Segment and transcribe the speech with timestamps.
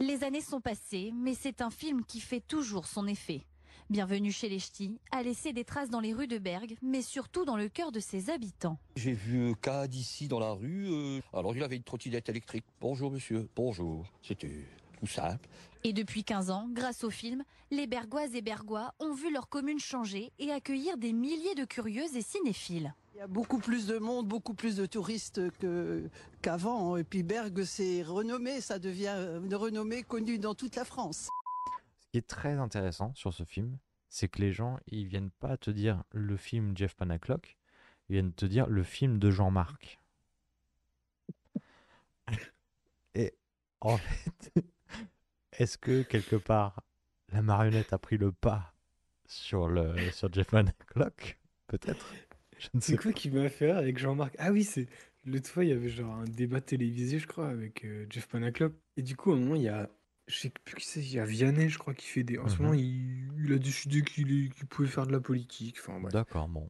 [0.00, 3.42] Les années sont passées, mais c'est un film qui fait toujours son effet.
[3.90, 7.44] Bienvenue chez les Ch'tis a laissé des traces dans les rues de Bergue, mais surtout
[7.44, 8.78] dans le cœur de ses habitants.
[8.96, 10.86] J'ai vu K d'ici dans la rue.
[10.90, 12.64] euh, alors il avait une trottinette électrique.
[12.80, 14.06] Bonjour monsieur, bonjour.
[14.22, 14.64] C'était
[14.98, 15.46] tout simple.
[15.84, 19.78] Et depuis 15 ans, grâce au film, les Bergoises et Bergois ont vu leur commune
[19.80, 22.94] changer et accueillir des milliers de curieuses et cinéphiles.
[23.20, 25.42] Il y a beaucoup plus de monde, beaucoup plus de touristes
[26.40, 26.96] qu'avant.
[26.96, 31.28] Et puis Bergue, c'est renommé, ça devient une renommée connue dans toute la France.
[31.98, 33.76] Ce qui est très intéressant sur ce film,
[34.08, 37.58] c'est que les gens, ils viennent pas te dire le film Jeff Panaclock,
[38.08, 40.00] ils viennent te dire le film de Jean-Marc.
[43.14, 43.34] Et
[43.82, 44.64] en fait,
[45.58, 46.82] est-ce que quelque part
[47.28, 48.72] la marionnette a pris le pas
[49.26, 51.38] sur le sur Jeff Panaclock?
[51.66, 52.06] Peut-être.
[52.80, 54.34] C'est quoi qui m'a fait rire avec Jean-Marc?
[54.38, 54.86] Ah oui, c'est
[55.26, 58.72] l'autre fois, il y avait genre un débat télévisé, je crois, avec euh, Jeff Panaclock.
[58.96, 59.90] Et du coup, à un moment, il y a,
[60.26, 62.38] je sais plus qui c'est, il y a Vianney, je crois, qui fait des.
[62.38, 62.62] En ce Mhm.
[62.62, 65.76] moment, il, il a décidé qu'il qu'il pouvait faire de la politique.
[65.80, 66.12] Enfin, bref.
[66.12, 66.68] D'accord, bon.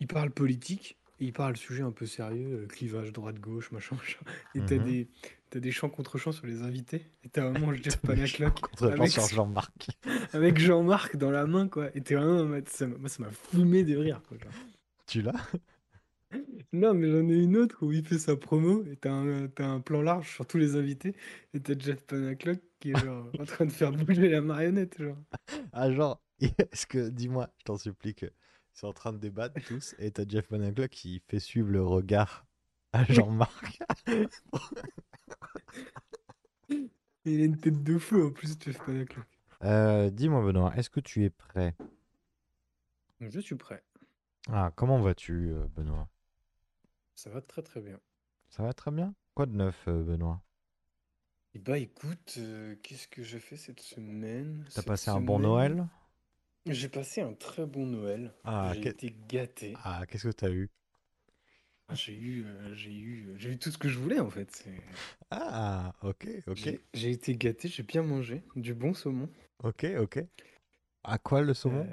[0.00, 4.18] Il parle politique et il parle sujet un peu sérieux, euh, clivage droite-gauche, machin, machin.
[4.54, 4.84] Et t'as Mhm.
[4.84, 5.08] des,
[5.50, 7.02] t'as des chants contre chants sur les invités.
[7.24, 9.88] Et t'as vraiment Jeff Panaclock contre avec, sur Jean-Marc.
[10.32, 11.94] avec Jean-Marc dans la main, quoi.
[11.96, 14.36] Et t'es vraiment ça moi, ça m'a fumé de rire, quoi.
[14.38, 14.52] genre.
[15.06, 15.50] Tu l'as?
[16.72, 19.66] Non, mais j'en ai une autre où il fait sa promo et t'as un, t'as
[19.66, 21.14] un plan large sur tous les invités
[21.52, 25.16] et t'as Jeff Panaclock qui est genre en train de faire bouger la marionnette, genre.
[25.72, 28.26] Ah, genre, est-ce que, dis-moi, je t'en supplie, que
[28.72, 32.44] sont en train de débattre tous, et t'as Jeff Panaclock qui fait suivre le regard
[32.92, 33.78] à Jean-Marc.
[37.24, 39.26] Il a une tête de fou en plus, Jeff Panaclock.
[39.62, 41.74] Euh, dis-moi, Benoît, est-ce que tu es prêt?
[43.20, 43.82] Je suis prêt.
[44.50, 46.08] Ah, comment vas-tu, euh, Benoît?
[47.16, 47.98] Ça va très très bien.
[48.48, 49.14] Ça va très bien?
[49.34, 50.40] Quoi de neuf, euh, Benoît?
[51.54, 54.62] Et bah écoute, euh, qu'est-ce que j'ai fait cette semaine?
[54.74, 55.88] T'as Cette passé un bon semaine, Noël?
[56.66, 58.34] J'ai passé un très bon Noël.
[58.44, 59.76] Ah, J'ai été gâté.
[59.84, 60.70] Ah, qu'est-ce que t'as eu?
[61.90, 64.50] J'ai eu, euh, j'ai eu, j'ai eu tout ce que je voulais en fait.
[64.54, 64.82] C'est-
[65.30, 69.28] Ah, ok, ok, J'ai j'ai été gâté, j'ai bien mangé, du bon saumon.
[69.58, 70.18] ok, ok.
[71.04, 71.90] À quoi le saumon?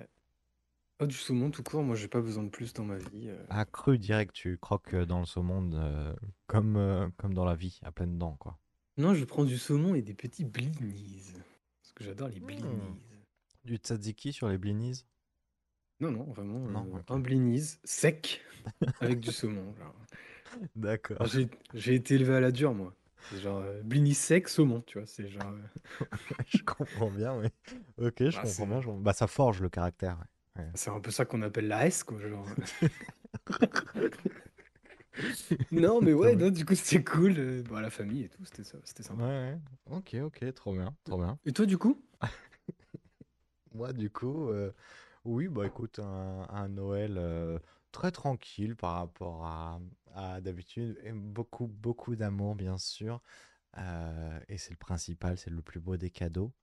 [1.01, 3.29] Oh, du saumon tout court, moi j'ai pas besoin de plus dans ma vie.
[3.29, 3.43] euh.
[3.49, 6.13] Ah, cru direct, tu croques euh, dans le saumon euh,
[6.47, 8.57] comme, euh, comme dans la vie, à pleines dents, quoi.
[8.97, 11.33] Non, je prends du saumon et des petits blinis.
[11.81, 12.45] Parce que j'adore les Hmm.
[12.45, 12.99] blinis.
[13.65, 15.05] Du tzatziki sur les blinis?
[15.99, 17.05] Non, non, vraiment, Non, euh, ok.
[17.09, 18.41] un blinis sec
[19.01, 19.73] avec du saumon.
[19.75, 19.95] genre.
[20.75, 21.17] D'accord.
[21.19, 22.93] Alors, J'ai j'ai été élevé à la dure, moi.
[23.29, 25.07] C'est genre euh, blinis sec, saumon, tu vois.
[25.07, 25.47] C'est genre.
[25.47, 25.81] euh,
[26.47, 27.47] je comprends bien, oui.
[27.97, 28.81] Ok, je Bah, comprends c'est- bien.
[28.81, 30.17] je comprends- Bah, ça forge le caractère.
[30.19, 30.25] ouais.
[30.75, 32.19] C'est un peu ça qu'on appelle la S, quoi.
[32.19, 32.45] Genre.
[35.71, 37.35] non, mais ouais, non, du coup, c'était cool.
[37.37, 39.23] euh, bon, la famille et tout, c'était ça, c'était Ouais, sympa.
[39.23, 39.59] ouais.
[39.85, 41.37] Ok, ok, trop bien, trop bien.
[41.45, 42.01] Et toi, du coup?
[43.73, 44.71] Moi, du coup, euh,
[45.25, 47.59] oui, bah écoute, un, un Noël euh,
[47.91, 49.79] très tranquille par rapport à,
[50.13, 53.21] à d'habitude, et beaucoup, beaucoup d'amour, bien sûr.
[53.77, 56.53] Euh, et c'est le principal, c'est le plus beau des cadeaux.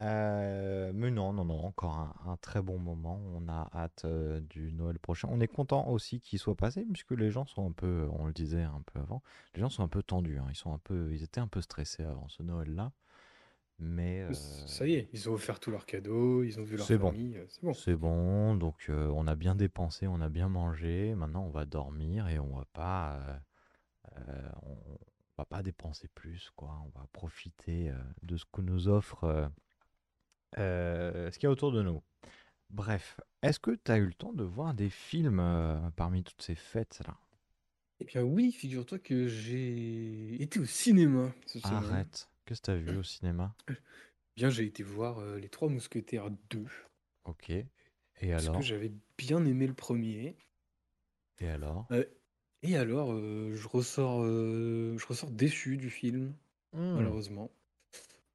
[0.00, 3.20] Euh, mais non, non, non, encore un, un très bon moment.
[3.34, 5.28] On a hâte euh, du Noël prochain.
[5.30, 8.32] On est content aussi qu'il soit passé, puisque les gens sont un peu, on le
[8.32, 9.22] disait un peu avant,
[9.54, 10.38] les gens sont un peu tendus.
[10.38, 10.46] hein.
[10.50, 12.92] Ils sont un peu, ils étaient un peu stressés avant ce Noël-là.
[13.80, 16.86] Mais euh, Ça y est, ils ont offert tous leurs cadeaux, ils ont vu leur
[16.98, 17.10] bon.
[17.10, 17.74] famille, euh, c'est bon.
[17.74, 21.14] C'est bon, donc on a bien dépensé, on a bien mangé.
[21.16, 23.20] Maintenant, on va dormir et on va pas,
[24.62, 24.76] on
[25.36, 26.80] va pas dépenser plus, quoi.
[26.86, 27.92] On va profiter
[28.22, 29.48] de ce que nous offre
[30.58, 32.02] euh, euh, ce qu'il y a autour de nous.
[32.70, 36.42] Bref, est-ce que tu as eu le temps de voir des films euh, parmi toutes
[36.42, 37.18] ces fêtes-là?
[38.00, 42.10] Eh bien oui, figure-toi que j'ai été au cinéma semaine.
[42.10, 43.54] Arrête, qu'est-ce que tu as vu au cinéma?
[44.36, 46.64] Bien, j'ai été voir euh, Les Trois Mousquetaires 2,
[47.24, 48.62] Ok, et parce que alors?
[48.62, 50.38] j'avais bien aimé le premier.
[51.40, 51.86] Et alors?
[51.92, 52.04] Euh,
[52.62, 56.34] et alors, euh, je ressors, euh, je ressors déçu du film,
[56.72, 57.18] Hmm.
[57.18, 57.52] malheureusement.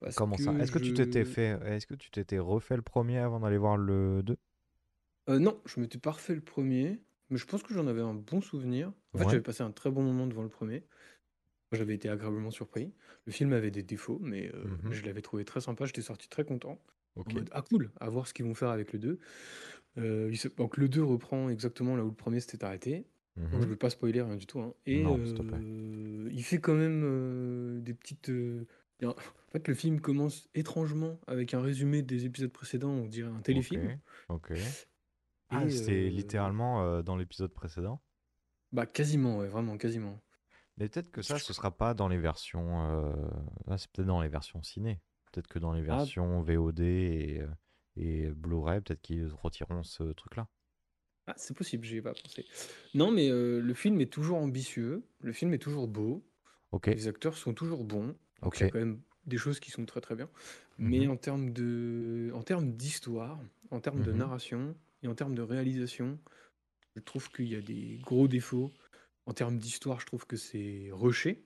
[0.03, 0.53] Parce Comment ça?
[0.59, 3.77] Est-ce que tu t'étais fait, est-ce que tu t'étais refait le premier avant d'aller voir
[3.77, 4.37] le 2?
[5.29, 8.13] Euh, non, je m'étais pas refait le premier, mais je pense que j'en avais un
[8.13, 8.91] bon souvenir.
[9.13, 10.83] En fait, j'avais passé un très bon moment devant le premier.
[11.71, 12.93] J'avais été agréablement surpris.
[13.25, 14.91] Le film avait des défauts, mais euh, Mhm.
[14.93, 15.85] je l'avais trouvé très sympa.
[15.85, 16.79] J'étais sorti très content.
[17.15, 17.33] En Ok.
[17.35, 19.19] mode, ah cool, à voir ce qu'ils vont faire avec le 2.
[19.97, 23.07] Euh, il se- donc le 2 reprend exactement là où le premier s'était arrêté.
[23.37, 24.59] Donc je ne veux pas spoiler rien du tout.
[24.59, 24.73] hein.
[24.85, 28.29] Et Non, euh, il fait quand même euh, des petites.
[29.11, 33.41] En fait, le film commence étrangement avec un résumé des épisodes précédents, on dirait un
[33.41, 33.99] téléfilm.
[34.29, 34.51] Ok.
[35.49, 38.01] Ah, c'était euh, littéralement euh, dans l'épisode précédent?
[38.71, 40.19] bah quasiment, ouais, vraiment quasiment.
[40.77, 42.89] Mais peut-être que ça, ce sera pas dans les versions.
[42.89, 43.13] euh,
[43.67, 44.99] là, c'est peut-être dans les versions ciné.
[45.31, 45.97] Peut-être que dans les Ah.
[45.97, 47.41] versions VOD et,
[47.95, 50.47] et Blu-ray, peut-être qu'ils retireront ce truc-là.
[51.27, 52.45] Ah, c'est possible, j'y ai pas pensé.
[52.95, 56.25] Non, mais le film est toujours ambitieux, le film est toujours beau,
[56.87, 58.71] les acteurs sont toujours bons, donc il y a ok.
[58.71, 60.29] quand même des choses qui sont très très bien.
[60.77, 63.39] Mais Mhm, en termes de, en termes d'histoire,
[63.71, 64.13] en termes de mhm.
[64.13, 66.19] narration et en termes de réalisation,
[66.95, 68.73] je trouve qu'il y a des gros défauts.
[69.27, 71.45] En termes d'histoire, je trouve que c'est rushé.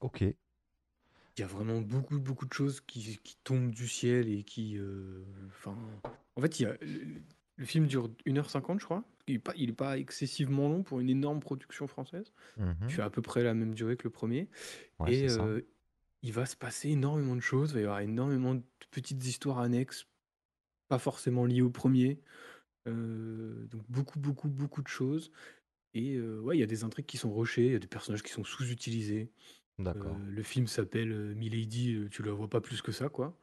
[0.00, 0.22] Ok.
[1.36, 4.76] Il y a vraiment beaucoup beaucoup de choses qui, qui tombent du ciel et qui,
[4.78, 5.76] euh, enfin,
[6.36, 7.22] en fait, il y a, le,
[7.56, 9.04] le film dure 1h50, je crois.
[9.26, 12.32] Il n'est pas, il est pas excessivement long pour une énorme production française.
[12.88, 12.96] Il Mhm.
[12.96, 14.48] fait à peu près la même durée que le premier.
[14.98, 15.52] Ouais, Et c'est ça.
[15.52, 15.62] euh,
[16.22, 19.58] il va se passer énormément de choses, il va y avoir énormément de petites histoires
[19.58, 20.06] annexes,
[20.88, 22.20] pas forcément liées au premier.
[22.88, 25.32] Euh, donc beaucoup, beaucoup, beaucoup de choses.
[25.94, 27.86] Et euh, ouais, il y a des intrigues qui sont rushées, il y a des
[27.86, 29.30] personnages qui sont sous-utilisés.
[29.78, 30.14] D'accord.
[30.16, 33.38] Euh, le film s'appelle Milady, tu la vois pas plus que ça, quoi.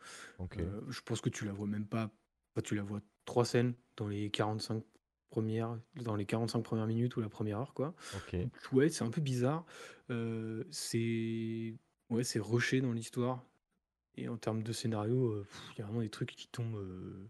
[0.90, 2.12] Je pense que tu la vois même pas.
[2.54, 4.84] enfin, tu la vois trois scènes dans les 45
[5.30, 7.94] premières, dans les 45 premières minutes ou la première heure, quoi.
[8.34, 9.66] Donc, ouais, c'est un peu bizarre.
[10.72, 11.76] C'est
[12.10, 13.46] ouais, c'est rushé dans l'histoire.
[14.16, 15.48] Et en termes de scénario, euh,
[15.78, 17.30] il y a vraiment des trucs qui tombent, euh,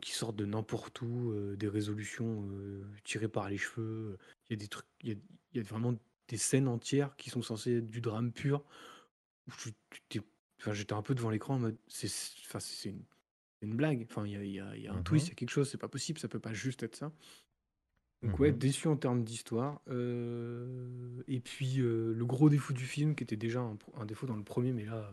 [0.00, 2.48] qui sortent de n'importe où, euh, des résolutions
[3.04, 4.18] tirées par les cheveux.
[4.48, 5.16] Il y a des trucs, il y a,
[5.52, 5.94] il y a vraiment
[6.28, 8.64] des scènes entières qui sont censées être du drame pur.
[10.60, 12.08] Enfin, j'étais un peu devant l'écran en mode, c'est,
[12.46, 13.04] enfin, c'est une,
[13.62, 14.06] une blague.
[14.10, 15.02] Enfin, il y a, il y a- il y a un Mhm.
[15.02, 17.12] twist, il y a quelque chose, c'est pas possible, ça peut pas juste être ça.
[18.22, 18.58] Donc ouais, Mhm.
[18.58, 19.80] déçu en termes d'histoire.
[19.88, 24.06] Euh, et puis euh, le gros défaut du film, qui était déjà un, pro- un
[24.06, 25.12] défaut dans le premier, mais là,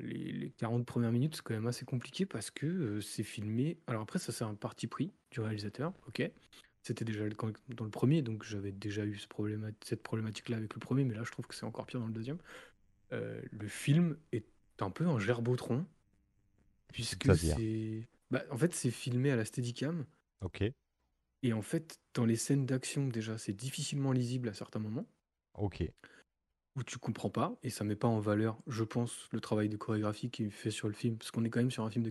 [0.00, 3.78] les, les 40 premières minutes, c'est quand même assez compliqué parce que euh, c'est filmé.
[3.86, 6.30] Alors après, ça c'est un parti pris du réalisateur, ok.
[6.82, 10.56] C'était déjà le- quand- dans le premier, donc j'avais déjà eu ce probléma- cette problématique-là
[10.56, 12.38] avec le premier, mais là je trouve que c'est encore pire dans le deuxième.
[13.12, 14.46] Euh, le film est
[14.80, 15.84] un peu un gerbotron,
[16.92, 18.08] puisque C'est-à-dire c'est...
[18.30, 20.04] Bah, en fait, c'est filmé à la Steadicam.
[20.40, 20.62] Ok.
[21.42, 25.06] Et en fait, dans les scènes d'action, déjà, c'est difficilement lisible à certains moments,
[25.54, 25.88] Ok.
[26.76, 29.76] où tu comprends pas, et ça met pas en valeur, je pense, le travail de
[29.76, 32.04] chorégraphie qui est fait sur le film, parce qu'on est quand même sur un film
[32.04, 32.10] de,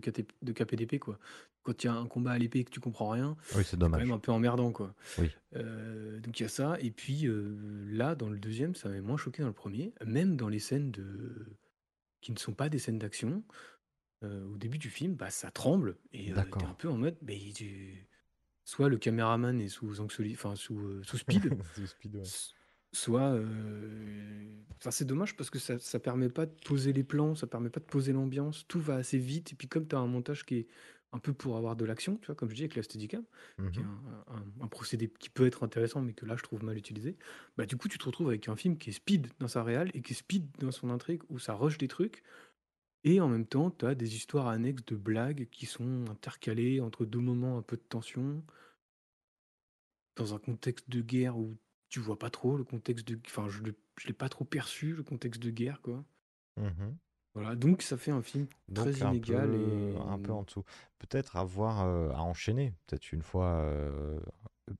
[0.51, 1.19] KPDP, quoi.
[1.63, 3.77] Quand il y a un combat à l'épée et que tu comprends rien, Oui, c'est
[3.77, 4.95] quand même un peu emmerdant, quoi.
[5.19, 5.31] Oui.
[5.55, 9.01] Euh, donc il y a ça, et puis euh, là, dans le deuxième, ça m'avait
[9.01, 11.57] moins choqué dans le premier, même dans les scènes de...
[12.21, 13.43] qui ne sont pas des scènes d'action,
[14.23, 17.33] euh, au début du film, bah, ça tremble, et t'es un peu en mode, bah,
[17.53, 18.07] tu-
[18.67, 22.27] soit le caméraman est sous anxioly- enfin sous, euh, sous speed, C'est speed, ouais.
[22.27, 22.55] s-
[22.93, 27.35] soit, euh, enfin c'est dommage parce que ça, ça permet pas de poser les plans,
[27.35, 29.99] ça permet pas de poser l'ambiance, tout va assez vite, et puis comme tu as
[29.99, 30.67] un montage qui est
[31.13, 33.23] un peu pour avoir de l'action, tu vois, comme je dis avec la Steadicam,
[33.71, 33.85] qui est Mhm.
[33.85, 37.17] un, un- un procédé qui peut être intéressant, mais que là je trouve mal utilisé,
[37.57, 39.89] bah du coup tu te retrouves avec un film qui est speed dans sa réal
[39.93, 42.23] et qui est speed dans son intrigue, où ça rush des trucs,
[43.07, 47.05] et en même temps tu as des histoires annexes de blagues qui sont intercalées entre
[47.05, 48.43] deux moments un peu de tension,
[50.17, 51.57] dans un contexte de guerre où
[51.87, 53.17] tu vois pas trop le contexte de...
[53.27, 53.71] Enfin, je ne
[54.05, 56.03] l'ai pas trop perçu, le contexte de guerre, quoi.
[56.57, 56.97] Mhm.
[57.33, 59.95] Voilà, donc ça fait un film très Donc un inégal peu, et...
[59.95, 60.65] un peu en dessous.
[60.99, 64.19] Peut-être avoir euh, à enchaîner, peut-être une fois, euh,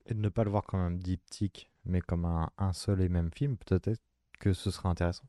[0.04, 3.30] et ne pas le voir comme un diptyque, mais comme un, un seul et même
[3.32, 4.02] film, peut-être
[4.38, 5.24] que ce sera intéressant.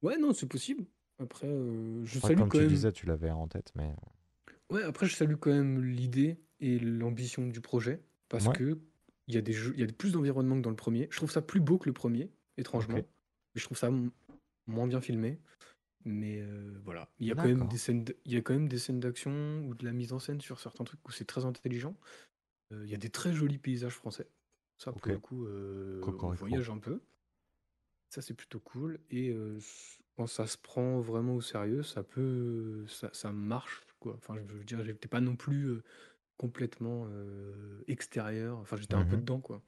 [0.00, 0.86] Ouais, non, c'est possible.
[1.22, 2.68] Après, euh, je salue comme quand tu même...
[2.72, 3.94] disais, tu l'avais en tête, mais
[4.70, 8.78] Ouais, après, je salue quand même l'idée et l'ambition du projet, parce ouais, que
[9.28, 11.08] il y a des jeux, il y a plus d'environnement que dans le premier.
[11.10, 12.96] Je trouve ça plus beau que le premier, étrangement.
[12.96, 13.06] Mais
[13.54, 13.90] je trouve ça
[14.66, 15.38] moins bien filmé.
[16.04, 18.68] Mais euh, voilà, il y a quand même des scènes, il y a quand même
[18.68, 21.44] des scènes d'action ou de la mise en scène sur certains trucs où c'est très
[21.44, 21.94] intelligent.
[22.72, 24.28] Euh, Il y a des très jolis paysages français.
[24.78, 27.00] Ça, pour ok, le coup, euh, on voyage un peu.
[28.08, 28.98] Ça, c'est plutôt cool.
[29.10, 29.58] Et euh,
[30.22, 34.14] quand ça se prend vraiment au sérieux, ça peut, ça, ça marche, quoi.
[34.16, 35.82] Enfin, je veux dire, j'étais pas non plus euh,
[36.38, 38.58] complètement euh, extérieur.
[38.58, 39.18] Enfin, j'étais un peu Mhm.
[39.18, 39.62] dedans, quoi.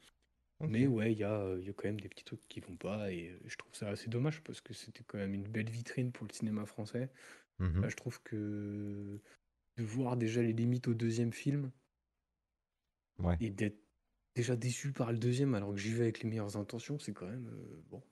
[0.59, 2.47] Ok, Mais ouais, il y a, euh, il y a quand même des petits trucs
[2.49, 3.13] qui vont pas.
[3.13, 6.27] Et je trouve ça assez dommage parce que c'était quand même une belle vitrine pour
[6.29, 7.11] le cinéma français.
[7.59, 7.85] Mhm.
[7.85, 9.21] Là, je trouve que
[9.79, 11.73] de voir déjà les limites au deuxième film
[13.19, 13.41] Ouais.
[13.41, 13.79] et d'être
[14.35, 17.27] déjà déçu par le deuxième alors que j'y vais avec les meilleures intentions, c'est quand
[17.29, 17.51] même
[17.89, 18.03] bon,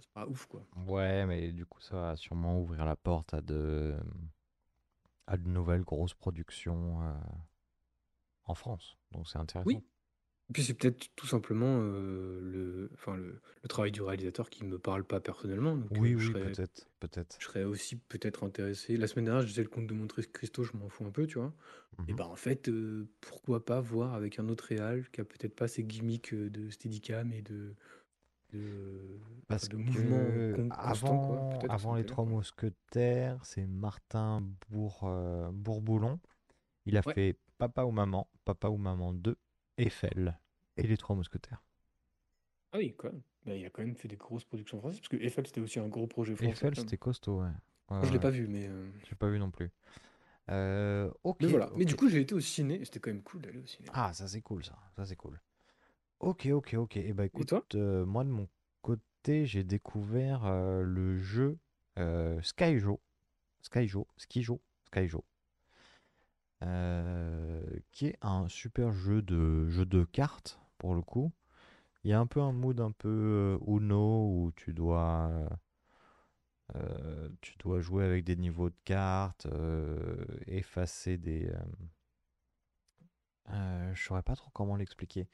[0.00, 0.66] c'est pas, ouf quoi.
[0.76, 3.96] Ouais, mais du coup, ça va sûrement ouvrir la porte à de,
[5.28, 7.14] à de nouvelles grosses productions euh,
[8.42, 8.98] en France.
[9.12, 9.64] Donc c'est intéressant.
[9.64, 9.84] Oui,
[10.50, 14.64] Et puis c'est peut-être tout simplement euh, le, enfin le, le travail du réalisateur qui
[14.64, 15.76] me parle pas personnellement.
[15.76, 17.42] Donc Oui, euh, oui, peut-être, peut-être.
[17.42, 18.96] je serais aussi peut-être intéressé.
[18.96, 21.26] La semaine dernière, je disais le comte de Monte Cristo, je m'en fous un peu,
[21.26, 21.54] tu vois.
[22.08, 22.14] Et Mhm.
[22.14, 25.68] ben en fait, euh, pourquoi pas voir avec un autre réal qui a peut-être pas
[25.68, 27.76] ces gimmicks de steadicam et de,
[28.52, 31.72] de, Parce de mouvement que constant, quoi.
[31.72, 32.06] avant, les.
[32.06, 36.18] Trois Mousquetaires, c'est Martin Bour, euh, Bourboulon.
[36.86, 37.14] Il a Ouais.
[37.14, 39.36] fait Papa ou Maman, Papa ou Maman 2,
[39.76, 40.38] Eiffel
[40.76, 41.62] et les Trois Mousquetaires.
[42.72, 43.22] Ah oui, quand même.
[43.46, 45.78] Bah, il a quand même fait des grosses productions françaises, parce que Eiffel, c'était aussi
[45.78, 46.50] un gros projet français.
[46.50, 47.48] Eiffel, c'était costaud, ouais.
[47.90, 48.18] Ouais, je l'ai ouais.
[48.20, 49.70] pas vu, mais, euh, J'ai pas vu non plus.
[50.50, 51.70] Euh, ok, mais voilà.
[51.76, 53.88] Mais du coup, j'ai été au ciné, c'était quand même cool d'aller au ciné.
[53.92, 54.78] Ah, ça c'est cool, ça.
[54.96, 55.38] Ça c'est cool.
[56.20, 56.96] Ok, ok, ok.
[56.96, 57.64] Et bah Et écoute, toi?
[57.74, 58.48] euh, moi de mon
[58.82, 61.58] côté, j'ai découvert euh, le jeu
[61.98, 63.00] euh, Skyjo.
[63.62, 65.24] Skyjo, Skijo, Skyjo.
[66.62, 71.32] euh, qui est un super jeu de jeu de cartes pour le coup.
[72.04, 75.30] Il y a un peu un mood un peu euh, Uno où tu dois
[76.76, 81.58] euh, tu dois jouer avec des niveaux de cartes, euh, effacer des euh,
[83.50, 85.28] euh, je saurais pas trop comment l'expliquer.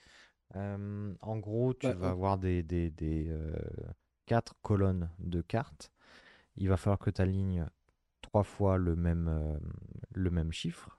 [0.57, 3.53] Euh, en gros, tu Bah, vas avoir des, des, des, euh,
[4.27, 5.91] quatre colonnes de cartes.
[6.57, 7.67] Il va falloir que tu alignes
[8.23, 9.59] trois fois le même, euh,
[10.15, 10.99] le même chiffre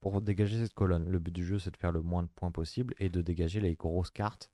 [0.00, 1.08] pour dégager cette colonne.
[1.10, 3.60] Le but du jeu, c'est de faire le moins de points possible et de dégager
[3.60, 4.50] les grosses cartes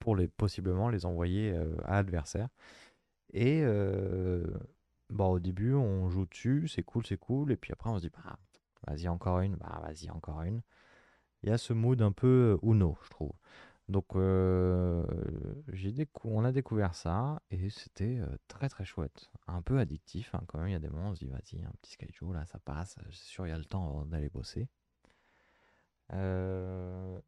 [0.00, 2.48] pour les, possiblement les envoyer euh, à l'adversaire.
[3.32, 4.44] Et euh,
[5.10, 7.52] bon, au début, on joue dessus, c'est cool, c'est cool.
[7.52, 8.38] Et puis après, on se dit, bah,
[8.86, 10.62] vas-y, encore une, bah, vas-y, encore une.
[11.42, 13.32] Il y a ce mood un peu euh, Uno, je trouve.
[13.88, 15.04] Donc, euh,
[15.72, 19.30] j'ai décou- on a découvert ça et c'était euh, très très chouette.
[19.46, 20.68] Un peu addictif, hein, quand même.
[20.68, 22.58] Il y a des moments où on se dit, vas-y, un petit Skyjo, là, ça
[22.60, 22.96] passe.
[23.10, 24.68] C'est sûr, il y a le temps avant d'aller bosser.
[26.12, 27.20] Euh,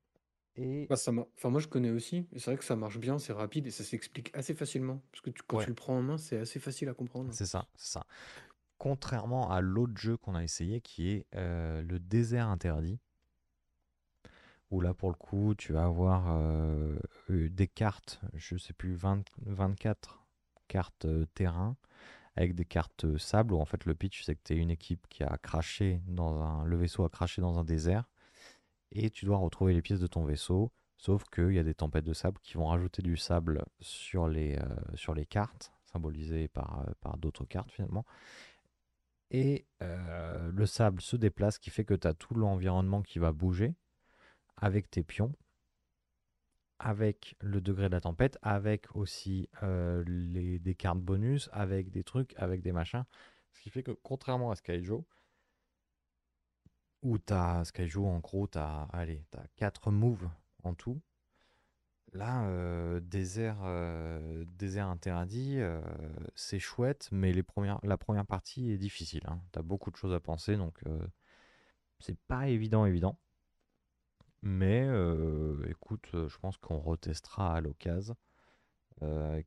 [0.57, 2.99] et Bah, ça mar- enfin, moi, je connais aussi, et c'est vrai que ça marche
[2.99, 5.03] bien, c'est rapide, et ça s'explique assez facilement.
[5.13, 7.33] Parce que tu- quand ouais, tu le prends en main, c'est assez facile à comprendre.
[7.33, 8.07] c'est ça, c'est ça.
[8.79, 13.01] Contrairement à l'autre jeu qu'on a essayé qui est euh, le désert interdit.
[14.71, 19.25] Où là pour le coup tu vas avoir euh, des cartes, je sais plus, 20
[19.47, 20.25] 24
[20.69, 21.77] cartes euh, terrain
[22.35, 24.71] avec des cartes euh, sable où en fait le pitch c'est que tu es une
[24.71, 28.09] équipe qui a craché dans un le vaisseau a craché dans un désert
[28.93, 32.05] et tu dois retrouver les pièces de ton vaisseau sauf qu'il y a des tempêtes
[32.05, 34.59] de sable qui vont rajouter du sable sur les,
[34.95, 38.07] sur les cartes symbolisées par, par d'autres cartes finalement.
[39.31, 43.33] Et le sable se déplace ce qui fait que tu as tout l'environnement qui va
[43.33, 43.75] bouger
[44.57, 45.35] avec tes pions,
[46.79, 52.05] avec le degré de la tempête, avec aussi euh, les, des cartes bonus, avec des
[52.05, 53.05] trucs, avec des machins.
[53.53, 55.07] Ce qui fait que contrairement à Skyjo,
[57.03, 60.29] où tu as Skyjo, en gros, tu as, allez, as 4 moves
[60.65, 61.01] en tout.
[62.13, 65.59] Là, euh, désert, euh, désert interdit,
[66.35, 69.23] c'est chouette, mais les premières, la première partie est difficile.
[69.53, 70.83] Tu as beaucoup de choses à penser, donc
[72.01, 73.19] c'est pas évident, évident.
[74.43, 78.17] Mais euh, écoute, euh, je pense qu'on retestera à l'occasion
[79.03, 79.43] euh,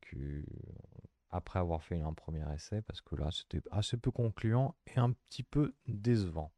[1.31, 5.11] après avoir fait un premier essai parce que là c'était assez peu concluant et un
[5.11, 6.51] petit peu décevant.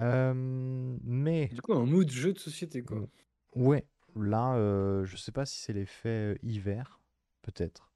[0.00, 0.34] Euh,
[1.04, 3.06] mais Du coup, un mood jeu de société, quoi.
[3.54, 7.00] Ouais, là euh, je sais pas si c'est l'effet euh, hiver,
[7.42, 7.92] peut-être.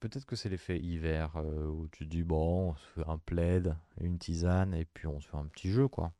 [0.00, 3.18] Peut-être que c'est l'effet hiver euh, où tu te dis bon, on se fait un
[3.18, 6.12] plaid, une tisane et puis on se fait un petit jeu quoi.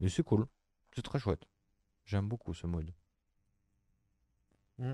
[0.00, 0.46] Et c'est cool.
[0.94, 1.44] C'est très chouette.
[2.04, 2.92] J'aime beaucoup ce mode.
[4.78, 4.92] Mm.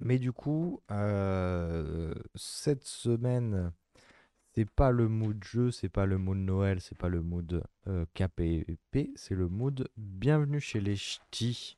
[0.00, 3.72] Mais du coup, euh, cette semaine,
[4.54, 8.04] c'est pas le mood jeu, c'est pas le mood Noël, c'est pas le mood euh,
[8.14, 11.76] KPP, c'est le mood Bienvenue chez les Ch'tis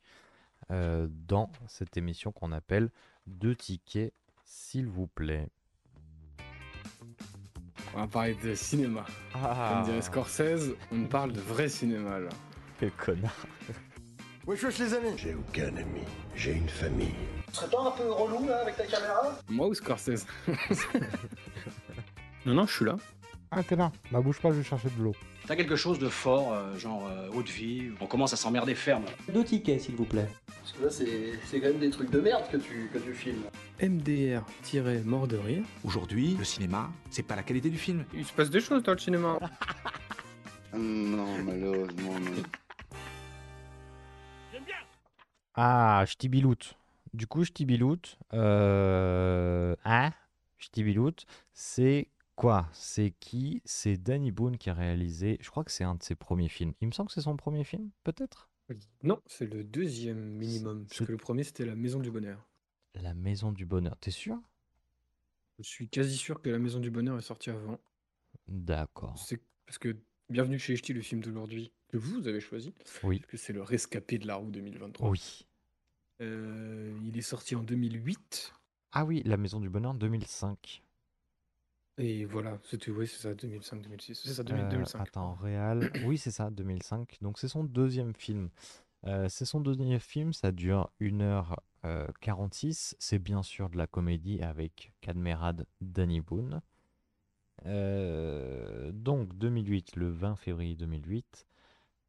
[0.71, 2.91] euh, dans cette émission qu'on appelle
[3.27, 4.13] Deux tickets,
[4.45, 5.49] s'il vous plaît.
[7.95, 9.05] On va parler de cinéma.
[9.35, 12.31] Ah, Comme dirait Scorsese, on parle de vrai cinéma, là.
[12.79, 13.47] Quel connard.
[14.47, 16.01] Wesh wesh les amis J'ai aucun ami,
[16.35, 17.15] j'ai une famille.
[17.49, 19.39] Tu serais pas un peu relou là avec ta caméra?
[19.51, 20.27] Moi ou Scorsese?
[22.47, 22.97] Non, non, je suis là.
[23.51, 23.93] Ah, t'es là.
[24.11, 25.15] Bah, bouge pas, je vais chercher de l'eau.
[25.47, 29.05] T'as quelque chose de fort, euh, genre euh, haute vie, on commence à s'emmerder ferme.
[29.33, 30.29] Deux tickets, s'il vous plaît.
[30.47, 33.13] Parce que là c'est c'est quand même des trucs de merde que tu, que tu
[33.13, 33.43] filmes.
[33.83, 35.63] MDR-mort de rire.
[35.85, 38.05] Aujourd'hui, le cinéma, c'est pas la qualité du film.
[38.15, 39.39] Il se passe des choses dans le cinéma.
[40.75, 42.43] Non, malheureusement, non.
[45.55, 46.77] Ah, Ch'tibilout.
[47.15, 49.75] Du coup, Ch'tibilout, euh...
[49.85, 50.13] hein
[50.59, 52.69] Ch'tibilout, c'est quoi?
[52.73, 53.63] C'est qui?
[53.65, 56.75] C'est Danny Boone qui a réalisé, je crois que c'est un de ses premiers films.
[56.81, 58.51] Il me semble que c'est son premier film, peut-être?
[59.03, 62.47] Non, c'est le deuxième minimum, parce que le premier c'était La Maison du Bonheur.
[62.95, 64.39] La Maison du Bonheur, t'es sûr?
[65.59, 67.81] Je suis quasi sûr que La Maison du Bonheur est sorti avant.
[68.47, 69.19] D'accord.
[69.19, 69.97] C'est parce que
[70.29, 73.19] Bienvenue chez Ch'ti, le film d'aujourd'hui que vous avez choisi, Oui.
[73.19, 75.09] parce que c'est le rescapé de la roue 2023.
[75.11, 75.47] Oui.
[76.21, 78.53] Euh, il est sorti en 2008.
[78.93, 80.83] Ah oui, La Maison du Bonheur 2005.
[81.99, 84.15] Et voilà, c'était oui, c'est ça, 2005-2006.
[84.15, 85.01] C'est ça, 2000 Euh, 2005.
[85.01, 85.91] attends, Réal.
[86.05, 87.19] Oui, c'est ça, 2005.
[87.23, 88.51] Donc c'est son deuxième film.
[89.07, 92.95] Euh, c'est son deuxième film, ça dure 1h46.
[92.99, 96.61] C'est bien sûr de la comédie avec Cadmerade, Danny Boone.
[97.67, 101.48] Euh, donc 2008, le 20 février 2008,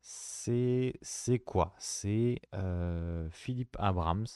[0.01, 1.73] c'est c'est quoi?
[1.77, 4.27] C'est euh, Philippe Abrams,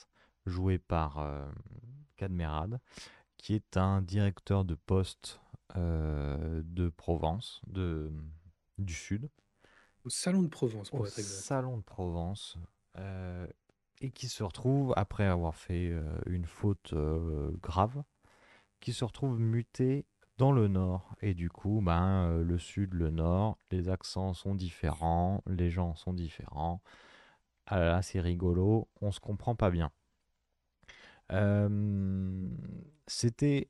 [0.45, 1.45] joué par euh,
[2.17, 2.79] Cadmerade,
[3.37, 5.39] qui est un directeur de poste
[5.75, 8.11] euh, de Provence, de,
[8.77, 9.29] du Sud,
[10.03, 11.45] Au Salon de Provence, pour au être exact.
[11.45, 12.57] Salon de Provence,
[12.97, 13.47] euh,
[14.01, 15.93] et qui se retrouve, après avoir fait
[16.25, 16.93] une faute
[17.61, 18.03] grave,
[18.79, 20.05] qui se retrouve muté
[20.37, 21.15] dans le Nord.
[21.21, 25.95] Et du coup, ben, euh, le Sud, le Nord, les accents sont différents, les gens
[25.95, 26.81] sont différents.
[27.67, 29.91] Ah là là, c'est rigolo, on se comprend pas bien.
[31.31, 32.49] Euh,
[33.07, 33.69] c'était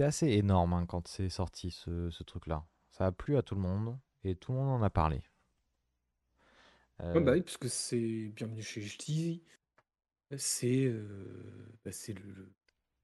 [0.00, 2.64] assez énorme hein, quand c'est sorti ce, truc-là.
[2.90, 5.22] Ça a plu à tout le monde et tout le monde en a parlé.
[7.14, 9.42] Ouais, bah Euh, oui, parce que c'est Bienvenue chez Ch'ti.
[10.38, 12.52] C'est euh, bah, c'est le-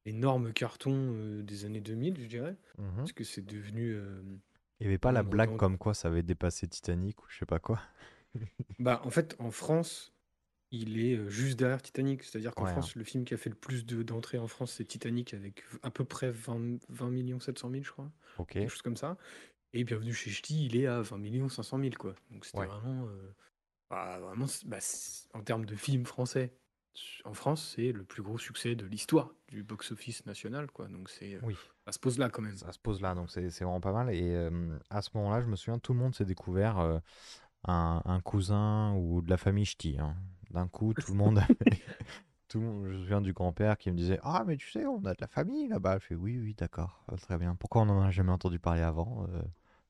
[0.05, 2.57] l'énorme carton euh, des années 2000, je dirais.
[2.79, 2.97] mhm.
[2.97, 3.93] Parce que c'est devenu.
[3.95, 4.23] euh,
[4.79, 7.47] Il n'y avait pas la blague comme quoi ça avait dépassé Titanic ou je sais
[7.47, 7.81] pas quoi?
[8.79, 10.13] Bah, en fait, en France,
[10.73, 12.25] il est euh, juste derrière Titanic.
[12.25, 12.73] C'est-à-dire qu'en Ouais, hein.
[12.73, 15.65] France, le film qui a fait le plus de- d'entrées en France, c'est Titanic avec
[15.83, 18.11] à peu près 20, 20 millions 700 000, je crois.
[18.37, 18.53] Ok.
[18.59, 19.17] Quelque chose comme ça.
[19.75, 22.15] Et Bienvenue chez Ch'ti, il est à 20 millions 500 000, quoi.
[22.31, 22.67] Donc c'était Ouais.
[22.67, 23.09] vraiment.
[23.09, 23.35] euh,
[23.91, 24.79] bah, vraiment bah,
[25.35, 26.55] en termes de film français,
[27.25, 30.89] en France, c'est le plus gros succès de l'histoire du box-office national, quoi.
[30.89, 31.35] Donc c'est.
[31.35, 31.57] euh, Oui.
[31.87, 32.57] ça se pose là quand même.
[32.57, 34.15] Ça se pose là, donc c'est c'est vraiment pas mal.
[34.15, 36.99] Et euh, à ce moment-là, je me souviens, tout le monde s'est découvert euh,
[37.67, 39.97] un, un cousin ou de la famille ch'ti.
[39.99, 40.17] hein.
[40.51, 41.41] D'un coup, tout le monde.
[42.49, 44.87] tout le monde- je me souviens du grand-père qui me disait Ah, mais tu sais,
[44.87, 45.99] on a de la famille là-bas.
[46.01, 47.55] Je fais Oui, oui, d'accord, très bien.
[47.57, 49.43] Pourquoi on n'en a jamais entendu parler avant Euh,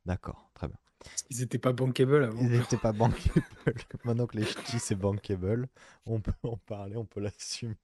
[0.07, 0.77] D'accord, très bien.
[1.31, 2.41] Ils étaient pas bankable avant.
[2.41, 3.45] Ils n'étaient pas bankable.
[4.05, 5.69] Maintenant que les ch'tis, c'est bankable,
[6.07, 7.77] on peut en parler, on peut l'assumer.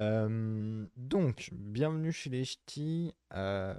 [0.00, 3.14] Euh, donc, bienvenue chez les ch'tis.
[3.34, 3.74] Euh,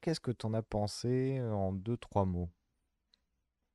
[0.00, 2.50] Qu'est-ce que t'en as pensé en deux, trois mots?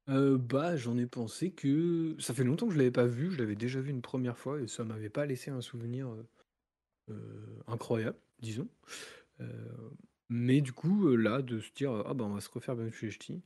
[0.09, 3.31] Euh, bah, j'en ai pensé que ça fait longtemps que je l'avais pas vu.
[3.31, 6.27] Je l'avais déjà vu une première fois et ça m'avait pas laissé un souvenir euh,
[7.11, 8.67] euh, incroyable, disons.
[9.41, 9.89] Euh,
[10.29, 13.07] mais du coup, là, de se dire ah bah on va se refaire Bienvenue chez
[13.07, 13.41] les Ch'tis,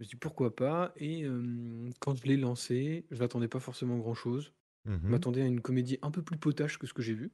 [0.00, 0.92] je me suis dit pourquoi pas.
[0.96, 4.54] Et euh, quand je l'ai lancé, je m'attendais pas forcément grand chose.
[5.06, 5.12] Je Mhm.
[5.12, 7.32] m'attendais à une comédie un peu plus potache que ce que j'ai vu.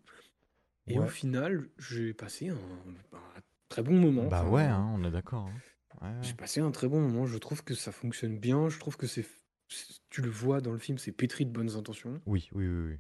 [0.88, 1.09] Et au Ouais.
[1.09, 4.26] final, j'ai passé un, un très bon moment.
[4.26, 5.44] Bah Enfin, ouais, hein, on est d'accord.
[5.44, 5.62] hein.
[6.02, 6.35] Ouais, j'ai ouais.
[6.35, 7.24] passé un très bon moment.
[7.26, 8.68] Je trouve que ça fonctionne bien.
[8.68, 9.24] Je trouve que c'est,
[9.68, 12.20] c'est- tu le vois dans le film, c'est pétri de bonnes intentions.
[12.26, 12.98] Oui, oui, oui, oui.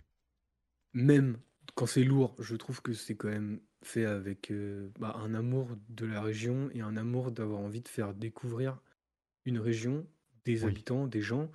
[0.94, 1.38] Même
[1.74, 5.76] quand c'est lourd, je trouve que c'est quand même fait avec euh, bah, un amour
[5.88, 8.80] de la région et un amour d'avoir envie de faire découvrir
[9.46, 10.06] une région,
[10.44, 10.70] des Oui.
[10.70, 11.50] habitants, des gens,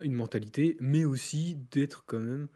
[0.00, 2.48] une mentalité, mais aussi d'être quand même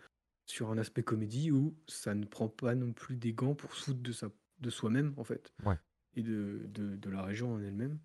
[0.47, 3.85] sur un aspect comédie où ça ne prend pas non plus des gants pour se
[3.85, 5.77] foutre de, sa, de soi-même, en fait, Ouais.
[6.17, 7.99] et de, de, de la région en elle-même.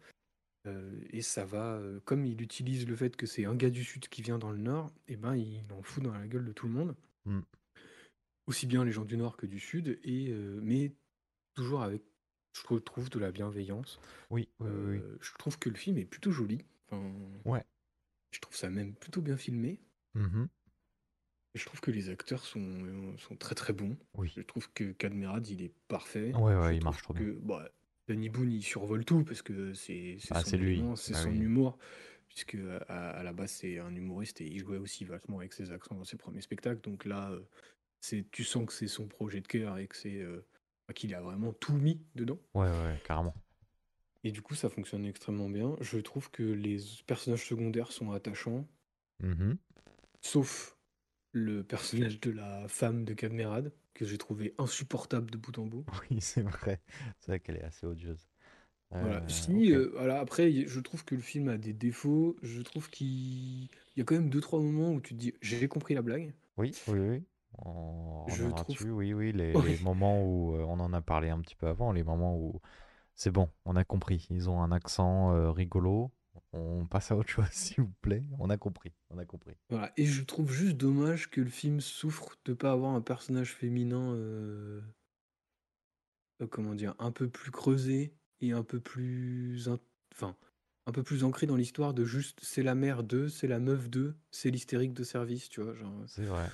[0.68, 3.84] Euh, et ça va, euh, comme il utilise le fait que c'est un gars du
[3.84, 6.54] Sud qui vient dans le Nord, et ben il en fout dans la gueule de
[6.54, 6.96] tout le monde.
[7.26, 7.42] Mm.
[8.48, 10.94] Aussi bien les gens du Nord que du Sud, et, euh, mais
[11.54, 12.04] toujours avec,
[12.54, 14.00] je trouve, de la bienveillance.
[14.30, 14.98] Oui, oui, oui.
[14.98, 16.60] Euh, je trouve que le film est plutôt joli.
[16.90, 17.12] Enfin,
[17.46, 17.64] Ouais.
[18.32, 19.80] Je trouve ça même plutôt bien filmé.
[20.16, 20.48] Mhm.
[21.56, 23.96] Et je trouve que les acteurs sont, euh, sont très très bons.
[24.16, 24.32] Oui.
[24.36, 26.34] Je trouve que Cadmerade, il est parfait.
[26.34, 27.32] Ouais, ouais, Je il marche trop bien.
[27.44, 27.70] bah,
[28.08, 30.74] Danny Boone, il survole tout parce que c'est Ah, son c'est lui.
[30.74, 31.38] élément, c'est Ah son oui.
[31.40, 31.78] humour.
[32.28, 35.72] Puisque à, à la base, c'est un humoriste et il jouait aussi vachement avec ses
[35.72, 36.82] accents dans ses premiers spectacles.
[36.82, 37.42] Donc là, euh,
[38.02, 40.44] c'est tu sens que c'est son projet de cœur et que c'est euh,
[40.94, 42.40] qu'il a vraiment tout mis dedans.
[42.54, 43.34] Ouais, ouais, carrément.
[44.24, 45.76] Et du coup, ça fonctionne extrêmement bien.
[45.80, 48.68] Je trouve que les personnages secondaires sont attachants,
[49.20, 49.58] Mhm.
[50.22, 50.78] sauf
[51.32, 55.86] le personnage de la femme de Cadmerade, que j'ai trouvé insupportable de bout en bout.
[56.12, 56.82] Oui, c'est vrai.
[57.20, 58.28] C'est vrai qu'elle est assez odieuse.
[58.92, 59.24] Voilà.
[59.24, 62.36] Euh, Si, euh, voilà, après, je trouve que le film a des défauts.
[62.44, 65.34] Je trouve qu'il il y a quand même deux, trois moments où tu te dis,
[65.42, 66.34] j'ai compris la blague.
[66.58, 67.24] Oui, oui, oui.
[67.60, 68.90] On Je reviendra trouve- dessus.
[68.92, 69.64] Oui, oui, les, Oui.
[69.78, 72.60] les moments où euh, on en a parlé un petit peu avant, les moments où
[73.16, 74.28] c'est bon, on a compris.
[74.32, 76.12] Ils ont un accent euh, rigolo.
[76.52, 78.24] On passe à autre chose, s'il vous plaît.
[78.40, 78.92] On a compris.
[79.12, 79.56] On a compris.
[79.70, 79.92] Voilà.
[79.98, 84.14] Et je trouve juste dommage que le film souffre de pas avoir un personnage féminin,
[84.14, 84.82] euh,
[86.42, 89.80] euh, comment dire, un peu plus creusé et un peu plus, in-
[90.14, 90.36] enfin,
[90.88, 93.90] un peu plus ancré dans l'histoire de juste c'est la mère d'eux, c'est la meuf
[93.90, 95.74] d'eux, c'est l'hystérique de service, tu vois.
[95.76, 96.48] Genre, C'est vrai.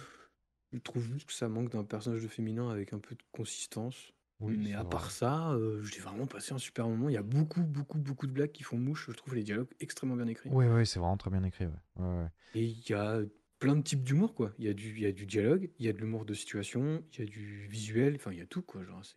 [0.74, 4.14] Je trouve juste que ça manque d'un personnage de féminin avec un peu de consistance.
[4.40, 4.86] Oui, Mais à vrai.
[4.86, 7.10] part ça, euh, j'ai vraiment passé un super moment.
[7.10, 9.08] Il y a beaucoup, beaucoup, beaucoup de blagues qui font mouche.
[9.10, 10.52] Je trouve les dialogues extrêmement bien écrits.
[10.52, 11.66] Oui, oui, c'est vraiment très bien écrit.
[11.68, 11.74] Ouais.
[11.96, 12.30] Ouais, ouais.
[12.54, 13.22] Et il y a
[13.60, 14.54] plein de types d'humour, quoi.
[14.60, 16.34] Il y a du, il y a du dialogue, il y a de l'humour de
[16.34, 18.84] situation, il y a du visuel, enfin, il y a tout, quoi.
[18.84, 19.16] Genre, c'est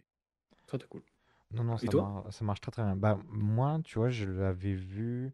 [0.67, 1.03] très, très cool.
[1.53, 2.97] Non, non, ça, toi mar- ça marche très très bien.
[2.97, 5.33] Bah, moi, tu vois, je l'avais vu,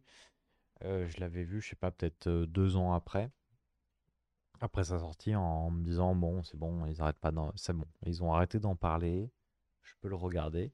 [0.84, 3.30] euh, je l'avais vu, je sais pas, peut-être euh, deux ans après,
[4.60, 7.32] après sa sortie, en me disant, bon, c'est bon, ils arrêtent pas.
[7.56, 9.30] C'est bon, ils ont arrêté d'en parler,
[9.82, 10.72] je peux le regarder.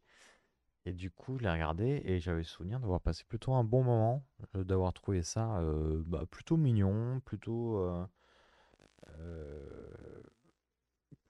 [0.87, 3.83] Et du coup, je l'ai regardé et j'avais le souvenir d'avoir passé plutôt un bon
[3.83, 8.07] moment, euh, d'avoir trouvé ça euh, bah, plutôt mignon, plutôt, euh,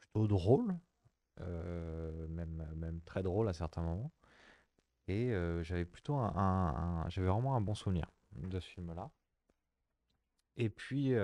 [0.00, 0.74] plutôt drôle,
[1.38, 4.10] même, même très drôle à certains moments.
[5.06, 9.10] Et j'avais plutôt un, j'avais vraiment un bon souvenir de ce film-là.
[10.56, 11.14] Et puis,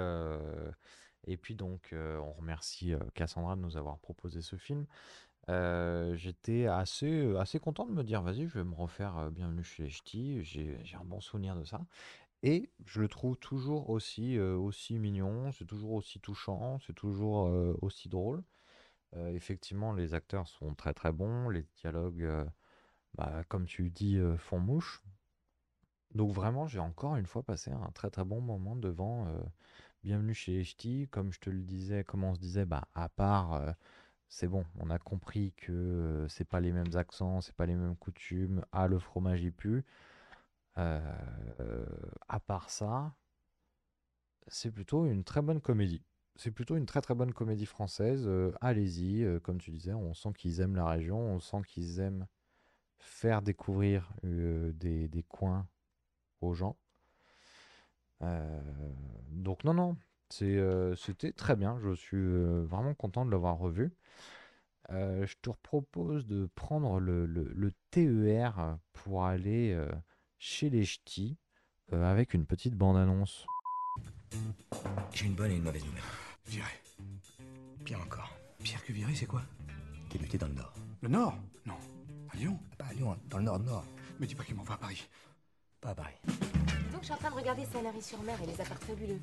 [1.26, 4.86] et puis donc, euh, on remercie euh, Cassandra de nous avoir proposé ce film.
[5.48, 9.84] Euh, j'étais assez, assez content de me dire, vas-y, je vais me refaire Bienvenue chez
[9.84, 10.44] les Ch'tis.
[10.44, 11.80] J'ai, un bon souvenir de ça.
[12.42, 17.50] Et je le trouve toujours aussi, aussi mignon, c'est toujours aussi touchant, c'est toujours
[17.82, 18.42] aussi drôle.
[19.14, 22.26] Effectivement, les acteurs sont très très bons, les dialogues,
[23.14, 25.02] bah, comme tu dis, font mouche.
[26.14, 29.26] Donc vraiment, j'ai encore une fois passé un très très bon moment devant
[30.02, 31.08] Bienvenue chez Ch'tis.
[31.10, 33.72] Comme je te le disais, comme on se disait, bah, à part, euh,
[34.28, 37.74] c'est bon, on a compris que euh, c'est pas les mêmes accents, c'est pas les
[37.74, 38.64] mêmes coutumes.
[38.72, 39.84] Ah, le fromage y pue.
[40.78, 41.84] Euh,
[42.28, 43.14] à part ça,
[44.48, 46.02] c'est plutôt une très bonne comédie.
[46.36, 48.24] C'est plutôt une très très bonne comédie française.
[48.26, 52.26] Euh, allez-y, comme tu disais, on sent qu'ils aiment la région, on sent qu'ils aiment
[52.98, 55.68] faire découvrir des coins
[56.40, 56.78] aux gens.
[58.22, 58.60] Euh,
[59.30, 59.96] donc non, non,
[60.42, 61.78] euh, c'était très bien.
[61.82, 63.92] Je suis euh, vraiment content de l'avoir revu.
[64.90, 69.88] Euh, je te propose de prendre le, le- le TER pour aller euh,
[70.38, 71.38] chez les ch'tis
[71.92, 73.46] euh, avec une petite bande-annonce.
[75.12, 76.02] J'ai une bonne et une mauvaise nouvelle.
[76.46, 76.70] Viré.
[77.84, 78.36] Pire encore.
[78.62, 79.42] Pire que viré, c'est quoi?
[80.08, 80.74] T'es muté dans le Nord.
[81.02, 81.38] Le Nord?
[81.66, 81.76] Non.
[82.32, 82.58] À Lyon?
[82.78, 83.84] Pas à Lyon, dans le Nord-Nord.
[84.18, 85.08] Mais dis pas qu'ils m'envoient à Paris.
[85.80, 86.14] Pas à Paris.
[86.92, 89.20] Donc je suis en train de regarder Salary-sur-Mer et les apparts fabuleux.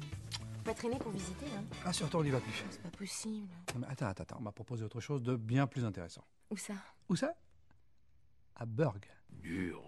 [0.64, 2.64] Pas traîner pour visiter, hein Ah, surtout, on n'y va plus.
[2.70, 3.48] C'est pas possible.
[3.74, 4.38] Non, mais attends, attends, attends.
[4.40, 6.24] On m'a proposé autre chose de bien plus intéressant.
[6.50, 6.74] Où ça?
[7.10, 7.34] Où ça?
[8.56, 9.06] À Burg.
[9.30, 9.82] Dur,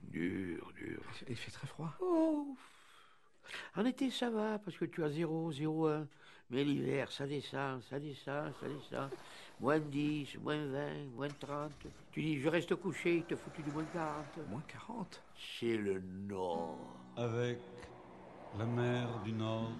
[0.00, 1.02] dur, dur.
[1.28, 1.92] Il fait très froid.
[2.00, 2.56] Oh
[3.76, 6.06] En été, ça va, parce que tu as 0, 0, 1.
[6.50, 9.10] Mais l'hiver, ça descend, ça descend, ça descend.
[9.60, 11.72] Moins 10, moins 20, moins 30.
[12.12, 14.48] Tu dis, je reste couché, il te foutu du moins 40.
[14.50, 15.22] Moins 40
[15.58, 16.78] C'est le Nord.
[17.16, 17.58] Avec
[18.58, 19.72] la mer du Nord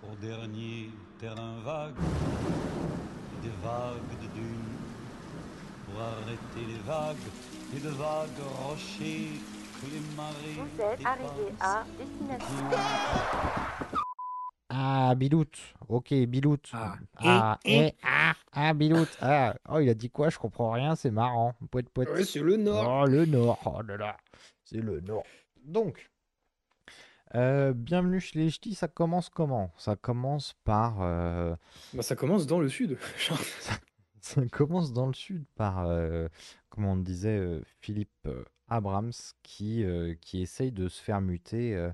[0.00, 4.76] pour dernier terrain vague, et des vagues de dunes
[5.84, 7.16] pour arrêter les vagues
[7.76, 9.38] et de vagues rochers.
[9.84, 12.70] Vous êtes arrivé à destination.
[14.68, 15.50] Ah, Bilout.
[15.88, 16.58] Ok, Bilout.
[17.18, 19.08] Ah, eh, ah, ah, Bilout.
[19.20, 20.30] Ah, oh, il a dit quoi?
[20.30, 21.54] Je comprends rien, c'est marrant.
[21.70, 22.10] Poète, poète.
[22.10, 23.02] Ouais, c'est le Nord.
[23.02, 23.58] Oh, le Nord.
[23.66, 24.16] Oh là là.
[24.64, 25.24] C'est le Nord.
[25.64, 26.08] Donc,
[27.34, 29.72] euh, bienvenue chez les ch'tis, ça commence comment?
[29.76, 30.98] Ça commence par.
[31.00, 31.56] euh,
[31.92, 32.98] Bah, ça commence dans le sud.
[34.22, 36.28] Ça commence dans le sud par, euh,
[36.70, 39.84] comme on disait, euh, Philippe euh, Abrams qui,
[40.22, 41.90] qui essaye de se faire muter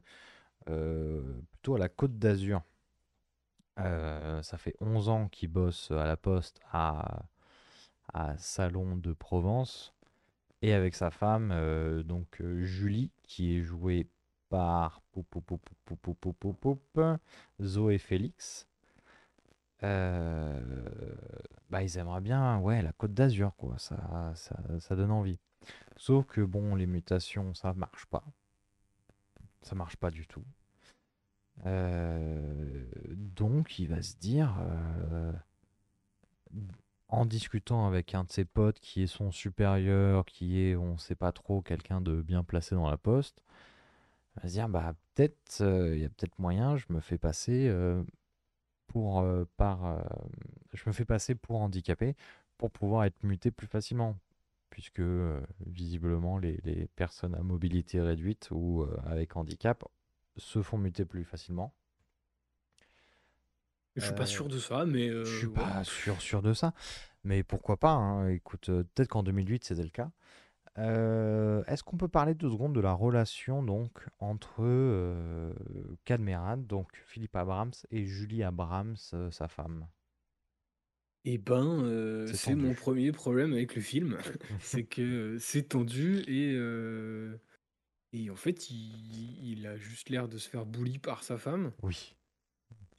[0.64, 2.62] plutôt à la Côte d'Azur.
[3.76, 7.24] Ça fait 11 ans qu'il bosse à la poste à,
[8.12, 9.92] à Salon de Provence
[10.62, 11.52] et avec sa femme,
[12.04, 14.06] donc Julie, qui est jouée
[14.48, 15.02] par
[17.60, 18.67] Zoé Félix.
[19.84, 20.60] Euh,
[21.70, 23.78] bah, ils aimeraient bien, ouais, la Côte d'Azur, quoi.
[23.78, 25.38] Ça, ça, ça donne envie.
[25.96, 28.24] Sauf que, bon, les mutations, ça marche pas.
[29.62, 30.44] Ça marche pas du tout.
[31.66, 35.32] Euh, donc, il va se dire, euh,
[37.08, 41.14] en discutant avec un de ses potes qui est son supérieur, qui est, on sait
[41.14, 43.42] pas trop, quelqu'un de bien placé dans la poste,
[44.36, 47.68] il va se dire, bah, peut-être, il y a peut-être moyen, je me fais passer
[48.98, 49.98] pour, euh, par, euh,
[50.74, 52.16] je me fais passer pour handicapé
[52.58, 54.16] pour pouvoir être muté plus facilement.
[54.70, 59.84] puisque euh, visiblement les, les personnes à mobilité réduite ou avec handicap
[60.38, 61.74] se font muter plus facilement.
[63.96, 65.52] Je suis pas sûr de ça, mais Je suis ouais.
[65.54, 66.72] pas sûr, sûr de ça,
[67.24, 68.28] mais pourquoi pas, hein.
[68.28, 70.10] Écoute, peut-être qu'en 2008 c'était le cas.
[70.78, 75.52] Euh, est-ce qu'on peut parler deux secondes de la relation donc entre euh,
[76.56, 79.86] donc Philippe Abrams, et Julie Abrams, euh, sa femme?
[81.24, 84.18] Eh ben, euh, C'est mon premier problème avec le film,
[84.60, 86.54] c'est que c'est tendu et,
[88.12, 91.72] et en fait, il, il a juste l'air de se faire bully par sa femme.
[91.82, 92.14] Oui.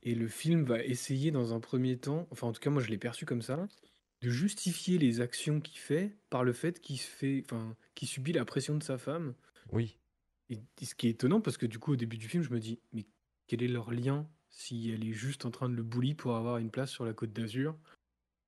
[0.01, 2.89] Et le film va essayer dans un premier temps, enfin en tout cas moi je
[2.89, 3.67] l'ai perçu comme ça,
[4.21, 8.33] de justifier les actions qu'il fait par le fait qu'il se fait, enfin, qu'il subit
[8.33, 9.33] la pression de sa femme.
[9.71, 9.97] Oui.
[10.49, 12.49] Et, et ce qui est étonnant parce que du coup au début du film je
[12.49, 13.05] me dis mais
[13.47, 16.57] quel est leur lien si elle est juste en train de le bully pour avoir
[16.57, 17.77] une place sur la côte d'Azur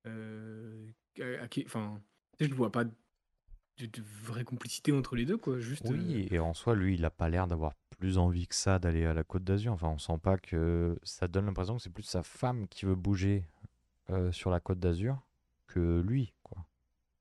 [0.07, 0.87] euh,
[1.19, 2.01] à- à Enfin,
[2.39, 2.91] je ne vois pas de,
[3.79, 5.59] de vraie complicité entre les deux quoi.
[5.59, 5.85] Juste.
[5.85, 8.79] euh, Oui, et en soi, lui, il a pas l'air d'avoir plus envie que ça
[8.79, 9.71] d'aller à la Côte d'Azur.
[9.73, 12.95] Enfin, on sent pas que ça donne l'impression que c'est plus sa femme qui veut
[12.95, 13.45] bouger
[14.09, 15.21] euh, sur la Côte d'Azur
[15.73, 16.65] que lui, quoi.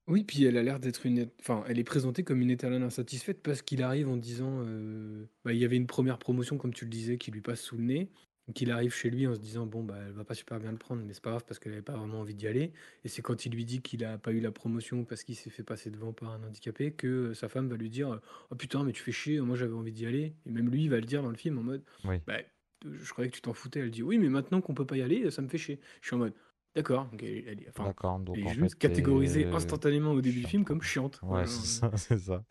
[0.07, 1.29] Oui, puis elle a l'air d'être une.
[1.39, 4.63] Enfin, elle est présentée comme une éternelle insatisfaite parce qu'il arrive en disant.
[4.65, 7.61] euh, bah, il y avait une première promotion, comme tu le disais, qui lui passe
[7.61, 8.09] sous le nez.
[8.47, 10.71] Donc il arrive chez lui en se disant bon bah elle va pas super bien
[10.71, 12.73] le prendre mais c'est pas grave parce qu'elle avait pas vraiment envie d'y aller
[13.05, 15.51] et c'est quand il lui dit qu'il a pas eu la promotion parce qu'il s'est
[15.51, 18.83] fait passer devant par un handicapé que euh, sa femme va lui dire oh putain
[18.83, 21.05] mais tu fais chier moi j'avais envie d'y aller et même lui il va le
[21.05, 22.15] dire dans le film en mode Oui.
[22.27, 22.39] bah
[22.83, 25.01] je croyais que tu t'en foutais elle dit oui mais maintenant qu'on peut pas y
[25.03, 26.33] aller ça me fait chier je suis en mode
[26.75, 30.11] d'accord donc elle, elle- enfin, D'accord, donc elle est en juste fait, catégorisée t'es instantanément
[30.11, 31.47] au début du chiante, film comme chiante Ouais, Voilà.
[31.47, 32.43] c'est ça, c'est ça.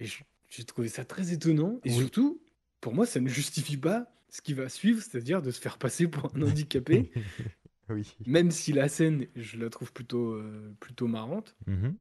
[0.00, 1.80] Et je- j'ai trouvé ça très étonnant.
[1.84, 1.96] Et Oui.
[1.98, 2.40] surtout,
[2.80, 6.06] pour moi, ça ne justifie pas ce qui va suivre, c'est-à-dire de se faire passer
[6.08, 7.10] pour un handicapé.
[7.90, 8.14] Oui.
[8.26, 11.96] Même si la scène, je la trouve plutôt, euh, plutôt marrante, Mhm.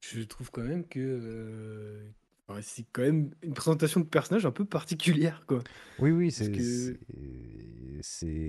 [0.00, 2.10] je trouve quand même que euh,
[2.48, 5.60] ouais, c'est quand même une présentation de personnage un peu particulière, quoi.
[5.98, 6.62] Oui, oui, c'est que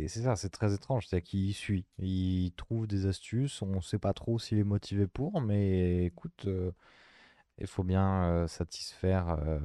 [0.08, 1.08] ça, c'est très étrange.
[1.08, 5.08] C'est qu'il suit, il trouve des astuces, on ne sait pas trop s'il est motivé
[5.08, 6.72] pour, mais écoute, euh,
[7.60, 9.60] il faut bien euh, satisfaire euh,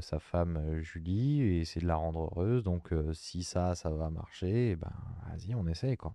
[0.00, 2.62] sa femme Julie et essayer de la rendre heureuse.
[2.64, 4.92] Donc, si ça, ça va marcher, eh ben,
[5.28, 6.14] vas-y, on essaye, quoi.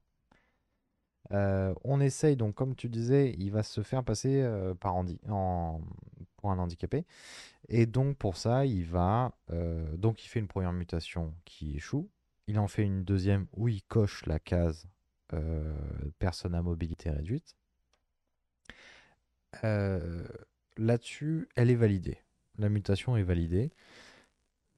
[1.29, 4.47] On essaye, donc, comme tu disais, il va se faire passer
[4.79, 5.81] par handi- en,
[6.51, 7.05] un handicapé.
[7.69, 9.33] Et donc, pour ça, il va.
[9.51, 12.09] euh, donc, il fait une première mutation qui échoue.
[12.47, 14.87] Il en fait une deuxième où il coche la case
[15.33, 15.75] euh,
[16.19, 17.55] personne à mobilité réduite.
[19.63, 20.27] Euh,
[20.77, 22.19] Là-dessus, elle est validée.
[22.59, 23.71] La mutation est validée.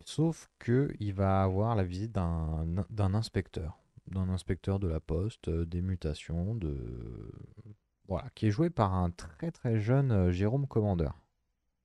[0.05, 3.79] Sauf que il va avoir la visite d'un inspecteur.
[4.07, 7.31] D'un inspecteur de la poste, des mutations, de.
[8.07, 11.15] Voilà, qui est joué par un très très jeune Jérôme Commandeur.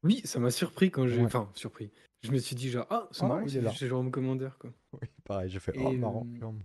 [0.04, 1.18] Oui, ça m'a surpris quand j'ai.
[1.18, 1.24] Ouais.
[1.24, 1.90] Enfin, surpris.
[2.22, 3.70] Je me suis dit, genre, ah, c'est Ah, marrant, il est c'est là.
[3.72, 4.22] Jérôme quoi.
[4.94, 6.26] Oui, pareil, j'ai fait Et, oh marrant.
[6.32, 6.62] euh, Jérôme.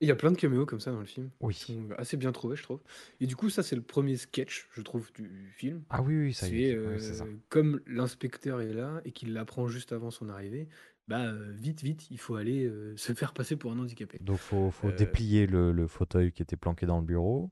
[0.00, 1.30] Il y a plein de caméos comme ça dans le film.
[1.40, 1.54] Oui.
[1.54, 2.80] Qui sont assez bien trouvés, je trouve.
[3.20, 5.82] Et du coup, ça, c'est le premier sketch, je trouve, du film.
[5.90, 7.24] Ah oui, oui, ça y C'est est, c'est ça.
[7.24, 10.68] euh, comme l'inspecteur est là et qu'il l'apprend juste avant son arrivée,
[11.08, 14.18] bah euh, vite, vite, il faut aller euh, se faire passer pour un handicapé.
[14.20, 17.50] Donc faut, faut Euh, déplier le, le fauteuil qui était planqué dans le bureau.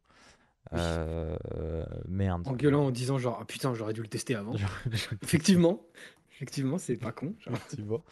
[0.73, 1.37] Euh,
[2.09, 2.47] merde.
[2.47, 4.55] En gueulant, en disant genre, ah putain, j'aurais dû le tester avant.
[5.23, 5.83] Effectivement,
[6.33, 7.35] effectivement, c'est pas con.
[7.39, 7.55] genre.
[7.55, 8.05] Effectivement.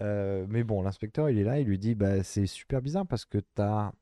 [0.00, 3.24] Euh, mais bon, l'inspecteur, il est là, il lui dit bah, c'est super bizarre parce
[3.24, 3.92] que tu as,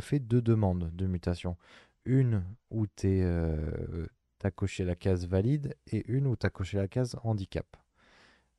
[0.00, 1.56] fait deux demandes de mutation.
[2.04, 6.88] Une où tu as coché la case valide et une où tu as coché la
[6.88, 7.76] case handicap.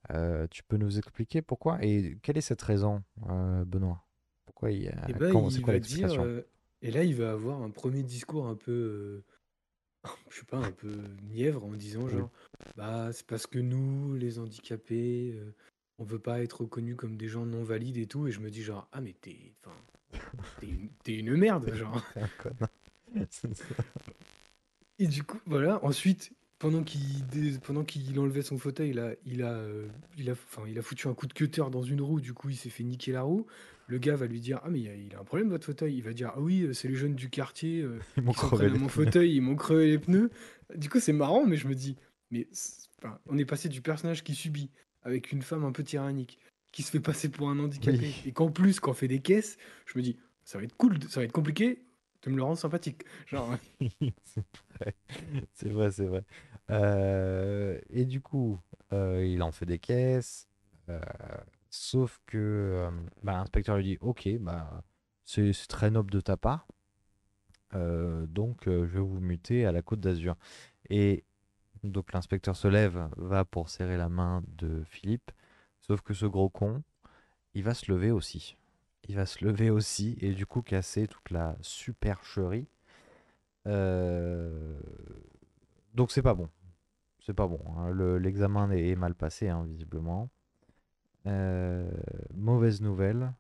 [0.10, 4.04] Euh, tu peux nous expliquer pourquoi Et quelle est cette raison, euh, Benoît?
[4.46, 5.10] Pourquoi il y a...
[5.10, 6.26] Et ben, c'est quoi l'explication?
[6.26, 6.42] euh,
[6.82, 9.24] et là, il va avoir un premier discours un peu, euh,
[10.30, 10.96] je sais pas, un peu
[11.30, 12.32] mièvre en disant genre,
[12.76, 15.54] bah c'est parce que nous, les handicapés, euh,
[16.00, 18.28] on veut pas être reconnus comme des gens non valides et tout.
[18.28, 19.76] Et je me dis genre, ah mais t'es, enfin,
[20.60, 22.04] t'es une, t'es une merde, genre.
[25.00, 25.84] Et du coup, voilà.
[25.84, 30.34] Ensuite, pendant qu'il dé- pendant qu'il enlevait son fauteuil, là, il a, euh, il a,
[30.34, 32.22] enfin, il a foutu un coup de cutter dans une roue.
[32.22, 33.48] Du coup, il s'est fait niquer la roue.
[33.92, 35.96] Le gars va lui dire, ah mais il a, il a un problème votre fauteuil.
[35.98, 38.40] Il va dire, ah oui, euh, c'est les jeunes du quartier euh, Ils m'ont qui
[38.40, 39.06] s'en crevé prennent à les mon pneus.
[39.06, 40.32] fauteuil, ils m'ont crevé les pneus.
[40.76, 41.98] Du coup, c'est marrant, mais je me dis,
[42.32, 44.70] mais c'est- enfin, on est passé du personnage qui subit
[45.04, 46.40] avec une femme un peu tyrannique,
[46.72, 48.16] qui se fait passer pour un handicapé, Oui.
[48.26, 50.98] et qu'en plus, quand on fait des caisses, je me dis, ça va être cool,
[50.98, 51.84] de- ça va être compliqué
[52.24, 53.04] de me le rendre sympathique.
[53.28, 53.58] Genre,
[54.24, 54.44] c'est
[54.80, 54.96] vrai,
[55.54, 56.24] c'est vrai, c'est vrai.
[56.70, 58.58] Euh, et du coup,
[58.94, 60.48] euh, il en fait des caisses,
[60.88, 61.00] euh,
[61.72, 62.92] sauf que euh,
[63.24, 64.84] bah, l'inspecteur lui dit, ok, bah,
[65.26, 66.68] c'est très noble de ta part.
[67.76, 70.36] euh, donc euh, je vais vous muter à la Côte d'Azur.
[70.90, 71.24] Et
[71.84, 75.32] donc l'inspecteur se lève, va pour serrer la main de Philippe,
[75.82, 76.84] sauf que ce gros con,
[77.56, 78.58] il va se lever aussi.
[79.10, 82.68] Il va se lever aussi et du coup casser toute la supercherie.
[85.94, 86.50] Donc c'est pas bon.
[87.26, 87.62] C'est pas bon.
[87.78, 87.92] hein.
[87.92, 90.30] Le- L'examen est est mal passé, hein, visiblement.
[91.28, 91.90] Euh,
[92.34, 93.34] Mauvaise nouvelle.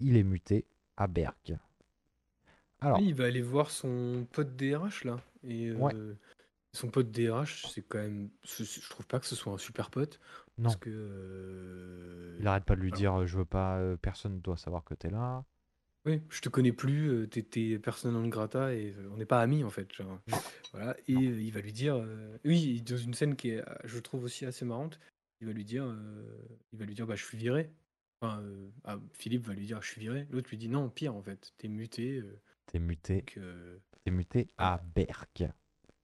[0.00, 1.52] Il est muté à Berck.
[2.80, 5.20] Alors, Oui, il va aller voir son pote DRH là.
[5.42, 5.94] Et euh, Ouais.
[6.72, 8.30] son pote DRH, c'est quand même.
[8.44, 10.20] Je trouve pas que ce soit un super pote.
[10.58, 10.64] Non.
[10.64, 10.90] Parce que.
[10.90, 14.94] euh, il arrête pas de lui dire je veux pas, personne ne doit savoir que
[14.94, 15.44] t'es là.
[16.06, 19.70] Oui, je te connais plus, t'es personne non grata et on n'est pas amis en
[19.70, 19.90] fait.
[19.92, 20.18] genre.
[20.74, 22.04] Voilà, et il va lui dire,
[22.44, 24.98] oui, dans une scène qui est, je trouve aussi assez marrante,
[25.40, 27.70] il va lui dire, euh, il va lui dire, bah je suis viré.
[28.20, 30.26] Enfin, euh, ah, Philippe va lui dire, je suis viré.
[30.30, 32.18] L'autre lui dit, non, pire en fait, t'es muté.
[32.18, 35.44] euh, T'es muté, donc, euh, t'es muté à Berck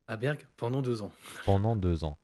[0.07, 1.13] à Berg pendant deux ans.
[1.47, 2.19] pendant deux ans.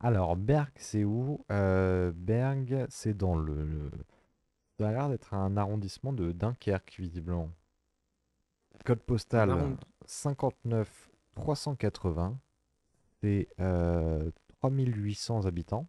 [0.00, 1.44] Alors, Berck, c'est où?
[1.52, 3.90] Euh, Berg, c'est dans le, le-
[4.78, 7.50] Ça a l'air d'être un arrondissement de Dunkerque, visiblement.
[8.84, 12.38] Code postal arrond- 59 380.
[13.22, 15.86] C'est euh, 3800 habitants.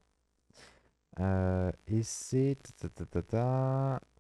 [1.20, 2.58] Euh, et c'est.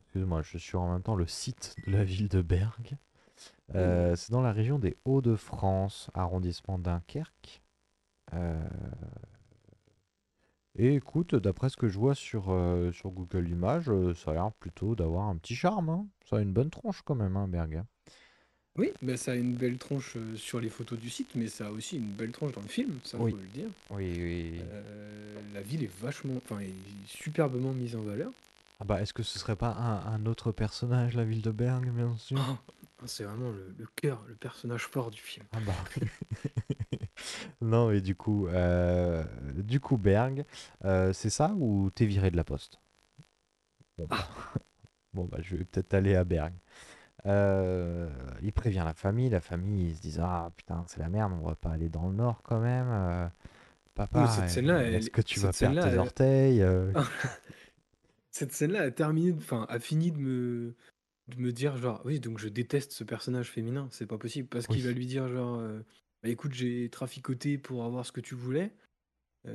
[0.06, 2.98] Excuse-moi, je suis en même temps le site de la ville de Berg.
[3.76, 7.64] Euh, c'est dans la région des Hauts-de-France, arrondissement Dunkerque.
[8.34, 8.70] Euh,
[10.76, 12.46] Et écoute, d'après ce que je vois sur,
[12.94, 15.90] sur Google Images, ça a l'air plutôt d'avoir un petit charme.
[15.90, 16.08] hein.
[16.24, 17.84] Ça a une bonne tronche quand même, hein, Berg.
[18.78, 21.68] Oui, bah, ça a une belle tronche euh, sur les photos du site, mais ça
[21.68, 23.32] a aussi une belle tronche dans le film, ça Oui.
[23.32, 23.70] faut le dire.
[23.90, 24.62] Oui, oui.
[24.62, 26.74] Euh, la ville est vachement, enfin, est
[27.08, 28.32] superbement mise en valeur.
[28.80, 31.90] Ah bah, est-ce que ce serait pas un, un autre personnage, la ville de Berg,
[31.90, 32.38] bien sûr?
[32.40, 35.46] Ah, C'est vraiment le, le cœur, le personnage fort du film.
[35.54, 35.74] Ah bah.
[37.62, 39.24] non, mais du coup, euh,
[39.56, 40.46] du coup, Berg,
[40.86, 42.80] euh, c'est ça ou t'es viré de la poste?
[43.98, 44.30] Bon, bah,
[45.16, 46.54] bon, bah, je vais peut-être aller à Berg.
[47.28, 48.10] Euh,
[48.42, 51.46] il prévient la famille, la famille, ils se disent Ah putain, c'est la merde, on
[51.48, 52.88] va pas aller dans le nord quand même.
[52.90, 53.28] euh,
[53.96, 54.60] papa, Oui,
[54.96, 56.94] est-ce que tu vas perdre tes elle- orteils euh?
[58.32, 60.76] Cette scène-là a terminé, enfin, a fini de me,
[61.28, 64.68] de me dire genre, oui, donc je déteste ce personnage féminin, c'est pas possible, parce
[64.68, 65.80] qu'il va lui dire genre, euh,
[66.22, 68.74] bah écoute, j'ai traficoté pour avoir ce que tu voulais.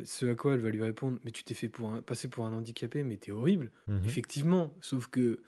[0.04, 2.46] Ce à quoi elle va lui répondre, mais tu t'es fait pour un- passer pour
[2.46, 3.70] un handicapé, mais t'es horrible.
[3.88, 4.04] Mhm.
[4.06, 5.42] Effectivement, sauf que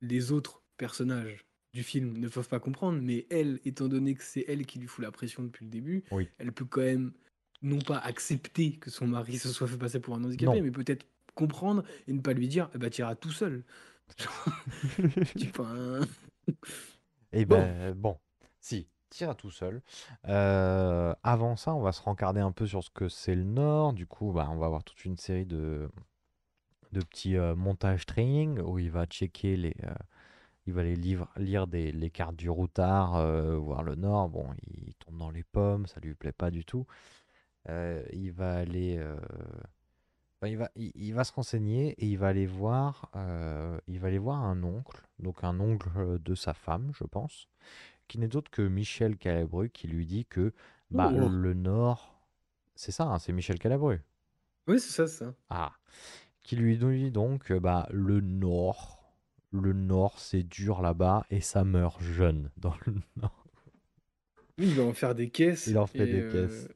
[0.00, 4.44] les autres personnages du film ne peuvent pas comprendre, mais elle, étant donné que c'est
[4.48, 6.28] elle qui lui fout la pression depuis le début, Oui.
[6.38, 7.12] elle peut quand même
[7.62, 10.64] non pas accepter que son mari se soit fait passer pour un handicapé, Non.
[10.64, 13.62] mais peut-être comprendre et ne pas lui dire, eh ben, t'iras tout seul.
[15.50, 16.00] Enfin,
[17.32, 17.56] Eh Bon.
[17.60, 18.18] ben, bon,
[18.60, 19.82] si, tire tout seul.
[20.26, 23.92] Euh, avant ça, on va se rencarder un peu sur ce que c'est le Nord.
[23.92, 25.88] Du coup, bah, on va avoir toute une série de,
[26.92, 29.74] de petits euh, montages training où il va checker les.
[29.84, 29.94] euh,
[30.66, 34.28] il va les livre, lire des, les cartes du routard, euh, voir le Nord.
[34.28, 36.86] Bon, il tombe dans les pommes, ça lui plaît pas du tout.
[37.68, 38.96] Euh, il va aller.
[38.98, 39.16] euh,
[40.40, 43.10] ben, il va, il, il va se renseigner et il va aller voir,
[43.86, 47.48] il va aller voir un oncle, donc un oncle de sa femme, je pense,
[48.08, 50.52] qui n'est autre que Michel Calabru, qui lui dit que
[50.90, 51.28] bah, Oh.
[51.28, 52.20] le Nord,
[52.74, 54.00] c'est ça, hein, c'est Michel Calabru.
[54.66, 55.34] oui, c'est ça, ça.
[55.50, 55.72] Ah,
[56.42, 59.14] qui lui dit donc que bah, le Nord,
[59.52, 63.44] le Nord, c'est dur là-bas et ça meurt jeune dans le Nord.
[64.58, 65.66] Oui, il va en faire des caisses.
[65.66, 66.68] Il en fait des euh, caisses.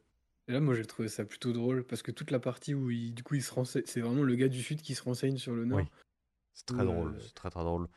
[0.48, 3.14] et là, moi, j'ai trouvé ça plutôt drôle parce que toute la partie où il,
[3.14, 5.54] du coup, il se renseigne, c'est vraiment le gars du Sud qui se renseigne sur
[5.54, 5.80] le Nord.
[5.80, 5.84] Oui,
[6.54, 7.88] c'est très Où, drôle, euh, c'est très très drôle.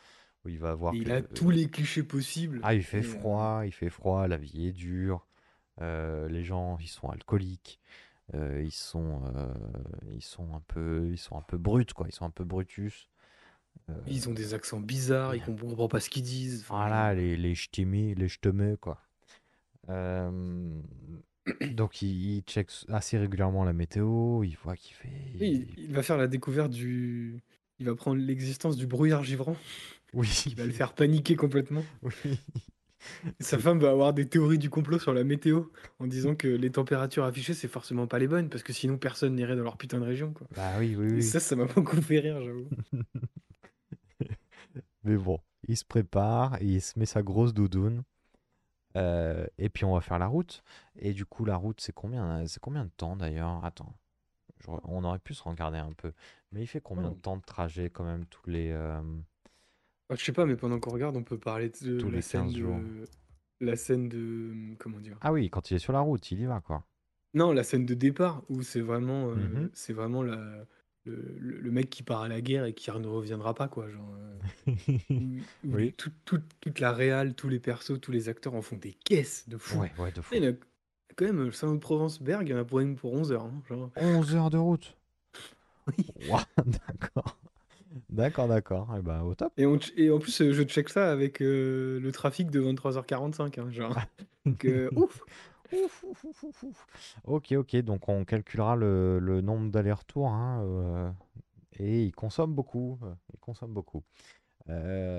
[0.43, 2.59] Où il va il a tous les clichés possibles.
[2.63, 5.27] Ah, il fait Et, euh, froid, il fait froid, la vie est dure.
[5.81, 7.79] euh, les gens, ils sont alcooliques.
[8.33, 9.53] Euh, ils sont, euh,
[10.15, 12.07] ils sont un peu, ils sont un peu bruts, quoi.
[12.09, 13.09] Ils sont un peu brutus.
[13.89, 16.65] euh, Ils ont des accents bizarres, ils comprennent comprend pas ce qu'ils disent.
[16.67, 19.01] Voilà, les, les ch'timi, les ch'temeux, quoi.
[21.75, 24.43] Donc, il, il check assez régulièrement la météo.
[24.43, 25.09] Il voit qu'il fait.
[25.39, 27.41] Oui, il va faire la découverte du.
[27.79, 29.55] Il va prendre l'existence du brouillard givrant.
[30.13, 30.27] Oui.
[30.43, 31.83] Qui va le faire paniquer complètement.
[32.01, 32.39] Oui.
[33.39, 35.65] Sa femme va avoir des théories du complot sur la météo
[35.99, 39.35] en disant que les températures affichées, c'est forcément pas les bonnes parce que sinon personne
[39.35, 40.33] n'irait dans leur putain de région.
[40.33, 40.47] Quoi.
[40.55, 41.21] Bah oui, oui, Et oui.
[41.21, 42.67] ça, ça m'a beaucoup fait rire, j'avoue.
[45.03, 48.03] Mais bon, il se prépare, il se met sa grosse doudoune.
[48.97, 50.63] euh, et puis on va faire la route.
[50.97, 53.63] Et du coup, la route, c'est combien, c'est combien de temps d'ailleurs?
[53.65, 53.95] Attends,
[54.61, 56.13] je re- on aurait pu se regarder un peu.
[56.51, 57.19] Mais il fait combien de Oh.
[57.21, 59.01] temps de trajet quand même tous les, euh,
[60.09, 62.21] Ah, je sais pas, mais pendant qu'on regarde, on peut parler de Tous la les
[62.21, 62.79] scène 15 jours.
[62.79, 63.05] de
[63.59, 65.17] la scène de comment dire?
[65.21, 66.83] Ah oui, quand il est sur la route, il y va, quoi.
[67.33, 70.65] Non, la scène de départ où c'est vraiment, heu, Mmh c'est vraiment la
[71.05, 73.89] le le le mec qui part à la guerre et qui ne reviendra pas quoi,
[73.89, 74.09] genre,
[75.17, 75.93] où où Oui.
[75.97, 79.47] toute toute toute la réal, tous les persos, tous les acteurs en font des caisses
[79.49, 79.79] de fou.
[79.79, 80.35] Ouais, ouais, de fou.
[80.35, 80.55] Il y en a
[81.15, 83.45] quand même, le Salon de Provence-Berg, il y en a pour une pour 11 heures,
[83.45, 83.91] hein, genre.
[83.95, 84.95] 11 heures de route.
[85.97, 86.05] Oui.
[86.27, 87.37] Waouh, d'accord.
[88.09, 88.95] D'accord, d'accord.
[88.97, 89.53] Et ben, au top.
[89.57, 92.59] Et on ch et en plus, heu, je check ça avec, heu, le trafic de
[92.59, 93.95] 23:45, hein, genre,
[94.45, 95.21] donc heu, ouf!
[95.73, 96.87] Ouf, ouf, ouf, ouf, ouf.
[97.25, 101.13] OK, OK, donc on calculera le le nombre d'allers-retours, hein,
[101.73, 102.99] et il consomme beaucoup,
[103.33, 104.03] il consomme beaucoup.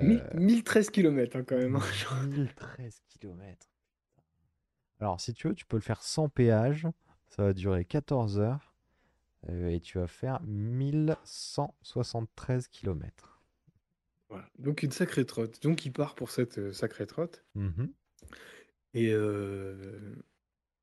[0.01, 2.21] Mille Heu, 1013 kilomètres, hein, quand même, hein, genre.
[2.23, 3.67] 1013 kilomètres.
[5.01, 6.87] Alors, si tu veux, tu peux le faire sans péage.
[7.29, 8.68] Ça va durer 14 heures,
[9.47, 13.41] heu, et tu vas faire 1173 kilomètres.
[14.27, 15.61] Voilà, donc une sacrée trotte.
[15.61, 17.89] Donc il part pour cette, heu, sacrée trotte Mmh
[18.93, 20.23] et heu,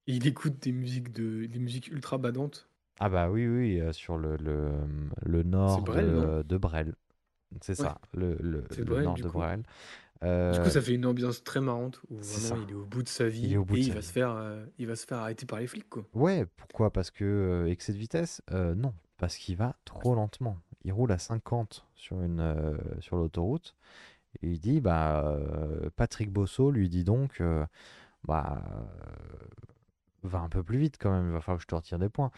[0.06, 2.68] il écoute des musiques de des musiques ultra badantes.
[2.98, 4.70] Ah bah oui, oui, sur le le,
[5.22, 6.94] le nord Brel, de de Bresle.
[7.62, 7.84] C'est Ouais.
[7.84, 9.30] ça, le le Brel, nord de coup.
[9.30, 9.64] Bresle.
[10.22, 12.62] Du coup, ça fait une ambiance très marrante où c'est vraiment ça.
[12.62, 13.94] il est au bout de sa Il vie est au bout et de il sa
[13.94, 14.06] va vie.
[14.06, 16.04] se faire, heu, il va se faire arrêter par les flics, quoi.
[16.14, 16.92] Ouais, pourquoi?
[16.92, 18.42] Parce que, heu, excès de vitesse?
[18.50, 20.58] Non, parce qu'il va trop lentement.
[20.84, 23.74] Il roule à 50 sur une, heu, sur l'autoroute
[24.42, 25.38] et il dit, bah,
[25.96, 27.42] Patrick Bosso lui dit donc,
[28.24, 28.62] bah,
[30.22, 32.08] va un peu plus vite quand même, il va falloir que je te retire des
[32.08, 32.30] points.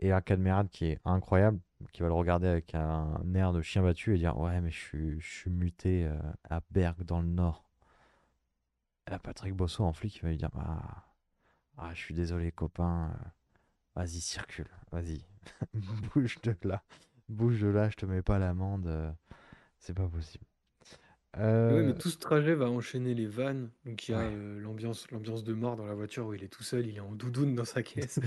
[0.00, 1.60] Et un Cadmerade qui est incroyable,
[1.92, 4.78] qui va le regarder avec un air de chien battu et dire, ouais, mais je
[4.78, 6.18] suis, je suis muté euh,
[6.48, 7.64] à Bergue dans le nord.
[9.06, 11.04] Et là, Patrick Bosso en flic, il va lui dire, ah,
[11.78, 13.28] ah, je suis désolé, copain, euh,
[13.96, 15.24] vas-y, circule, vas-y,
[16.14, 16.82] bouge de là,
[17.28, 19.12] bouge de là, je te mets pas l'amende, euh,
[19.78, 20.44] c'est pas possible.
[21.68, 23.70] Ouais, mais Euh, tout ce trajet va enchaîner les vannes.
[23.84, 24.30] Donc il y a, ouais.
[24.30, 27.00] heu, l'ambiance l'ambiance de mort dans la voiture où il est tout seul, il est
[27.00, 28.22] en doudoune dans sa caisse,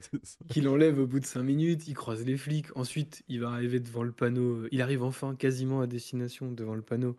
[0.00, 0.44] C'est ça.
[0.48, 2.74] qu'il enlève au bout de 5 minutes, il croise les flics.
[2.76, 6.82] Ensuite, il va arriver devant le panneau, il arrive enfin quasiment à destination devant le
[6.82, 7.16] panneau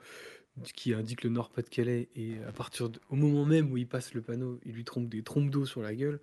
[0.57, 4.21] d qui indique le Nord-Pas-de-Calais et à partir au moment même où il passe le
[4.23, 6.21] panneau, il lui trompe des trompes d'eau sur la gueule.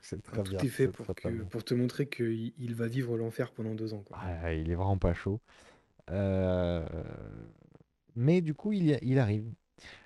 [0.00, 1.50] C'est Enfin, très tout bien, est fait c'est pour très très que bien.
[1.50, 4.18] pour te montrer qu'il il va vivre l'enfer pendant 2 ans, quoi.
[4.20, 5.40] Ah, il est vraiment pas chaud.
[6.10, 6.86] Euh,
[8.18, 9.46] Mais du coup, il, arrive.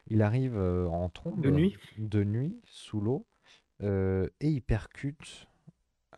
[0.08, 1.76] Il arrive euh, en trombe, De nuit?
[1.98, 3.26] de nuit, sous l'eau,
[3.82, 5.48] euh, et il percute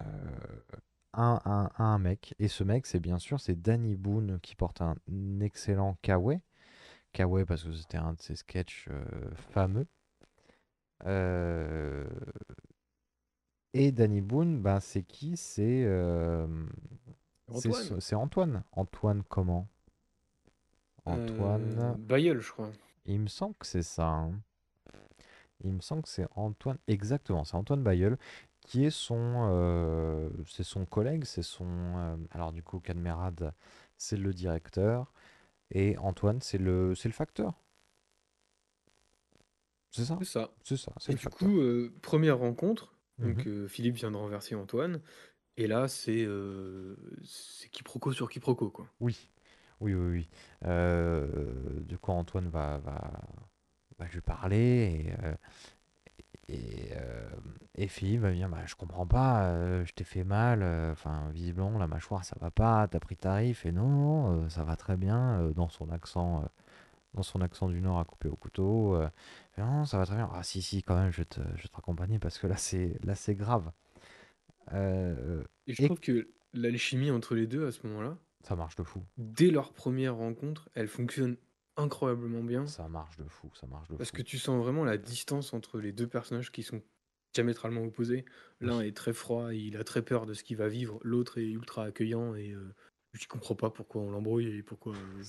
[0.02, 0.04] euh,
[1.14, 2.34] un, un- un mec.
[2.40, 4.96] Et ce mec, c'est bien sûr, c'est Danny Boone qui porte un
[5.40, 6.40] excellent kawaii.
[7.12, 9.04] Kawaii parce que c'était un de ses sketchs euh,
[9.52, 9.86] fameux.
[11.06, 12.06] Euh,
[13.74, 15.36] Et Danny Boone, ben, c'est qui?
[15.36, 16.46] C'est euh,
[17.52, 17.88] c'est Antoine.
[17.88, 18.64] ce- c'est Antoine.
[18.72, 19.68] Antoine comment?
[21.06, 21.78] Antoine.
[21.80, 22.70] Heu, Bailleul, je crois.
[23.06, 24.06] Il me semble que c'est ça.
[24.06, 24.42] hein.
[25.62, 26.78] Il me semble que c'est Antoine.
[26.88, 28.18] Exactement, c'est Antoine Bayeul
[28.60, 31.66] qui est son, euh, c'est son collègue, c'est son.
[31.68, 33.52] euh, alors du coup, Cadmerade,
[33.98, 35.12] c'est le directeur
[35.72, 37.54] et Antoine, c'est le, c'est le facteur.
[39.90, 40.20] C'est ça?
[40.20, 40.50] C'est ça.
[40.64, 41.30] C'est ça, Et le du facteur.
[41.30, 41.60] coup,
[42.02, 43.68] 1re rencontre, donc Mhm.
[43.68, 45.00] Philippe vient de renverser Antoine
[45.58, 46.26] et là, c'est,
[47.24, 48.88] c'est quiproquo sur quiproquo, quoi.
[49.00, 49.28] Oui,
[49.84, 50.28] oui, oui, oui.
[50.64, 51.26] Euh,
[51.82, 53.20] du coup, Antoine va, va,
[53.98, 55.34] va lui parler et, euh,
[56.48, 57.28] et, euh,
[57.76, 60.62] et Philippe va dire, bah, je comprends pas, euh, je t'ai fait mal,
[60.92, 64.96] enfin, visiblement, la mâchoire, ça va pas, t'as pris tarif, et non, ça va très
[64.96, 66.44] bien, dans son accent,
[67.14, 68.98] dans son accent du Nord à couper au couteau,
[69.58, 71.68] non, ça va très bien, ah si, si, quand même, je vais te, je vais
[71.68, 73.70] te raccompagner, parce que là, c'est, là, c'est grave.
[75.66, 78.84] Et je et trouve que l'alchimie entre les 2 à ce moment-là, ça marche de
[78.84, 79.04] fou.
[79.16, 81.36] dès leur première rencontre, elle fonctionne
[81.76, 82.64] incroyablement bien.
[82.66, 84.16] Ça marche de fou, ça marche de Parce fou.
[84.16, 86.82] que tu sens vraiment la distance entre les 2 personnages qui sont
[87.34, 88.24] diamétralement opposés.
[88.60, 88.86] L'un Oui.
[88.86, 91.50] est très froid, et il a très peur de ce qu'il va vivre, l'autre est
[91.50, 92.74] ultra accueillant et heu,
[93.12, 95.26] je comprends pas pourquoi on l'embrouille et pourquoi, heu,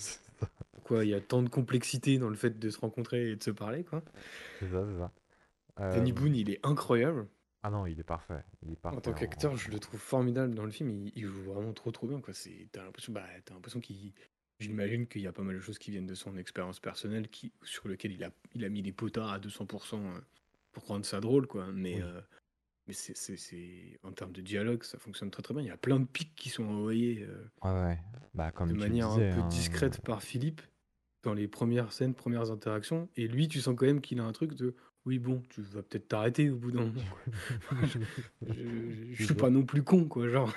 [0.74, 3.44] pourquoi il y a tant de complexité dans le fait de se rencontrer et de
[3.44, 4.04] se parler, quoi.
[4.60, 5.12] C'est ça, c'est ça.
[5.90, 7.28] Danny Euh, Boone, il est incroyable.
[7.66, 8.44] Ah non, il est parfait.
[8.62, 10.90] Il est En tant en- qu'acteur, je le trouve formidable dans le film.
[10.92, 12.22] Il, il joue vraiment trop trop bien.
[12.22, 12.32] Quoi.
[12.36, 14.14] C'est, t'as l'impression, bah, t'as l'impression qu'il.
[14.60, 17.52] J'imagine qu'il y a pas mal de choses qui viennent de son expérience personnelle qui,
[17.64, 20.20] sur lequel il a, il a mis les potards à 200% euh,
[20.74, 21.48] pour rendre ça drôle.
[21.48, 21.72] Quoi.
[21.74, 22.02] Mais, Oui.
[22.04, 22.22] euh,
[22.88, 25.64] mais c'est, c'est, c'est- en termes de dialogue, ça fonctionne très très bien.
[25.64, 28.00] Il y a plein de pics qui sont envoyés euh, Ouais, ouais.
[28.36, 30.62] Bah, comme de manière disais, un peu hein, discrète par Philippe
[31.24, 33.10] dans les premières scènes, premières interactions.
[33.16, 34.76] Et lui, tu sens quand même qu'il a un truc de.
[35.06, 37.02] Oui, bon, tu vas peut-être t'arrêter au bout d'un moment.
[37.10, 37.20] quoi.
[37.84, 38.00] je,
[38.48, 40.52] je- je C'est suis pas non plus con, quoi, genre.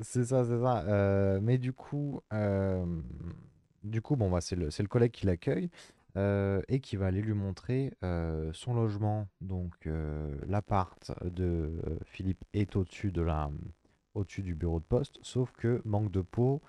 [0.00, 0.80] C'est ça, c'est ça.
[0.88, 2.84] Euh, mais du coup, euh,
[3.84, 5.70] Du coup, bon, bah, c'est le, c'est le collègue qui l'accueille
[6.18, 9.28] euh, et qui va aller lui montrer euh, son logement.
[9.42, 13.50] Donc, euh, l'appart de euh, Philippe est au-dessus de la,
[14.14, 16.62] au-dessus du bureau de poste, sauf que manque de peau,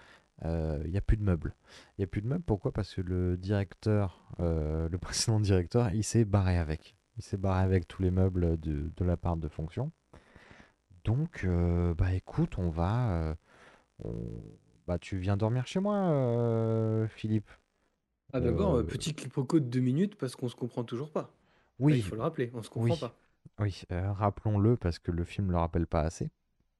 [0.43, 1.55] euh, il n'y a plus de meubles.
[1.97, 2.71] Il n'y a plus de meubles, pourquoi?
[2.73, 6.95] Parce que le directeur, euh, le précédent directeur, il s'est barré avec.
[7.17, 9.91] Il s'est barré avec tous les meubles de, de l'appart de fonction.
[11.03, 13.11] Donc, euh, bah écoute, on va.
[13.11, 13.35] euh,
[14.03, 14.43] on-
[14.87, 17.49] Bah, tu viens dormir chez moi, euh, Philippe.
[18.33, 21.33] Ah d'accord, Euh, euh, petit quiproquo de deux minutes parce qu'on se comprend toujours pas.
[21.87, 23.17] Là, oui, il faut le rappeler, on se comprend oui, pas.
[23.59, 26.31] oui, euh, rappelons-le parce que le film ne le rappelle pas assez.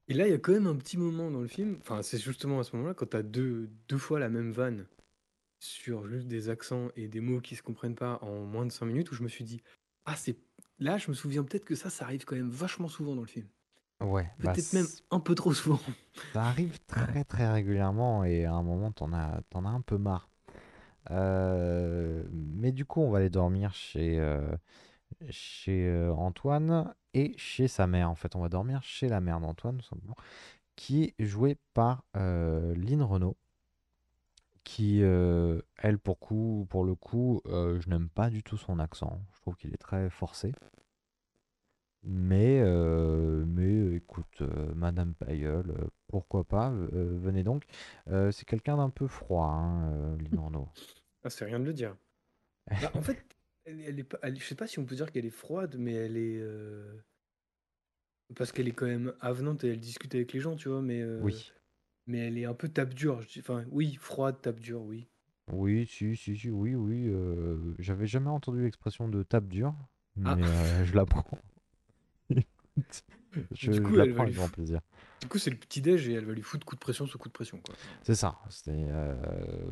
[0.08, 2.18] Et là, il y a quand même un petit moment dans le film, enfin c'est
[2.18, 4.86] justement à ce moment-là, quand t'as deux, deux fois la même vanne
[5.58, 8.86] sur juste des accents et des mots qui se comprennent pas en moins de cinq
[8.86, 9.62] minutes, où je me suis dit,
[10.04, 10.36] ah c'est...
[10.78, 13.26] Là, je me souviens peut-être que ça, ça arrive quand même vachement souvent dans le
[13.26, 13.46] film.
[14.02, 15.80] Ouais, bah, Peut-être même un peu trop souvent.
[16.34, 19.96] ça arrive très très régulièrement et à un moment, t'en as, t'en as un peu
[19.96, 20.28] marre.
[21.10, 24.54] Euh, mais du coup, on va aller dormir chez, euh,
[25.30, 28.10] chez euh, Antoine et chez sa mère.
[28.10, 30.16] En fait, on va dormir chez la mère d'Antoine, simplement,
[30.76, 33.36] qui est jouée par euh, Lynn Renaud,
[34.62, 38.78] qui, euh, elle, pour, coup, pour le coup, euh, je n'aime pas du tout son
[38.78, 39.20] accent.
[39.34, 40.52] Je trouve qu'il est très forcé.
[42.08, 42.62] Mais,
[43.46, 44.40] mais écoute,
[44.76, 45.74] Madame Payeul,
[46.06, 47.64] pourquoi pas, venez donc.
[48.06, 50.68] C'est quelqu'un d'un peu froid, hein, Lynn Renaud.
[51.24, 51.96] Ah, c'est rien de le dire.
[52.82, 53.35] Bah, en fait,
[53.66, 55.76] elle, elle est pas, elle- je sais pas si on peut dire qu'elle est froide,
[55.78, 56.38] mais elle est...
[56.40, 56.96] euh,
[58.34, 61.00] Parce qu'elle est quand même avenante et elle discute avec les gens, tu vois, mais,
[61.00, 61.52] euh, Oui,
[62.06, 63.20] mais elle est un peu tape dure.
[63.22, 65.06] je dis- Enfin, oui, froide, tape dure, oui.
[65.52, 67.04] oui, si, si, si, oui, oui.
[67.08, 69.74] euh, j'avais jamais entendu l'expression de tape dur,
[70.24, 70.34] Ah.
[70.36, 71.26] mais euh, je l'apprends.
[73.52, 74.80] je Du coup, avec grand plaisir.
[75.22, 77.32] Du c'est le petit-déj et elle va lui foutre coup de pression sur coup de
[77.32, 77.74] pression, quoi.
[78.02, 79.14] C'est ça, c'est euh,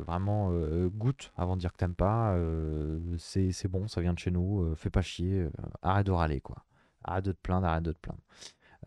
[0.05, 2.33] vraiment euh, goûte avant de dire que t'aimes pas.
[2.35, 5.47] euh, c'est c'est bon, ça vient de chez nous, fais pas chier,
[5.81, 6.65] arrête de râler quoi.
[7.03, 8.19] Arrête de te plaindre, arrête de te plaindre.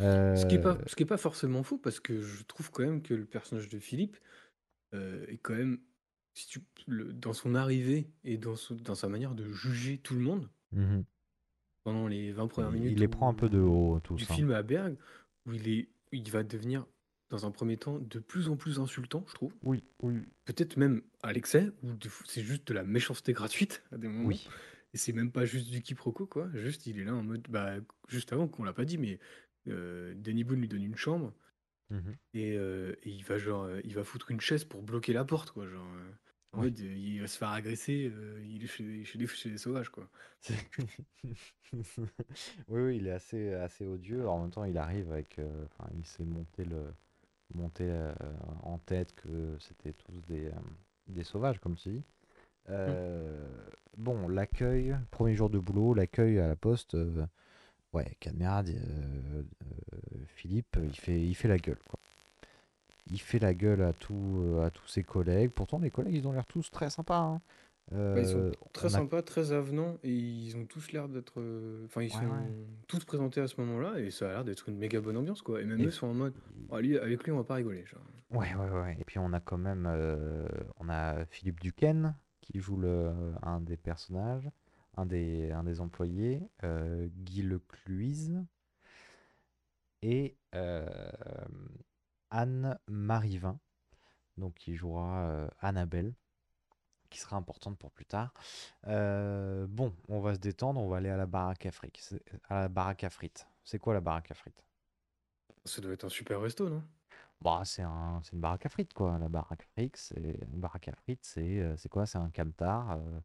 [0.00, 2.84] Ce qui est pas, ce qui est pas forcément fou, parce que je trouve quand
[2.84, 4.16] même que le personnage de Philippe
[4.92, 5.80] est quand même,
[6.34, 10.14] si tu, le- dans son arrivée et dans, son- dans sa manière de juger tout
[10.14, 11.04] le monde, mhm.
[11.88, 14.26] Pendant les 20 premières minutes il les prend un peu de haut, du tous.
[14.30, 14.34] hein.
[14.34, 14.96] film à Berg,
[15.46, 16.84] où il, est, il va devenir,
[17.30, 19.54] dans un premier temps, de plus en plus insultant, je trouve.
[19.62, 20.20] Oui, oui.
[20.44, 24.26] Peut-être même à l'excès, de- c'est juste de la méchanceté gratuite à des moments.
[24.28, 24.46] Oui.
[24.94, 26.48] Et c'est même pas juste du quiproquo, quoi.
[26.54, 27.46] Juste, il est là en mode.
[27.48, 27.74] Bah,
[28.08, 29.18] juste avant qu'on l'a pas dit, mais
[29.68, 31.32] euh, Danny Boone lui donne une chambre
[31.90, 32.16] Mhm.
[32.34, 33.64] et, euh, et il va genre.
[33.64, 35.66] euh, il va foutre une chaise pour bloquer la porte, quoi.
[35.68, 35.86] Genre.
[35.96, 36.10] euh,
[36.52, 36.64] en Oui.
[36.64, 39.58] mode, euh, il va se faire agresser, euh, il est chez, chez, les, chez les
[39.58, 40.08] sauvages, quoi.
[42.68, 44.28] Oui, oui, il est assez, assez odieux.
[44.28, 45.38] En même temps, il arrive avec.
[45.38, 46.92] euh, Enfin, il s'est monté, le,
[47.54, 47.90] monté
[48.64, 50.50] en tête que c'était tous des,
[51.08, 52.02] des sauvages, comme tu dis.
[52.70, 53.46] Euh,
[53.98, 56.96] Bon, l'accueil, premier jour de boulot, l'accueil à la poste.
[57.92, 61.98] ouais, camarade, euh, euh, Philippe, il fait, il fait la gueule, quoi.
[63.10, 65.50] Il fait la gueule à, tout, euh, à tous ses collègues.
[65.50, 67.18] Pourtant, les collègues, ils ont l'air tous très sympas.
[67.18, 67.40] hein.
[68.14, 71.40] Ouais, ils sont Euh, très a- sympas, très avenants et ils ont tous l'air d'être.
[71.40, 72.52] euh, Enfin, ils Ouais, sont ouais.
[72.86, 75.60] tous présentés à ce moment-là et ça a l'air d'être une méga bonne ambiance, quoi.
[75.62, 76.34] Et même Et eux sont en mode.
[76.70, 77.84] Ah, lui, avec lui, on va pas rigoler.
[77.86, 78.02] Genre.
[78.30, 78.96] Ouais, ouais, ouais.
[79.00, 80.46] Et puis on a quand même, euh,
[80.78, 83.10] on a Philippe Duquesne qui joue le,
[83.42, 84.50] un des personnages,
[84.96, 88.44] un des, un des employés, euh, Guy Lecluise
[90.02, 90.36] et
[92.30, 93.58] Anne Marivin,
[94.38, 96.14] donc qui jouera euh, Annabelle,
[97.10, 98.32] qui sera importante pour plus tard.
[98.86, 101.98] Euh, bon, on va se détendre, on va aller à la baraque à frites.
[102.00, 103.48] C'est- À la baraque à frites.
[103.64, 104.64] C'est quoi la baraque à frites?
[105.64, 106.82] Ça doit être un super resto, non?
[107.40, 109.18] Bah, c'est un, c'est une baraque à frites, quoi.
[109.18, 110.16] La baraque à frites, c'est
[110.52, 112.06] une baraque à frites, euh, c'est quoi?
[112.06, 113.20] C'est un camtar euh,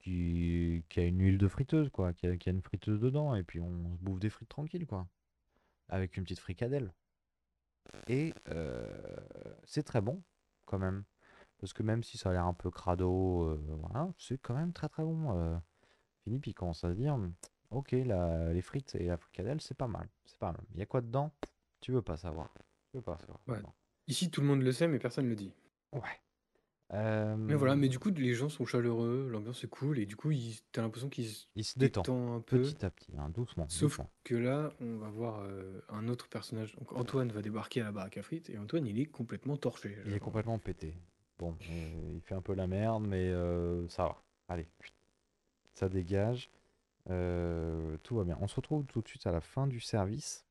[0.00, 2.12] qui, qui a une huile de friteuse, quoi.
[2.14, 4.86] Qui a, qui a une friteuse dedans, et puis on se bouffe des frites tranquilles,
[4.86, 5.08] quoi.
[5.90, 6.92] Avec une petite fricadelle.
[8.06, 8.86] Et euh,
[9.64, 10.22] c'est très bon,
[10.66, 11.04] quand même.
[11.58, 14.72] Parce que même si ça a l'air un peu crado, euh, voilà, c'est quand même
[14.72, 15.36] très très bon.
[15.36, 15.56] euh.
[16.24, 17.18] Philippe, il commence à se dire,
[17.70, 20.08] ok, la- les frites et la fricadelle, c'est pas mal.
[20.24, 20.60] C'est pas mal.
[20.74, 21.32] Il y a quoi dedans?
[21.80, 22.52] Tu veux pas savoir.
[22.90, 23.40] Tu veux pas savoir.
[23.46, 23.62] Ouais.
[24.06, 25.52] Ici, tout le monde le sait, mais personne ne le dit.
[25.92, 26.00] Ouais.
[26.90, 30.30] Mais voilà, mais du coup, les gens sont chaleureux, l'ambiance est cool, et du coup,
[30.30, 32.62] ils- t'as l'impression qu'ils se Il se détend détendent un peu.
[32.62, 34.10] petit à petit, hein, doucement, Sauf doucement.
[34.24, 36.74] que là, on va voir euh, un autre personnage.
[36.76, 39.98] Donc, Antoine va débarquer à la baraque à frites, et Antoine, il est complètement torché.
[40.04, 40.20] Il est genre.
[40.20, 40.94] complètement pété.
[41.38, 44.22] Bon, euh, il fait un peu la merde, mais euh, ça va.
[44.48, 44.66] Allez,
[45.74, 46.50] ça dégage.
[47.10, 48.36] Euh, tout va bien.
[48.40, 50.44] On se retrouve tout de suite à la fin du service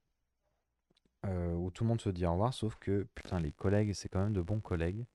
[1.25, 4.07] euh, où tout le monde se dit au revoir, sauf que putain, les collègues, c'est
[4.09, 5.05] quand même de bons collègues.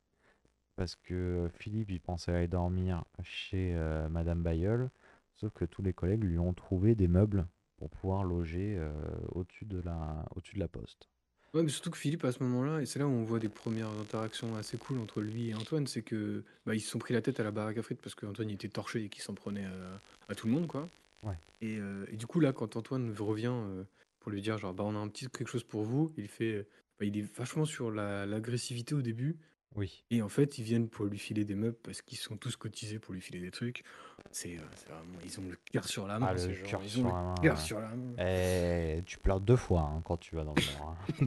[0.77, 4.91] Parce que Philippe, il pensait aller dormir chez euh, Madame Bayeul,
[5.37, 7.47] sauf que tous les collègues lui ont trouvé des meubles
[7.77, 8.93] pour pouvoir loger euh,
[9.33, 11.09] au-dessus de la, au-dessus de la poste.
[11.55, 13.51] Ouais, mais surtout que Philippe, à ce moment-là, et c'est là où on voit des
[13.51, 17.13] premières interactions assez cool entre lui et Antoine, c'est que bah, ils se sont pris
[17.13, 19.67] la tête à la baraque à frites parce qu'Antoine était torché et qu'il s'en prenait
[19.67, 20.01] à,
[20.31, 20.89] à tout le monde, quoi.
[21.23, 21.37] Ouais.
[21.61, 23.85] Et, euh, et du coup, là, quand Antoine revient euh,
[24.21, 26.67] pour lui dire, genre, bah, on a un petit quelque chose pour vous, il fait,
[26.99, 29.37] bah, il est vachement sur la- l'agressivité au début.
[29.75, 30.05] Oui.
[30.11, 32.99] Et en fait, ils viennent pour lui filer des meubles parce qu'ils sont tous cotisés
[32.99, 33.85] pour lui filer des trucs.
[34.31, 36.27] C'est euh, c'est vraiment, ils ont le cœur sur la main.
[36.31, 37.35] Ah, ces le gens, cœur ils sur ont la le main.
[37.43, 38.15] cœur sur la main.
[38.19, 40.97] Eh, tu pleures deux fois hein, quand tu vas dans le Nord.
[41.21, 41.27] hein.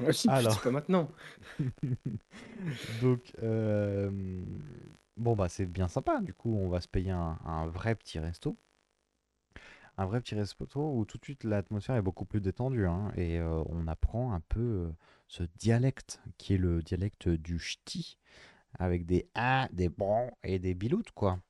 [0.00, 0.60] Je dis Alors.
[0.62, 1.10] pas maintenant.
[3.02, 4.10] Donc, euh,
[5.16, 6.20] bon, bah, c'est bien sympa.
[6.20, 8.56] Du coup, on va se payer un, un vrai petit resto.
[9.96, 12.86] Un vrai petit resto où tout de suite l'atmosphère est beaucoup plus détendue.
[12.86, 14.90] hein, et euh, on apprend un peu euh,
[15.28, 18.18] ce dialecte qui est le dialecte du ch'ti.
[18.78, 21.40] Avec des A, des bons et des biloutes, quoi.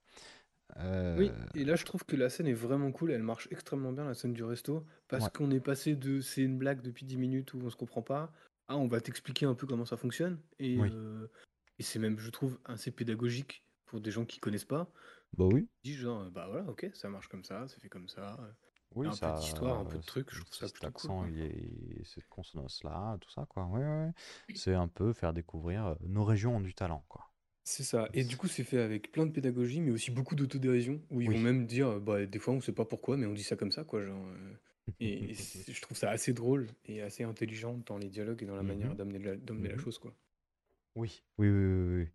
[1.14, 3.93] Oui, Euh, et là je trouve que la scène est vraiment cool, elle marche extrêmement
[3.93, 5.31] bien, la scène du resto, parce Ouais.
[5.31, 8.33] qu'on est passé de c'est une blague depuis 10 minutes où on se comprend pas,
[8.68, 10.91] à on va t'expliquer un peu comment ça fonctionne, et, Oui.
[10.91, 11.29] euh,
[11.79, 14.93] et c'est même, je trouve, assez pédagogique pour des gens qui connaissent pas.
[15.33, 15.68] Bah oui.
[15.85, 18.39] Disent genre, bah voilà, ok, ça marche comme ça, c'est fait comme ça.
[19.05, 20.75] Euh, Oui, un ça, peu d'histoire, un peu de ce- trucs, je trouve ça cet
[20.75, 21.25] plutôt accent,
[22.05, 23.65] cette consonance-là, tout ça, quoi.
[23.67, 24.11] Ouais, ouais.
[24.55, 27.33] C'est un peu faire découvrir euh, nos régions ont du talent, quoi.
[27.65, 28.09] C'est ça.
[28.15, 31.29] Et du coup, c'est fait avec plein de pédagogie, mais aussi beaucoup d'autodérision, où ils
[31.29, 31.37] Oui.
[31.37, 33.73] vont même dire, bah, des fois, on sait pas pourquoi, mais on dit ça comme
[33.73, 34.03] ça, quoi.
[34.05, 34.55] Genre, euh,
[35.01, 35.35] et
[35.69, 38.91] je trouve ça assez drôle et assez intelligent dans les dialogues et dans la manière
[38.91, 38.97] Mhm.
[38.97, 39.79] d'amener la, la Mhm.
[39.79, 40.15] chose, quoi.
[40.97, 42.03] Oui, oui, oui, oui.
[42.05, 42.09] oui.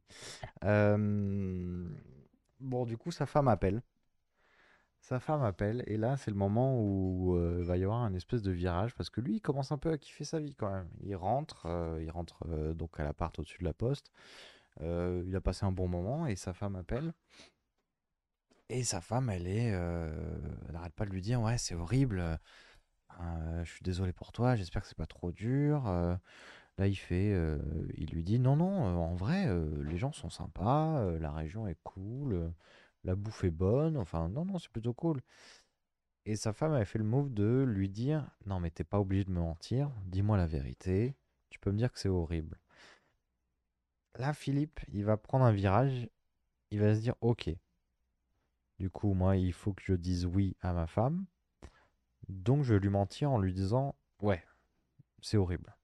[0.65, 1.89] Euh,
[2.59, 3.81] Bon, du coup, sa femme appelle.
[5.03, 8.41] Sa femme appelle, et là, c'est le moment où euh, va y avoir un espèce
[8.41, 10.87] de virage, parce que lui, il commence un peu à kiffer sa vie quand même.
[11.01, 14.13] Il rentre, euh, il rentre euh, donc à l'appart au-dessus de la poste.
[14.79, 17.13] Euh, il a passé un bon moment, et sa femme appelle.
[18.69, 22.39] Et sa femme, elle est, elle n'arrête pas de lui dire, ouais, c'est horrible.
[23.19, 24.55] je suis désolé pour toi.
[24.55, 25.83] J'espère que c'est pas trop dur.
[26.77, 27.37] Là, il fait,
[27.97, 29.49] il lui dit non, non, en vrai,
[29.83, 32.53] les gens sont sympas, la région est cool,
[33.03, 35.21] la bouffe est bonne, enfin, non, non, c'est plutôt cool.
[36.25, 39.23] Et sa femme avait fait le move de lui dire non, mais t'es pas obligé
[39.23, 41.15] de me mentir, dis-moi la vérité,
[41.49, 42.59] tu peux me dire que c'est horrible.
[44.15, 46.09] Là, Philippe, il va prendre un virage,
[46.71, 47.49] il va se dire ok,
[48.79, 51.25] du coup, moi, il faut que je dise oui à ma femme,
[52.29, 54.43] donc je vais lui mentir en lui disant ouais,
[55.21, 55.75] c'est horrible.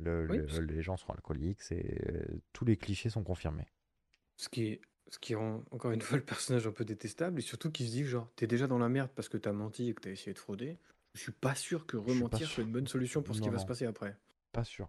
[0.00, 3.66] Le- Oui, le- parce- les gens sont alcooliques, c'est euh, tous les clichés sont confirmés.
[4.36, 4.80] Ce qui est,
[5.10, 7.92] ce qui rend encore une fois le personnage un peu détestable, et surtout qu'il se
[7.92, 10.32] dit, genre, t'es déjà dans la merde parce que t'as menti et que t'as essayé
[10.32, 10.78] de frauder.
[11.14, 13.58] Je suis pas sûr que rementir soit une bonne solution pour ce qui Non, va
[13.58, 14.16] se passer après.
[14.52, 14.88] Pas sûr.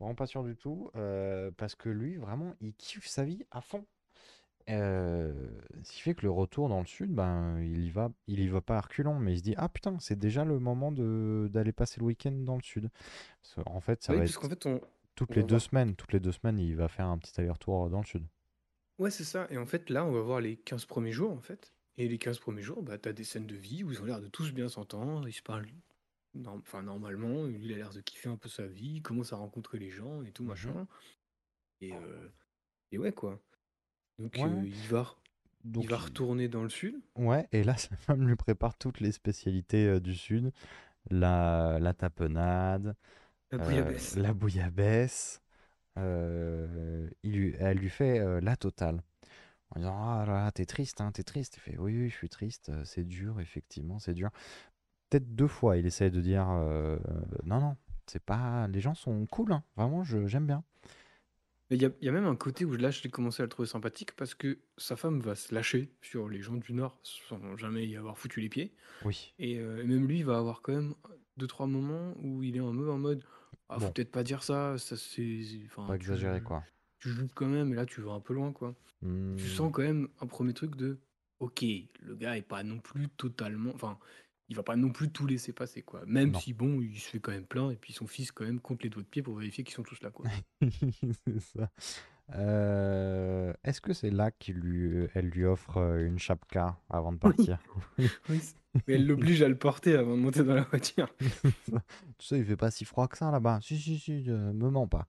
[0.00, 3.60] Vraiment pas sûr du tout, euh, parce que lui, vraiment, il kiffe sa vie à
[3.60, 3.86] fond.
[4.68, 5.32] Euh,
[5.84, 8.48] ce qui fait que le retour dans le sud, ben, il y va, il y
[8.48, 11.48] va pas à reculons, mais il se dit ah putain, c'est déjà le moment de
[11.52, 12.90] d'aller passer le week-end dans le sud.
[13.54, 14.80] Parce En fait, ça Oui, va être fait, on,
[15.14, 17.40] toutes on les va deux semaines, toutes les deux semaines, il va faire un petit
[17.40, 18.24] aller-retour dans le sud.
[18.98, 19.46] Ouais, c'est ça.
[19.50, 21.74] Et en fait, là, on va voir les 15 premiers jours, en fait.
[21.98, 24.20] Et les 15 premiers jours, bah, t'as des scènes de vie où ils ont l'air
[24.20, 25.66] de tous bien s'entendre, ils se parlent
[26.34, 29.32] norm- enfin, normalement, lui, il a l'air de kiffer un peu sa vie, il commence
[29.32, 30.48] à rencontrer les gens et tout, Mhm.
[30.50, 30.86] machin.
[31.80, 32.28] Et, euh,
[32.92, 33.40] et ouais, quoi.
[34.18, 34.68] Donc, Ouais, euh, ouais.
[34.68, 35.14] il va,
[35.64, 37.00] Donc, il va il- retourner dans le sud.
[37.16, 40.52] Ouais, et là, sa femme lui prépare toutes les spécialités euh, du Sud.
[41.10, 42.96] La, la tapenade,
[43.50, 44.16] La euh, bouillabaisse.
[44.16, 45.42] la bouillabaisse.
[45.98, 49.02] Euh, il elle lui fait euh, la totale.
[49.70, 51.56] En disant, ah là là, t'es triste, hein, t'es triste.
[51.56, 54.30] Il fait, oui, oui, je suis triste, euh, c'est dur, effectivement, c'est dur.
[55.10, 56.98] Peut-être deux fois, il essaye de dire, euh,
[57.44, 57.76] non, non,
[58.06, 58.68] c'est pas...
[58.68, 60.62] Les gens sont cool, hein, vraiment, je- j'aime bien.
[61.68, 63.46] Mais il y a, il y a même un côté où là, j'ai commencé à
[63.46, 67.00] le trouver sympathique parce que sa femme va se lâcher sur les gens du Nord
[67.02, 68.72] sans jamais y avoir foutu les pieds.
[69.04, 69.34] Oui.
[69.40, 70.94] Et euh, même lui, va avoir quand même
[71.36, 73.24] deux, trois moments où il est un peu en mode
[73.68, 73.92] Ah, faut Bon.
[73.92, 75.40] peut-être pas dire ça, ça c'est.
[75.66, 76.64] Enfin, Pas tu- exagéré, quoi.
[76.98, 78.74] Tu joues quand même, et là, tu vas un peu loin, quoi.
[79.02, 80.98] Tu Hmm, sens quand même un premier truc de
[81.38, 81.62] Ok,
[82.00, 83.70] le gars est pas non plus totalement.
[83.74, 83.98] Enfin,
[84.48, 86.02] il va pas non plus tout laisser passer, quoi.
[86.06, 86.38] Même Non.
[86.38, 88.82] si, bon, il se fait quand même plein, et puis son fils, quand même, compte
[88.82, 90.24] les doigts de pied pour vérifier qu'ils sont tous là, quoi.
[91.26, 91.70] c'est ça.
[92.34, 97.18] Euh, Est-ce que c'est là qu'il lui, elle lui offre euh, une chapka avant de
[97.18, 97.58] partir
[97.98, 98.10] Oui,
[98.86, 101.08] mais elle l'oblige à le porter avant de monter dans la voiture.
[102.18, 103.60] Tu sais, il fait pas si froid que ça là-bas.
[103.62, 105.06] Si, si, si, euh, me mens pas.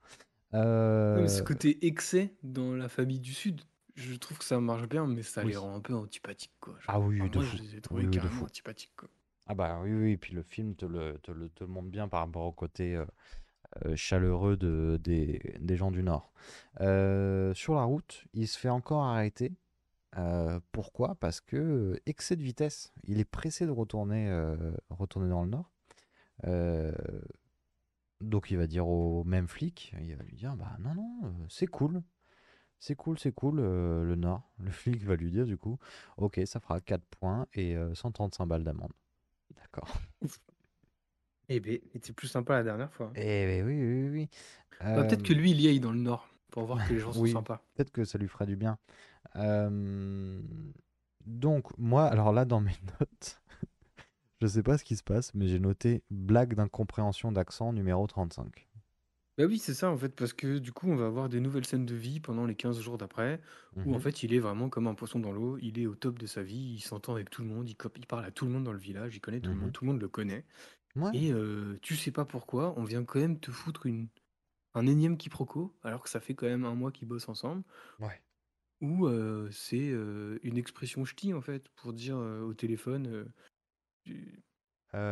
[0.53, 3.61] Euh, ce côté excès dans la famille du Sud,
[3.95, 5.51] je trouve que ça marche bien, mais ça Oui.
[5.51, 6.74] les rend un peu antipathiques, quoi.
[6.80, 7.57] Genre, Ah oui, enfin, de moi, fou.
[7.57, 9.09] je les ai trouvés Oui, carrément antipathiques, quoi.
[9.47, 11.88] Ah bah oui, oui, et puis le film te le, te le, te le montre
[11.89, 13.05] bien par rapport au côté euh,
[13.95, 16.32] chaleureux de, des, gens du Nord.
[16.82, 19.53] Euh, sur la route, il se fait encore arrêter.
[20.17, 21.15] Euh, pourquoi?
[21.15, 22.93] Parce que euh, excès de vitesse.
[23.03, 25.71] Il est pressé de retourner, euh, retourner dans le Nord.
[26.45, 26.91] Euh,
[28.21, 31.45] donc il va dire au même flic, il va lui dire bah non non euh,
[31.49, 32.01] c'est cool,
[32.80, 34.49] c'est cool c'est cool euh, le Nord.
[34.59, 35.78] Le flic va lui dire du coup
[36.17, 38.93] ok ça fera 4 points et euh, 135 balles d'amende.
[39.55, 39.89] D'accord.
[41.49, 43.15] Eh il était plus sympa la dernière fois.
[43.15, 44.29] Eh ben oui oui oui.
[44.93, 46.99] Bah, peut-être que Euh, lui, il y aille dans le Nord pour voir que les
[46.99, 47.65] gens sont oui, sympas.
[47.75, 48.77] peut-être que ça lui ferait du bien.
[49.35, 50.41] Euh,
[51.25, 53.41] donc moi alors là dans mes notes,
[54.41, 58.67] je sais pas ce qui se passe mais j'ai noté blague d'incompréhension d'accent numéro 35.
[59.37, 61.65] Bah oui, c'est ça en fait, parce que du coup, on va avoir des nouvelles
[61.65, 63.39] scènes de vie pendant les 15 jours d'après,
[63.83, 63.99] où en Mhm.
[63.99, 66.41] fait, il est vraiment comme un poisson dans l'eau, il est au top de sa
[66.41, 68.63] vie, il s'entend avec tout le monde, il, cop- il parle à tout le monde
[68.63, 69.59] dans le village, il connaît tout le Mhm.
[69.59, 70.45] monde, tout le monde le connaît.
[70.97, 71.13] Ouais.
[71.13, 74.09] Et euh, tu sais pas pourquoi, on vient quand même te foutre une,
[74.75, 77.63] un énième quiproquo, alors que ça fait quand même un mois qu'ils bossent ensemble,
[77.99, 78.21] Ouais.
[78.81, 83.25] où euh, c'est euh, une expression ch'ti en fait, pour dire euh, au téléphone, euh,
[84.05, 84.43] tu,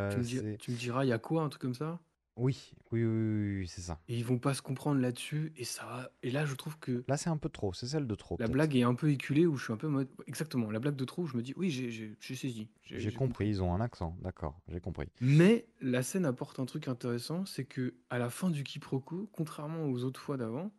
[0.09, 1.75] tu Euh, me dis- c'est tu me diras, il y a quoi, un truc comme
[1.75, 2.01] ça?
[2.37, 3.99] Oui oui oui, oui, oui, c'est ça.
[4.07, 6.11] Et ils vont pas se comprendre là-dessus, et ça va.
[6.23, 8.45] Et là, je trouve que Là c'est un peu trop, c'est celle de trop la
[8.45, 8.53] peut-être.
[8.53, 10.09] blague est un peu éculée, où je suis un peu en mode.
[10.27, 12.69] Exactement, la blague de trop, où je me dis, oui, j'ai j'ai- j'ai saisi.
[12.83, 15.07] j'ai- J'ai j'ai compris, ils ont un accent, d'accord, j'ai compris.
[15.21, 19.85] Mais la scène apporte un truc intéressant, c'est que à la fin du quiproquo, contrairement
[19.85, 20.71] aux autres fois d'avant,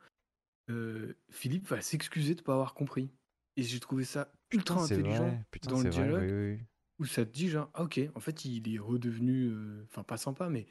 [0.70, 3.10] euh, Philippe va s'excuser de pas avoir compris.
[3.56, 6.32] Et j'ai trouvé ça ultra c'est intelligent vrai, putain, dans le c'est vrai, dialogue, oui,
[6.32, 6.60] oui, oui.
[6.98, 10.16] où ça te dit genre, ah ok, en fait il est redevenu, euh, enfin pas
[10.18, 10.66] sympa, mais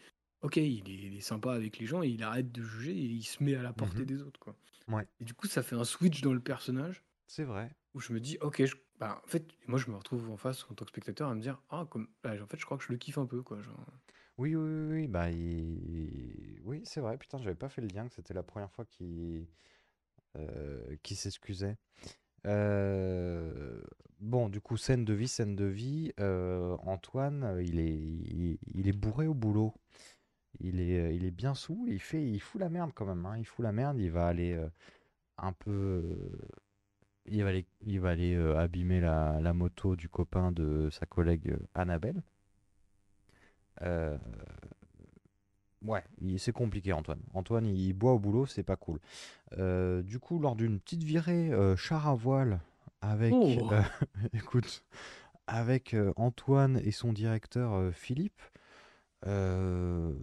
[0.46, 3.06] ok, il est, il est sympa avec les gens et il arrête de juger et
[3.06, 4.06] il se met à la portée Mhm.
[4.06, 4.56] des autres, quoi.
[4.88, 7.70] Ouais, Et du coup, ça fait un switch dans le personnage c'est vrai.
[7.96, 10.66] où je me dis, ok, je- bah, en fait, moi je me retrouve en face
[10.70, 12.84] en tant que spectateur à me dire, ah, comme, bah, en fait, je crois que
[12.86, 13.62] je le kiffe un peu, quoi.
[13.62, 13.86] Genre.
[14.38, 18.08] Oui, oui, oui, oui, bah, il- oui, c'est vrai, putain, j'avais pas fait le lien
[18.08, 19.48] que c'était la première fois qu'il
[20.38, 21.78] euh, s'excusait.
[22.48, 23.82] Euh,
[24.20, 28.88] bon, du coup, scène de vie, scène de vie, euh, Antoine, il est, il, il
[28.88, 29.74] est bourré au boulot.
[30.60, 33.06] Il est, euh, il est bien sous, et il fait, il fout la merde quand
[33.06, 34.68] même, hein, il fout la merde, il va aller euh,
[35.38, 36.38] un peu, euh,
[37.28, 41.06] il va aller, il va aller euh, abîmer la, la moto du copain de sa
[41.06, 42.22] collègue euh, Annabelle.
[43.82, 44.18] Euh,
[45.84, 47.22] ouais, il- c'est compliqué Antoine.
[47.34, 49.00] Antoine, il boit au boulot, c'est pas cool.
[49.58, 52.60] Euh, du coup, lors d'une petite virée euh, char à voile
[53.02, 53.70] avec, Oh.
[53.72, 53.82] euh,
[54.34, 54.84] écoute,
[55.48, 58.42] avec euh, Antoine et son directeur euh, Philippe,
[59.26, 60.14] euh,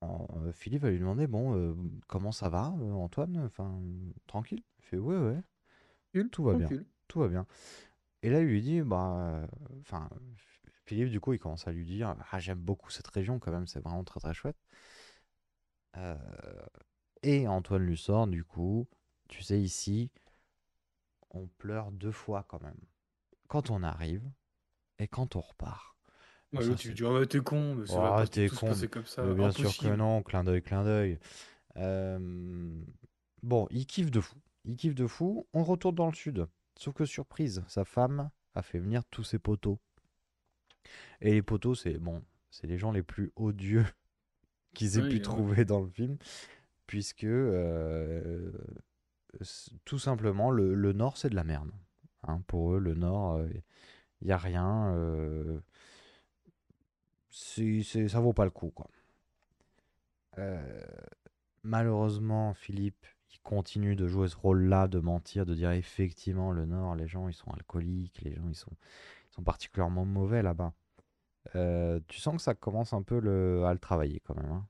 [0.00, 1.74] en- euh, Philippe va lui demander, bon, euh,
[2.08, 3.38] comment ça va, euh, Antoine?
[3.46, 3.80] Enfin,
[4.26, 4.62] tranquille?
[4.78, 5.40] Il fait, ouais, ouais,
[6.12, 6.86] Tranquille, tout va bien, tranquille.
[7.08, 7.46] tout va bien.
[8.22, 9.46] Et là, il lui dit, bah, euh,
[9.82, 10.08] enfin,
[10.86, 13.66] Philippe, du coup, il commence à lui dire, ah, j'aime beaucoup cette région quand même,
[13.66, 14.58] c'est vraiment très très chouette.
[15.96, 16.16] Euh,
[17.22, 18.86] et Antoine lui sort, du coup,
[19.28, 20.10] tu sais, ici,
[21.30, 22.78] on pleure deux fois quand même.
[23.48, 24.30] Quand on arrive
[24.98, 25.96] et quand on repart.
[26.52, 28.26] Ouais, Ça, l'autre, tu c'est- lui dis, ah ouais, t'es con, mais ça va pas
[28.26, 28.66] t'es tout se con.
[28.68, 29.96] passer comme ça, Mais bien sûr que impossible.
[29.96, 31.18] non, clin d'œil, clin d'œil.
[31.76, 32.82] Euh,
[33.42, 34.36] Bon, il kiffe de fou.
[34.64, 35.46] Il kiffe de fou.
[35.52, 36.46] On retourne dans le sud.
[36.76, 39.80] Sauf que surprise, sa femme a fait venir tous ses poteaux.
[41.20, 43.84] Et les poteaux, c'est bon, c'est les gens les plus odieux
[44.74, 45.20] qu'ils aient Oui, pu ouais.
[45.22, 46.18] trouver dans le film,
[46.86, 48.52] puisque euh,
[49.84, 51.70] tout simplement le, le Nord c'est de la merde.
[52.24, 52.42] hein.
[52.46, 53.42] pour eux, le Nord,
[54.20, 54.92] il n'y a rien.
[54.94, 55.60] euh,
[57.32, 58.88] c'est, ça vaut pas le coup, quoi.
[60.38, 60.82] Euh,
[61.62, 66.96] malheureusement, Philippe, il continue de jouer ce rôle-là, de mentir, de dire effectivement le Nord,
[66.96, 68.72] les gens ils sont alcooliques, les gens ils sont,
[69.30, 70.74] ils sont particulièrement mauvais là-bas.
[71.56, 74.50] Euh, tu sens que ça commence un peu le, à le travailler quand même.
[74.52, 74.66] hein?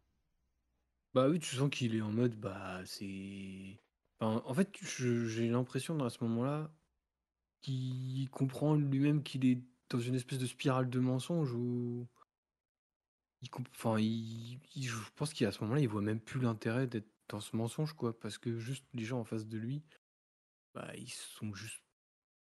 [1.14, 3.78] Bah oui, tu sens qu'il est en mode, bah c'est.
[4.20, 6.70] En fait, j'ai l'impression dans ce moment-là
[7.62, 12.08] qu'il comprend lui-même qu'il est dans une espèce de spirale de mensonges où.
[13.42, 14.58] Il comp- Enfin, il...
[14.74, 17.92] il- je pense qu'à ce moment-là, il voit même plus l'intérêt d'être dans ce mensonge,
[17.94, 18.18] quoi.
[18.18, 19.82] Parce que juste les gens en face de lui,
[20.74, 21.82] bah, ils sont juste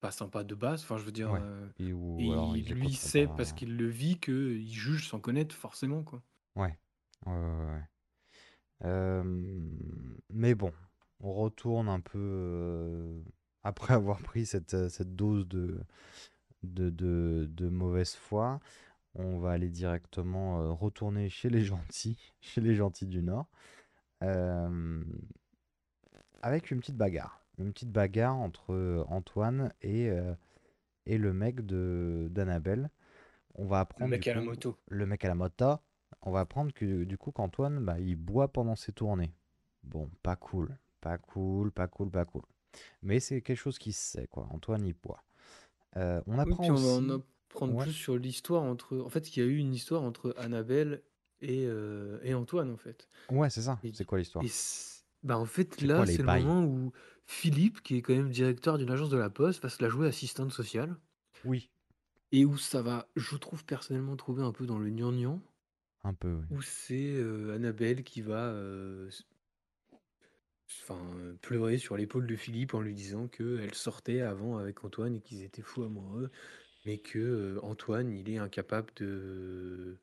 [0.02, 0.84] pas sympas de base.
[0.84, 1.32] Enfin, je veux dire.
[1.32, 1.39] Ouais.
[1.41, 3.34] euh, Et, ou Et alors ils lui sait, pas.
[3.36, 6.22] parce qu'il le vit, qu'il juge sans connaître forcément, quoi.
[6.56, 6.78] Ouais.
[7.26, 7.84] Ouais, ouais, ouais.
[8.84, 9.24] Euh,
[10.34, 10.72] mais bon,
[11.22, 13.22] on retourne un peu euh,
[13.64, 15.80] après avoir pris cette, euh, cette dose de,
[16.64, 18.60] de, de, de mauvaise foi.
[19.16, 23.47] On va aller directement euh, retourner chez les gentils, chez les gentils du Nord,
[24.24, 25.03] euh,
[26.41, 27.41] avec une petite bagarre.
[27.57, 30.34] Une petite bagarre entre euh, Antoine et, euh,
[31.05, 32.89] et le mec de d'Annabelle.
[33.55, 34.78] On va apprendre mec du à la moto.
[34.89, 35.76] Le mec à la moto.
[36.22, 39.34] on va apprendre que du coup qu'Antoine, bah, il boit pendant ses tournées.
[39.84, 42.41] Bon, pas cool, pas cool, pas cool, pas cool.
[43.01, 44.47] Mais c'est quelque chose qui se sait, quoi.
[44.51, 45.24] Antoine, il boit.
[45.95, 46.99] Euh, on Oui, apprend puis on va aussi...
[46.99, 47.09] en
[47.56, 47.78] apprendre Ouais.
[47.78, 48.97] plus sur l'histoire entre.
[48.99, 51.03] En fait, il y a eu une histoire entre Annabelle
[51.41, 53.10] et, euh, et Antoine, en fait.
[53.32, 53.84] Ouais, c'est ça.
[53.84, 54.45] Et, C'est quoi l'histoire?
[54.45, 56.53] et c- bah, en fait, C'est là, quoi les c'est le bails?
[56.53, 56.91] moment où
[57.26, 60.08] Philippe, qui est quand même directeur d'une agence de la Poste, va se la jouer
[60.08, 60.97] assistante sociale.
[61.43, 61.72] Oui,
[62.32, 65.41] Et où ça va, je trouve personnellement, trouver un peu dans le gnangnan,
[66.03, 66.47] un peu, oui.
[66.49, 69.24] où c'est euh, Annabelle qui va euh, s-
[70.70, 75.22] enfin, pleurer sur l'épaule de Philippe en lui disant qu'elle sortait avant avec Antoine et
[75.22, 76.32] qu'ils étaient fous amoureux,
[76.86, 79.98] mais que euh, Antoine, il est incapable de,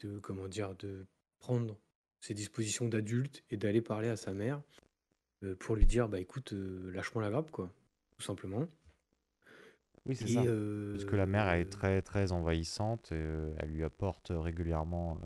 [0.00, 1.06] de, comment dire, de
[1.38, 1.78] prendre
[2.20, 4.60] ses dispositions d'adulte et d'aller parler à sa mère
[5.44, 7.72] euh, pour lui dire, bah écoute, euh, lâche-moi la grappe, quoi,
[8.10, 8.66] tout simplement.
[10.04, 10.42] Oui, c'est ça.
[10.42, 13.12] Parce que la mère, elle est très, très envahissante.
[13.12, 15.20] et, elle lui apporte régulièrement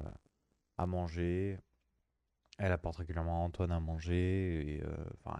[0.76, 1.58] à manger.
[2.58, 4.74] Elle apporte régulièrement à Antoine à manger.
[4.74, 4.82] Et,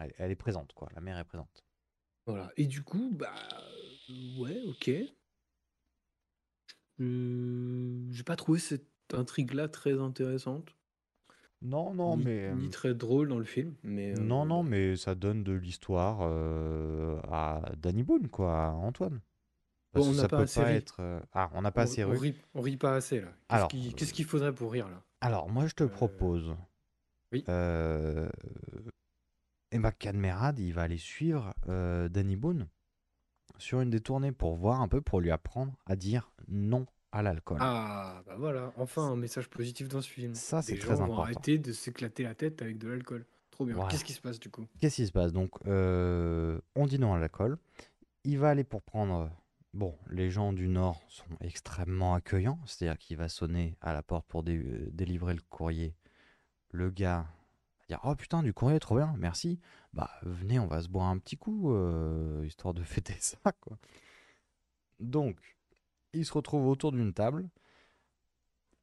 [0.01, 0.89] elle, elle est présente, quoi.
[0.95, 1.65] La mère est présente.
[2.27, 2.53] Voilà.
[2.57, 3.35] Et du coup, bah
[4.39, 4.91] ouais, ok.
[7.01, 10.75] Euh, j'ai pas trouvé cette intrigue-là très intéressante,
[11.63, 12.55] Non, non, ni, mais...
[12.55, 14.71] ni euh, très drôle dans le film, mais Non, euh, non, bon.
[14.71, 19.21] mais ça donne de l'histoire euh, à Danny Boone, quoi, à Antoine.
[19.93, 20.75] Parce Bon, on que n'a ça pas peut assez pas ri.
[20.77, 21.23] être...
[21.33, 22.13] Ah, on n'a pas On, assez on
[22.55, 23.69] on rit pas assez là.
[23.69, 25.03] Qu'est-ce qu'il faudrait pour rire là?
[25.21, 26.55] alors, moi, je te propose...
[27.33, 27.45] oui.
[29.71, 32.69] Emma Cadmerade, il va aller suivre Danny Boone
[33.63, 37.23] sur une des tournées pour voir un peu, pour lui apprendre à dire non à
[37.23, 37.59] l'alcool.
[37.61, 40.35] Ah, bah voilà, enfin un message positif dans ce film.
[40.35, 41.23] Ça, c'est très gens vont important.
[41.23, 43.25] arrêter de s'éclater la tête avec de l'alcool.
[43.51, 43.75] Trop bien.
[43.75, 43.91] Voilà.
[43.91, 44.67] Qu'est-ce qui se passe du coup?
[44.81, 45.33] Qu'est-ce qui se passe?
[45.33, 47.59] Donc, euh, on dit non à l'alcool.
[48.25, 49.31] Il va aller pour prendre.
[49.75, 54.27] Bon, les gens du Nord sont extrêmement accueillants, c'est-à-dire qu'il va sonner à la porte
[54.27, 55.95] pour dé- euh, délivrer le courrier.
[56.71, 57.27] Le gars
[58.05, 59.61] Oh putain, du courrier, trop bien, merci.
[59.93, 63.79] Bah, venez, on va se boire un petit coup, euh, histoire de fêter ça, quoi.
[65.01, 65.37] Donc,
[66.13, 67.49] il se retrouve autour d'une table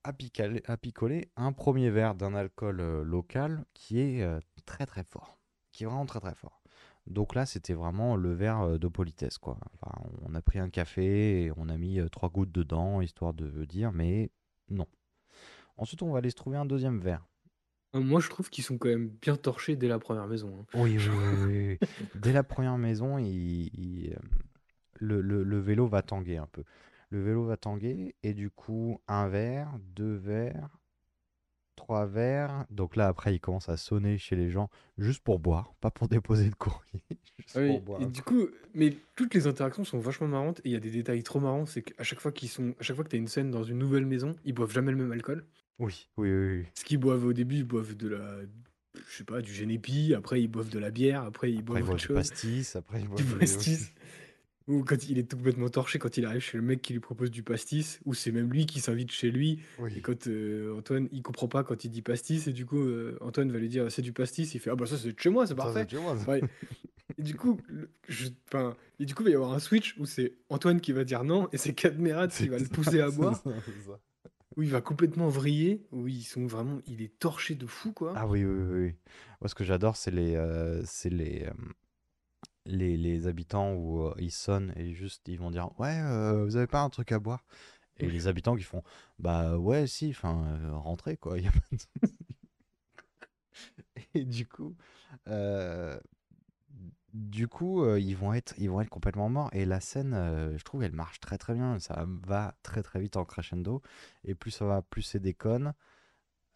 [0.03, 5.39] à, picoler un premier verre d'un alcool euh, local qui est euh, très très fort.
[5.72, 6.62] Qui est vraiment très très fort.
[7.05, 9.57] Donc là, c'était vraiment le verre de politesse, quoi.
[10.22, 14.32] On a pris un café on a mis trois gouttes dedans, histoire de dire, mais
[14.70, 14.88] non.
[15.78, 17.29] Ensuite, on va aller se trouver un deuxième verre.
[17.94, 20.60] Moi, je trouve qu'ils sont quand même bien torchés dès la première maison.
[20.62, 20.66] hein.
[20.74, 21.80] Oui, oui, oui, oui, oui.
[22.16, 24.20] Dès la première maison, il, il, euh,
[25.00, 26.64] le, le- le vélo va tanguer un peu.
[27.10, 30.70] Le vélo va tanguer et du coup, un verre, deux verres,
[31.76, 32.66] trois verres.
[32.70, 36.08] Donc là, après, il commence à sonner chez les gens juste pour boire, pas pour
[36.08, 37.04] déposer de courrier,
[37.40, 38.02] juste Ah oui, boire.
[38.02, 38.48] et un du coup.
[38.74, 41.66] mais toutes les interactions sont vachement marrantes et il y a des détails trop marrants,
[41.66, 43.78] c'est qu'à chaque fois qu'ils sont, à chaque fois que t'as une scène dans une
[43.80, 45.46] nouvelle maison, ils boivent jamais le même alcool.
[45.80, 46.66] Oui, oui, oui, oui.
[46.76, 48.40] Ce qu'ils boivent au début, ils boivent de la,
[48.96, 51.80] je sais pas, du Genepi, après ils boivent de la bière, après ils Après, boivent
[51.84, 53.94] boit autre du chose, pastis, après, il boit du pastis.
[54.68, 57.32] Ou quand il est complètement torché, quand il arrive chez le mec qui lui propose
[57.32, 59.54] du pastis, ou c'est même lui qui s'invite chez lui.
[59.54, 60.02] Et Oui.
[60.02, 63.52] quand euh, Antoine, il comprend pas quand il dit pastis, et du coup, euh, Antoine
[63.52, 65.48] va lui dire c'est du pastis, il fait ah bah ça c'est de chez moi,
[65.48, 65.88] c'est parfait.
[65.90, 66.16] chez moi.
[66.28, 66.42] Ouais.
[67.18, 67.60] Et du coup,
[68.08, 68.28] je,
[69.00, 71.24] et du coup, il va y avoir un switch où c'est Antoine qui va dire
[71.24, 73.50] non, et c'est Cadmerade qui va le pousser à boire, ça.
[74.60, 78.12] Où il va complètement vriller, où ils sont vraiment, il est torché de fou quoi.
[78.18, 78.82] Ah oui, oui, oui.
[78.88, 78.95] oui.
[79.39, 81.53] Moi, ce que j'adore, c'est les, euh, c'est les, euh,
[82.66, 86.01] les, les habitants où euh, ils sonnent et juste ils vont dire Ouais,
[86.43, 87.45] vous avez pas un truc à boire?
[88.01, 88.84] Et les habitants qui font
[89.18, 91.39] Bah ouais, si, enfin, rentrez quoi.
[91.39, 92.10] y a pas de.
[94.14, 94.76] Et du coup,
[95.28, 95.97] euh,
[97.14, 99.49] du coup euh, ils, vont être, ils vont être complètement morts.
[99.53, 101.80] Et la scène, euh, je trouve, elle marche très très bien.
[101.80, 103.82] Ça va très très vite en crescendo.
[104.24, 105.74] Et plus ça va, plus c'est déconne.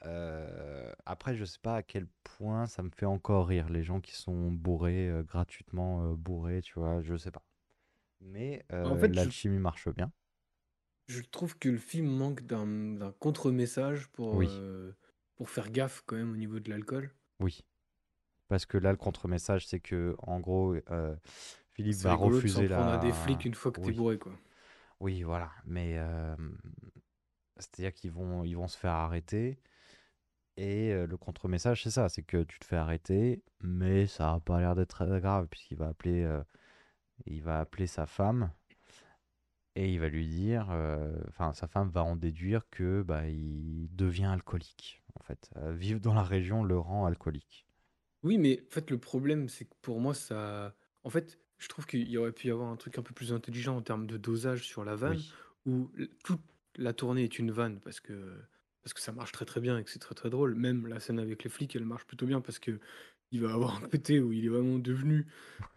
[0.06, 4.02] Euh, après, je sais pas à quel point ça me fait encore rire, les gens
[4.02, 7.44] qui sont bourrés, euh, gratuitement bourrés, tu vois, je sais pas.
[8.20, 10.12] Mais En fait, je- l'alchimie marche bien.
[11.08, 14.50] Je trouve que le film manque d'un d'un contre-message pour, Oui.
[15.36, 17.12] pour faire gaffe quand même au niveau de l'alcool.
[17.40, 17.64] Oui.
[18.54, 21.16] Parce que là, le contre-message, c'est que, en gros, euh,
[21.72, 23.00] Philippe va refuser prendre la.
[23.00, 23.96] à des flics une fois que t'es Oui.
[23.96, 24.32] bourré quoi.
[25.00, 25.50] Oui, voilà.
[25.66, 26.36] Mais euh,
[27.58, 29.58] c'est-à-dire qu'ils vont, ils vont se faire arrêter.
[30.56, 34.40] Et euh, le contre-message, c'est ça, c'est que tu te fais arrêter, mais ça n'a
[34.40, 36.30] pas l'air d'être très grave, puisqu'il va appeler,
[37.26, 38.52] il va appeler sa femme
[39.76, 43.88] et il va lui dire, euh, enfin, sa femme va en déduire que bah, il
[43.96, 45.02] devient alcoolique.
[45.20, 47.66] En fait, Euh, vivre dans la région le rend alcoolique.
[48.24, 50.76] Oui, mais en fait, le problème, c'est que pour moi, ça.
[51.04, 53.34] En fait, je trouve qu'il y aurait pu y avoir un truc un peu plus
[53.34, 55.34] intelligent en termes de dosage sur la vanne, Oui.
[55.66, 56.42] où l- toute
[56.78, 58.34] la tournée est une vanne, parce que
[58.82, 60.56] parce que ça marche très très bien et que c'est très très drôle.
[60.56, 62.80] Même la scène avec les flics, elle marche plutôt bien parce que
[63.32, 65.26] il va avoir un côté où il est vraiment devenu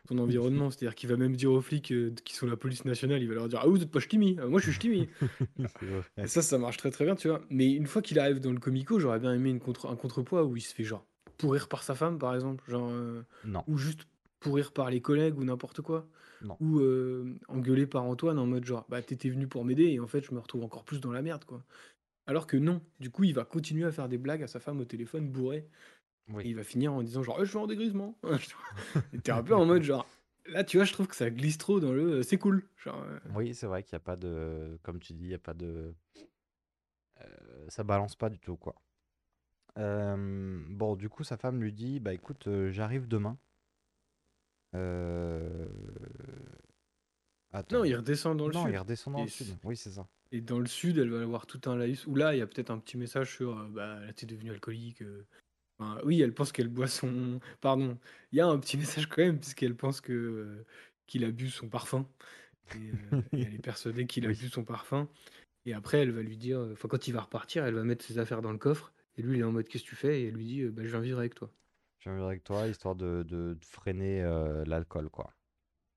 [0.09, 0.71] son environnement.
[0.71, 3.35] C'est-à-dire qu'il va même dire aux flics euh, qui sont la police nationale, il va
[3.35, 5.09] leur dire Ah, vous êtes pas ch'timi, Ah, moi je suis ch'timi.
[5.67, 6.03] C'est vrai.
[6.23, 7.43] Et ça, ça marche très très bien, tu vois.
[7.51, 10.45] Mais une fois qu'il arrive dans le comico, j'aurais bien aimé une contre, un contrepoids
[10.45, 11.07] où il se fait genre
[11.39, 13.63] pourrir par sa femme, par exemple, genre, euh, Non.
[13.67, 14.07] ou juste
[14.41, 16.07] pourrir par les collègues ou n'importe quoi.
[16.43, 16.57] Non.
[16.61, 20.07] Ou euh, engueuler par Antoine en mode genre Bah, t'étais venu pour m'aider et en
[20.07, 21.63] fait, je me retrouve encore plus dans la merde, quoi.
[22.27, 24.81] Alors que non, du coup, il va continuer à faire des blagues à sa femme
[24.81, 25.69] au téléphone bourré.
[26.41, 28.19] Et il va finir en disant genre Eh, je suis en dégrisement.
[29.23, 30.07] t'es un peu en mode genre
[30.49, 32.65] là tu vois je trouve que ça glisse trop dans le euh, c'est cool.
[32.85, 34.77] Genre, euh, Oui, c'est vrai qu'il n'y a pas de.
[34.83, 35.95] Comme tu dis, il n'y a pas de.
[37.69, 38.75] ça balance pas du tout, quoi.
[39.79, 43.37] Euh, bon, du coup, sa femme lui dit Bah écoute, euh, j'arrive demain.
[44.75, 45.67] Euh...
[47.53, 47.79] Attends.
[47.79, 48.73] Non, il redescend dans le Non, sud.
[48.75, 49.57] il redescend dans Et le sud.
[49.65, 50.07] Oui, c'est ça.
[50.33, 52.07] Et dans le sud, elle va avoir tout un laïus.
[52.07, 54.51] Ou là, il y a peut-être un petit message sur euh, bah là t'es devenu
[54.51, 55.03] alcoolique.
[55.03, 55.25] euh.
[55.79, 57.41] Enfin, oui, elle pense qu'elle boit son.
[57.61, 57.99] Pardon.
[58.33, 60.65] Il y a un petit message quand même puisqu'elle pense que euh,
[61.07, 62.07] qu'il a bu son parfum.
[62.75, 65.09] Et, euh, et elle est persuadée qu'il a bu son parfum.
[65.65, 66.61] Et après, elle va lui dire.
[66.73, 68.93] Enfin, quand il va repartir, elle va mettre ses affaires dans le coffre.
[69.17, 70.23] Et lui, il est en mode qu'est-ce que tu fais?
[70.23, 71.51] Et elle lui dit euh, bah, je viens vivre avec toi.
[71.99, 75.33] Je viens vivre avec toi, histoire de, de- de freiner euh, l'alcool, quoi.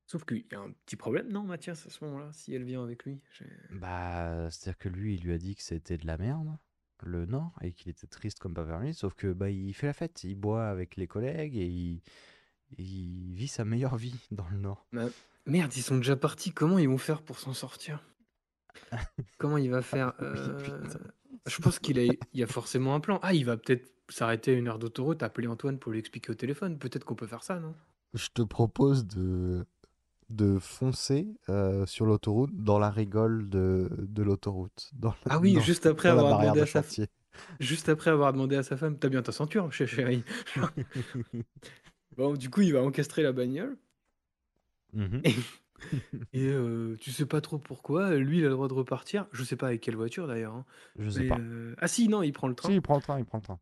[0.08, 2.84] Sauf qu'il y a un petit problème, non, Mathias, à ce moment-là, si elle vient
[2.84, 3.22] avec lui?
[3.72, 6.58] Bah, c'est-à-dire que lui, il lui a dit que c'était de la merde,
[7.04, 9.94] le Nord, et qu'il était triste comme pas permis, sauf que bah, il fait la
[9.94, 12.02] fête, il boit avec les collègues et il,
[12.80, 14.88] il vit sa meilleure vie dans le Nord.
[14.94, 15.10] Bah,
[15.46, 16.52] merde, ils sont déjà partis.
[16.52, 18.04] Comment ils vont faire pour s'en sortir?
[19.38, 20.92] Comment il va faire euh,
[21.50, 23.20] Je pense qu'il a, il y a forcément un plan.
[23.24, 26.36] Ah, il va peut-être s'arrêter à une heure d'autoroute, appeler Antoine pour lui expliquer au
[26.36, 26.80] téléphone.
[26.80, 27.76] Peut-être qu'on peut faire ça, non?
[28.14, 29.66] Je te propose de,
[30.30, 34.90] de foncer euh, sur l'autoroute dans la rigole de, de l'autoroute.
[34.94, 37.08] dans la- Ah oui, dans- juste après dans avoir demandé de à sa chantier.
[37.60, 40.24] juste après avoir demandé à sa femme, t'as bien ta ceinture, ch- chérie.
[42.18, 43.78] bon, du coup, il va encastrer la bagnole.
[44.94, 45.22] Mhm.
[45.24, 45.36] Et,
[46.34, 48.16] et, euh, tu sais pas trop pourquoi.
[48.16, 49.28] Lui, il a le droit de repartir.
[49.32, 50.54] Je sais pas avec quelle voiture d'ailleurs.
[50.56, 50.66] hein.
[50.98, 51.38] Je sais Mais, pas.
[51.38, 52.70] euh, Ah si, non, il prend le train.
[52.70, 53.60] Si, il prend le train, il prend le train.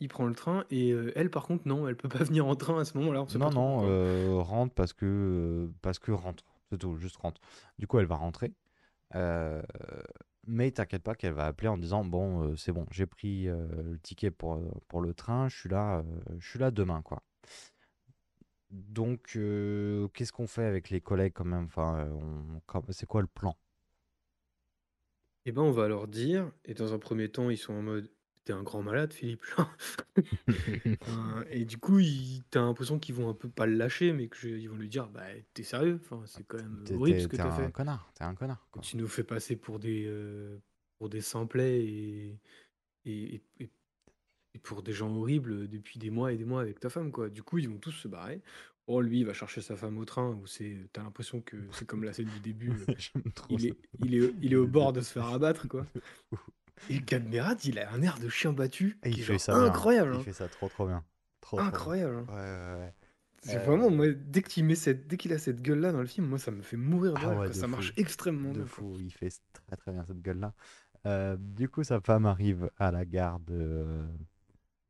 [0.00, 2.56] Il prend le train et euh, elle, par contre, non, elle peut pas venir en
[2.56, 3.22] train à ce moment-là.
[3.22, 3.88] on sait pas Non, trop non, pourquoi.
[3.90, 6.44] euh, rentre parce que, euh, parce que rentre.
[6.70, 7.40] C'est tout, juste rentre.
[7.78, 8.52] Du coup, elle va rentrer.
[9.14, 9.62] Euh,
[10.46, 13.66] mais t'inquiète pas qu'elle va appeler en disant Bon, euh, c'est bon, j'ai pris euh,
[13.82, 16.02] le ticket pour, euh, pour le train, je suis là, euh,
[16.38, 17.22] je suis là demain, quoi.
[18.72, 21.64] Donc, euh, qu'est-ce qu'on fait avec les collègues quand même?
[21.66, 23.56] Enfin, euh, on- quand- C'est quoi le plan?
[25.44, 28.10] Eh ben, on va leur dire, et dans un premier temps, ils sont en mode
[28.44, 29.44] T'es un grand malade, Philippe.
[31.50, 34.68] Et du coup, ils- t'as l'impression qu'ils vont un peu pas le lâcher, mais qu'ils
[34.68, 35.22] vont lui dire Bah,
[35.54, 36.00] t'es sérieux?
[36.02, 37.72] Enfin, c'est quand même T'es horrible t'es- ce que t'es t'as un fait.
[37.72, 38.66] connard, t'es un connard.
[38.72, 38.82] Quoi.
[38.82, 40.58] Tu nous fais passer pour des, euh,
[40.98, 42.40] pour des simplets et,
[43.04, 43.70] et, et- et-
[44.54, 47.28] et pour des gens horribles depuis des mois et des mois avec ta femme, quoi.
[47.30, 48.42] Du coup, ils vont tous se barrer.
[48.88, 51.86] Oh, lui, il va chercher sa femme au train, où c'est, t'as l'impression que c'est
[51.86, 52.70] comme la scène du début.
[52.88, 53.68] euh, J'aime trop il, ça.
[53.68, 55.86] est, il, est, il est au bord de se faire abattre, quoi.
[56.88, 59.40] Et Cadmerat, il a un air de chien battu Et qui il est fait genre
[59.40, 59.64] ça bien.
[59.64, 60.14] incroyable.
[60.14, 60.20] Il hein.
[60.20, 61.04] fait ça trop, trop bien.
[61.40, 61.78] Trop, trop bien.
[61.78, 62.16] Incroyable.
[62.16, 62.26] hein.
[62.28, 62.94] Ouais, ouais, ouais.
[63.44, 66.06] C'est Euh, vraiment, moi, dès qu'il met cette, dès qu'il a cette gueule-là dans le
[66.06, 67.54] film, moi, ça me fait mourir de Ah rire, ouais, quoi.
[67.54, 67.68] de Ça fou.
[67.68, 68.68] marche extrêmement De bien.
[68.68, 68.84] quoi.
[68.84, 70.54] fou, il fait très très bien cette gueule-là.
[71.06, 73.86] Euh, du coup, sa femme arrive à la gare de,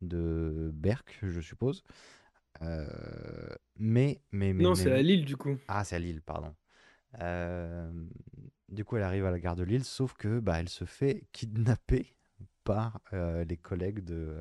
[0.03, 1.83] de Berck, je suppose.
[2.63, 2.87] Euh,
[3.77, 5.59] mais, mais, mais, Non, c'est à Lille, du coup.
[5.69, 6.55] Ah, c'est à Lille, pardon.
[7.21, 7.91] Euh,
[8.69, 11.27] du coup, elle arrive à la gare de Lille, sauf que bah, elle se fait
[11.33, 12.15] kidnapper
[12.65, 14.37] par euh, les collègues de,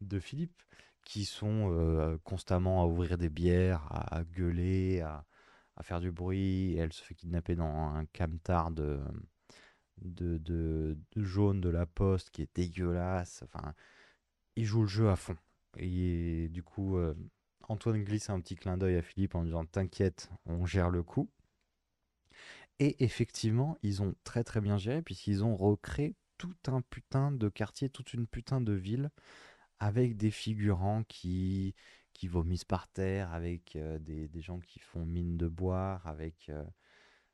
[0.00, 0.62] de Philippe,
[1.04, 5.24] qui sont constamment à ouvrir des bières, à, à gueuler, à,
[5.76, 6.72] à faire du bruit.
[6.74, 9.00] Et elle se fait kidnapper dans un camtar de,
[10.02, 13.42] de, de, de jaune de la poste qui est dégueulasse.
[13.44, 13.74] Enfin,
[14.58, 15.36] il joue le jeu à fond.
[15.78, 17.14] Et du coup, euh,
[17.68, 21.30] Antoine glisse un petit clin d'œil à Philippe en disant T'inquiète, on gère le coup.
[22.78, 27.48] Et effectivement, ils ont très très bien géré puisqu'ils ont recréé tout un putain de
[27.48, 29.10] quartier, toute une putain de ville
[29.80, 31.74] avec des figurants qui,
[32.14, 36.48] qui vomissent par terre, avec euh, des, des gens qui font mine de boire, avec
[36.50, 36.64] euh,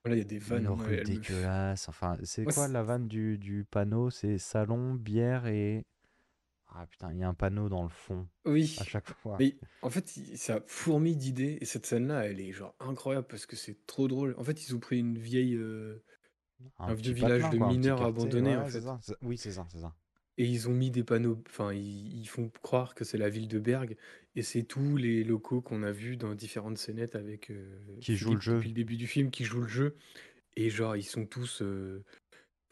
[0.05, 0.67] Voilà, il y a des vannes.
[0.67, 1.89] une dégueulasse.
[1.89, 4.11] Enfin, c'est quoi la vanne du, du panneau?
[4.11, 5.85] C'est salon, bière et.
[6.77, 8.77] Ah putain, il y a un panneau dans le fond Oui.
[8.81, 9.37] à chaque fois.
[9.39, 11.59] Mais en fait, ça fourmille d'idées.
[11.61, 14.35] Et cette scène-là, elle est genre incroyable parce que c'est trop drôle.
[14.39, 15.55] En fait, ils ont pris une vieille.
[15.55, 16.03] euh,
[16.79, 18.81] Un vieux village de quoi, mineurs abandonnés, ouais, en c'est fait.
[18.81, 19.95] ça, c'est- Oui, c'est ça, c'est ça.
[20.37, 21.41] Et ils ont mis des panneaux.
[21.49, 23.97] Enfin, ils, ils font croire que c'est la ville de Berg.
[24.35, 27.51] Et c'est tous les locaux qu'on a vus dans différentes scénettes avec.
[27.51, 28.55] euh, Qui jouent le jeu.
[28.57, 29.97] Depuis le début du film, qui jouent le jeu.
[30.57, 31.63] Et genre, ils sont tous.
[31.63, 32.03] euh,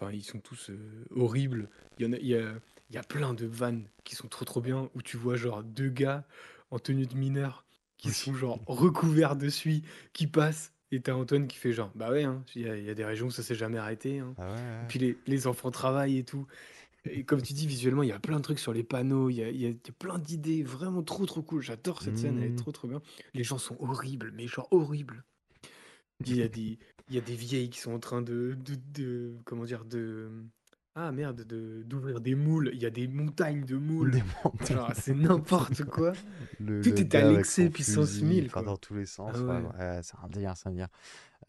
[0.00, 0.72] Enfin, ils sont tous
[1.10, 1.68] horribles.
[1.98, 2.52] Il y en a, il y a,
[2.92, 5.62] il y a plein de vannes qui sont trop trop bien où tu vois genre
[5.64, 6.26] deux gars
[6.70, 7.64] en tenue de mineur
[7.96, 9.82] qui sont genre recouverts de suie,
[10.12, 10.74] qui passent.
[10.90, 12.94] Et t'as Antoine qui fait genre, bah ouais, hein, il y, a- il y a
[12.94, 14.18] des régions où ça s'est jamais arrêté.
[14.18, 14.34] hein.
[14.36, 14.80] Ah ouais, ouais.
[14.82, 16.46] Et puis les, les enfants travaillent et tout.
[17.06, 19.36] Et comme tu dis, visuellement, il y a plein de trucs sur les panneaux, il
[19.36, 21.62] y a, y a- plein d'idées, vraiment trop trop cool.
[21.62, 22.56] J'adore cette scène, elle est Mhm.
[22.56, 23.00] trop trop bien.
[23.32, 25.24] Les gens sont horribles, mais genre horribles.
[26.26, 26.78] Il y a des,
[27.08, 30.30] il y a des vieilles qui sont en train de, de, de- comment dire, de,
[30.94, 32.70] ah merde, de d'ouvrir des moules.
[32.74, 34.10] Il y a des montagnes de moules.
[34.10, 36.12] Des montagnes Genre, c'est n'importe quoi.
[36.60, 38.62] Le, Tout le est gars avec annexé son puissance fusil, 1000, enfin, quoi.
[38.62, 39.32] dans tous les sens.
[39.34, 39.78] Ah ouais, ouais.
[39.78, 40.88] ouais, c'est un délire, c'est un délire.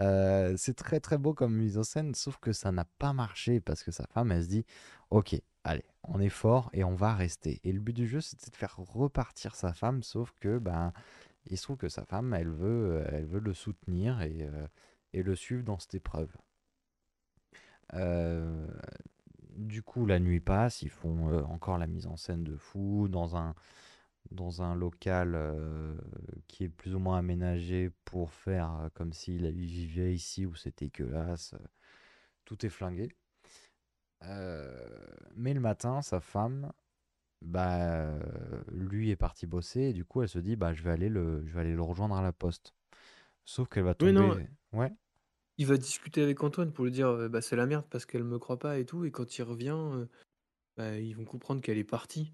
[0.02, 3.60] Euh, c'est très très beau comme mise en scène, sauf que ça n'a pas marché
[3.60, 4.66] parce que sa femme, elle se dit,
[5.10, 5.36] ok,
[5.66, 7.60] allez, on est fort et on va rester.
[7.64, 10.94] Et le but du jeu, c'était de faire repartir sa femme, sauf que ben,
[11.48, 14.68] il se trouve que sa femme, elle veut, euh, elle veut le soutenir et, euh,
[15.12, 16.30] et le suivre dans cette épreuve.
[17.94, 18.68] Euh,
[19.56, 23.08] du coup, la nuit passe, ils font euh, encore la mise en scène de fou
[23.08, 23.56] dans un,
[24.32, 25.96] dans un local euh,
[26.48, 30.78] qui est plus ou moins aménagé pour faire euh, comme s'il vivait ici où c'est
[30.80, 31.54] dégueulasse.
[31.54, 31.66] euh,
[32.46, 33.10] Tout est flingué.
[34.24, 34.88] Euh,
[35.36, 36.72] mais le matin, sa femme,
[37.42, 38.14] bah,
[38.72, 41.46] lui est parti bosser et du coup, elle se dit, bah, je vais aller le,
[41.46, 42.74] je vais aller le rejoindre à la poste.
[43.46, 44.12] Sauf qu'elle va tomber.
[44.12, 44.80] Oui, non.
[44.80, 44.94] Ouais.
[45.58, 48.24] Il va discuter avec Antoine pour lui dire euh, bah, c'est la merde parce qu'elle
[48.24, 49.06] me croit pas et tout.
[49.06, 50.06] Et quand il revient, euh,
[50.78, 52.34] bah, ils vont comprendre qu'elle est partie.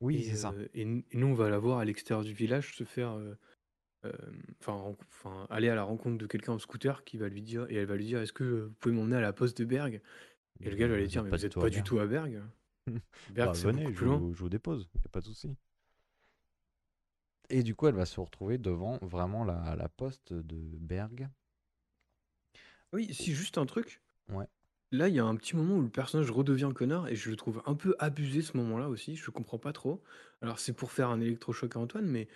[0.00, 0.52] Oui, Et, c'est ça.
[0.52, 3.18] euh, et, n- et nous, on va la voir à l'extérieur du village se faire.
[4.60, 7.66] Enfin, aller à la rencontre de quelqu'un en scooter qui va lui dire.
[7.70, 10.00] Et elle va lui dire Est-ce que vous pouvez m'emmener à la poste de Berg?
[10.60, 11.82] Et le gars va lui dire Mais pas vous du êtes tout pas à du
[11.82, 12.42] tout à Berg.
[13.30, 14.18] Berg, Bah, c'est venez, beaucoup je plus loin.
[14.18, 15.56] vous, je vous dépose, y a pas de souci.
[17.48, 21.30] Et du coup, elle va se retrouver devant vraiment la, la poste de Berg.
[22.94, 24.00] Oui, si, juste un truc.
[24.30, 24.46] Ouais.
[24.92, 27.36] Là, il y a un petit moment où le personnage redevient connard et je le
[27.36, 29.16] trouve un peu abusé ce moment-là aussi.
[29.16, 30.02] Je comprends pas trop.
[30.40, 32.28] Alors, c'est pour faire un électrochoc à Antoine, mais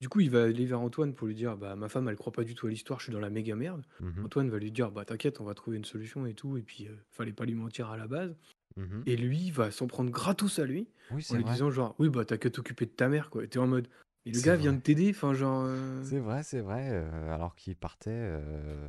[0.00, 2.32] du coup, il va aller vers Antoine pour lui dire Bah, ma femme, elle croit
[2.32, 3.84] pas du tout à l'histoire, je suis dans la méga merde.
[4.00, 4.24] Mhm.
[4.26, 6.56] Antoine va lui dire Bah, t'inquiète, on va trouver une solution et tout.
[6.56, 8.36] Et puis, euh, fallait pas lui mentir à la base.
[8.76, 9.02] Mhm.
[9.06, 11.52] Et lui va s'en prendre gratos à lui Oui, en c'est lui vrai.
[11.54, 13.42] disant Genre, oui, bah, t'as qu'à t'occuper de ta mère, quoi.
[13.42, 13.88] Et t'es en mode
[14.24, 14.78] Mais le C'est gars vient vrai.
[14.78, 15.64] de t'aider, enfin, genre.
[15.66, 16.90] euh, C'est vrai, c'est vrai.
[16.92, 18.88] euh, alors qu'il partait, euh,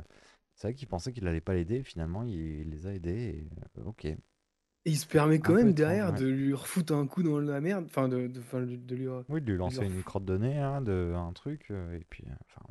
[0.56, 1.82] c'est vrai qu'il pensait qu'il allait pas l'aider.
[1.82, 3.10] Finalement, il, les a aidés.
[3.10, 3.48] Et,
[3.78, 4.06] euh, ok.
[4.06, 4.18] Et
[4.84, 6.18] il se permet quand Un même derrière ouais.
[6.18, 9.08] de lui refoutre un coup dans la merde, enfin de, de, lui.
[9.28, 12.24] Oui, de lui lancer une crotte de nez, hein, de un truc, euh, et puis,
[12.28, 12.66] euh, enfin,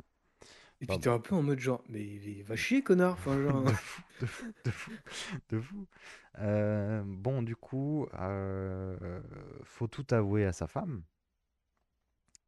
[0.80, 3.12] Et puis t'es un peu en mode genre, mais, mais va chier, connard.
[3.12, 3.62] Enfin, genre.
[3.62, 4.92] de fou, de fou, de fou,
[5.50, 5.86] de fou.
[6.38, 9.20] Euh, bon, du coup, euh,
[9.64, 11.02] faut tout avouer à sa femme.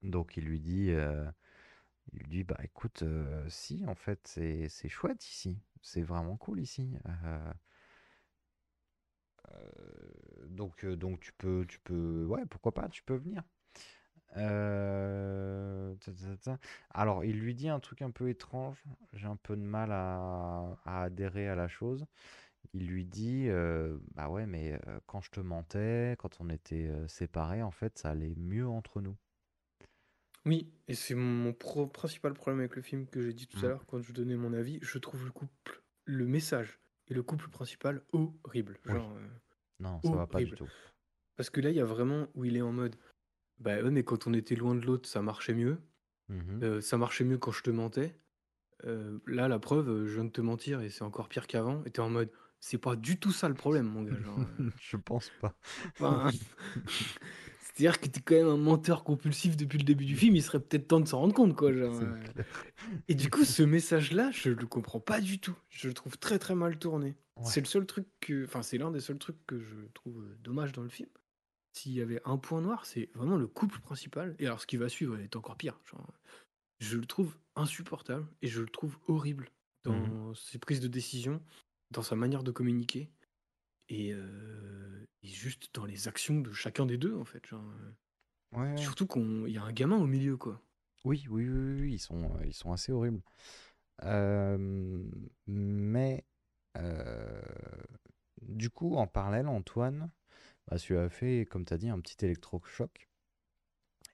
[0.03, 1.25] Donc il lui dit, euh,
[2.13, 6.61] il lui dit, bah écoute, euh, si, en fait, c'est chouette ici, c'est vraiment cool
[6.61, 6.97] ici.
[7.07, 7.53] Euh,
[9.51, 13.43] euh, donc donc tu peux tu peux, ouais, pourquoi pas, tu peux venir.
[16.91, 18.83] Alors, il lui dit un truc un peu étrange.
[19.15, 22.07] J'ai un peu de mal à, à adhérer à la chose.
[22.75, 23.49] Il lui dit,
[24.15, 28.35] bah ouais, mais quand je te mentais, quand on était séparés, en fait, ça allait
[28.37, 29.17] mieux entre nous.
[30.49, 33.67] Oui, et c'est mon pro- principal problème avec le film que j'ai dit tout à
[33.67, 33.69] Mm.
[33.69, 34.79] l'heure quand je donnais mon avis.
[34.81, 38.79] Je trouve le couple, le message et le couple principal horrible.
[38.87, 39.27] Genre, euh,
[39.79, 40.67] Non, ça va pas du tout.
[41.37, 42.97] Parce que là, il y a vraiment où il est en mode,
[43.61, 45.79] bah ouais, mais quand on était loin de l'autre, ça marchait mieux.
[46.31, 46.63] Mhm.
[46.63, 48.15] Euh, ça marchait mieux quand je te mentais.
[48.87, 51.85] Euh, là, la preuve, je viens de te mentir et c'est encore pire qu'avant.
[51.85, 54.19] Et t'es en mode, c'est pas du tout ça le problème, mon gars.
[54.19, 55.55] Genre, euh, Je pense pas.
[56.01, 56.31] enfin,
[57.79, 60.59] C'est-à-dire que t'es quand même un menteur compulsif depuis le début du film, il serait
[60.59, 61.73] peut-être temps de s'en rendre compte, quoi.
[61.73, 62.43] genre, euh.
[63.07, 65.57] Et du coup, ce message-là, je le comprends pas du tout.
[65.69, 67.15] Je le trouve très très mal tourné.
[67.37, 67.45] Ouais.
[67.45, 68.45] C'est le seul truc que.
[68.45, 71.09] Enfin, c'est l'un des seuls trucs que je trouve euh, dommage dans le film.
[71.73, 74.35] S'il y avait un point noir, c'est vraiment le couple principal.
[74.41, 75.79] Et alors, ce qui va suivre est encore pire.
[75.85, 76.05] Genre,
[76.81, 79.51] je le trouve insupportable et je le trouve horrible
[79.85, 80.35] dans Mhm.
[80.35, 81.41] ses prises de décision,
[81.93, 83.09] dans sa manière de communiquer
[83.89, 87.45] et, euh, et juste dans les actions de chacun des deux, en fait.
[87.47, 87.93] Genre, euh.
[88.59, 88.77] Ouais.
[88.77, 90.63] Surtout qu'il y a un gamin au milieu, quoi.
[91.05, 93.23] Oui, oui, oui, ils sont, euh, ils sont assez horribles.
[94.05, 95.05] Euh,
[95.47, 96.25] mais
[96.77, 97.43] euh,
[98.43, 100.11] du coup, en parallèle, Antoine,
[100.67, 103.09] bah, tu as fait, comme tu as dit, un petit électrochoc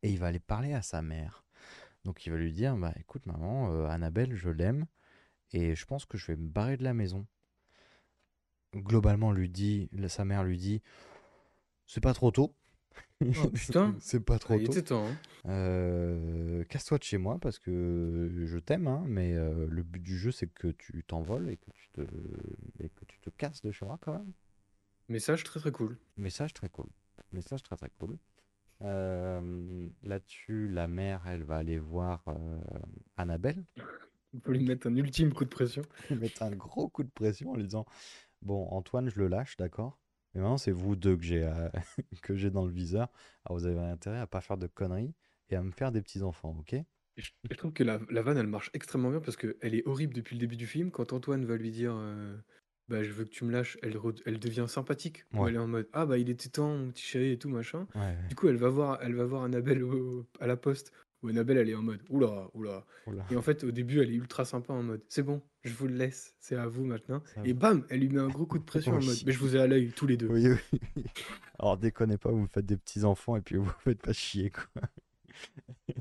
[0.02, 1.44] et il va aller parler à sa mère.
[2.04, 4.86] Donc il va lui dire, bah écoute maman, euh, Annabelle, je l'aime
[5.52, 7.26] et je pense que je vais me barrer de la maison.
[8.74, 10.82] Globalement, lui dit, sa mère lui dit,
[11.86, 12.54] c'est pas trop tôt.
[13.24, 13.94] Oh, putain.
[14.00, 14.72] c'est pas trop Ah, il tôt.
[14.72, 15.16] était temps, hein.
[15.46, 20.16] Euh, casse-toi de chez moi parce que je t'aime, hein, mais euh, le but du
[20.18, 22.00] jeu c'est que tu t'envoles et que tu te
[22.80, 24.32] et que tu te casses de chez moi quand même.
[25.08, 25.98] Message très très cool.
[26.16, 26.86] Message très cool.
[27.32, 28.16] Message très très cool.
[28.82, 32.58] Euh, là-dessus, la mère, elle va aller voir euh,
[33.16, 33.64] Annabelle.
[34.34, 35.82] On peut lui mettre un ultime coup de pression.
[36.10, 37.86] Lui mettre un gros coup de pression en lui disant
[38.44, 39.98] Bon, Antoine, je le lâche, d'accord
[40.34, 41.68] Mais maintenant, c'est vous deux que j'ai euh,
[42.22, 43.08] que j'ai dans le viseur.
[43.44, 45.14] Alors, vous avez intérêt à pas faire de conneries
[45.50, 46.76] et à me faire des petits-enfants, ok?
[47.16, 50.14] Je, je trouve que la, la vanne, elle marche extrêmement bien parce qu'elle est horrible
[50.14, 50.90] depuis le début du film.
[50.90, 52.36] Quand Antoine va lui dire euh,
[52.88, 53.92] Bah, je veux que tu me lâches, elle,
[54.38, 55.24] devient sympathique.
[55.32, 55.50] Ouais.
[55.50, 57.86] Elle est en mode Ah, bah, il était temps, mon petit chéri et tout, machin.
[57.94, 58.28] Ouais, ouais.
[58.28, 60.92] Du coup, elle va voir, elle va voir Annabelle au- à la poste.
[61.24, 62.84] Où Annabelle, elle est en mode Oula, oula.
[63.06, 63.24] Oula.
[63.30, 65.86] Et en fait, au début, elle est ultra sympa en mode C'est bon, je vous
[65.86, 67.22] le laisse, c'est à vous maintenant.
[67.44, 69.56] Et bam, elle lui met un gros coup de pression en mode Mais je vous
[69.56, 70.28] ai à l'œil, tous les deux.
[70.28, 71.04] Oui, oui.
[71.58, 74.82] Alors, déconnez pas, vous faites des petits-enfants et puis vous faites pas chier, quoi.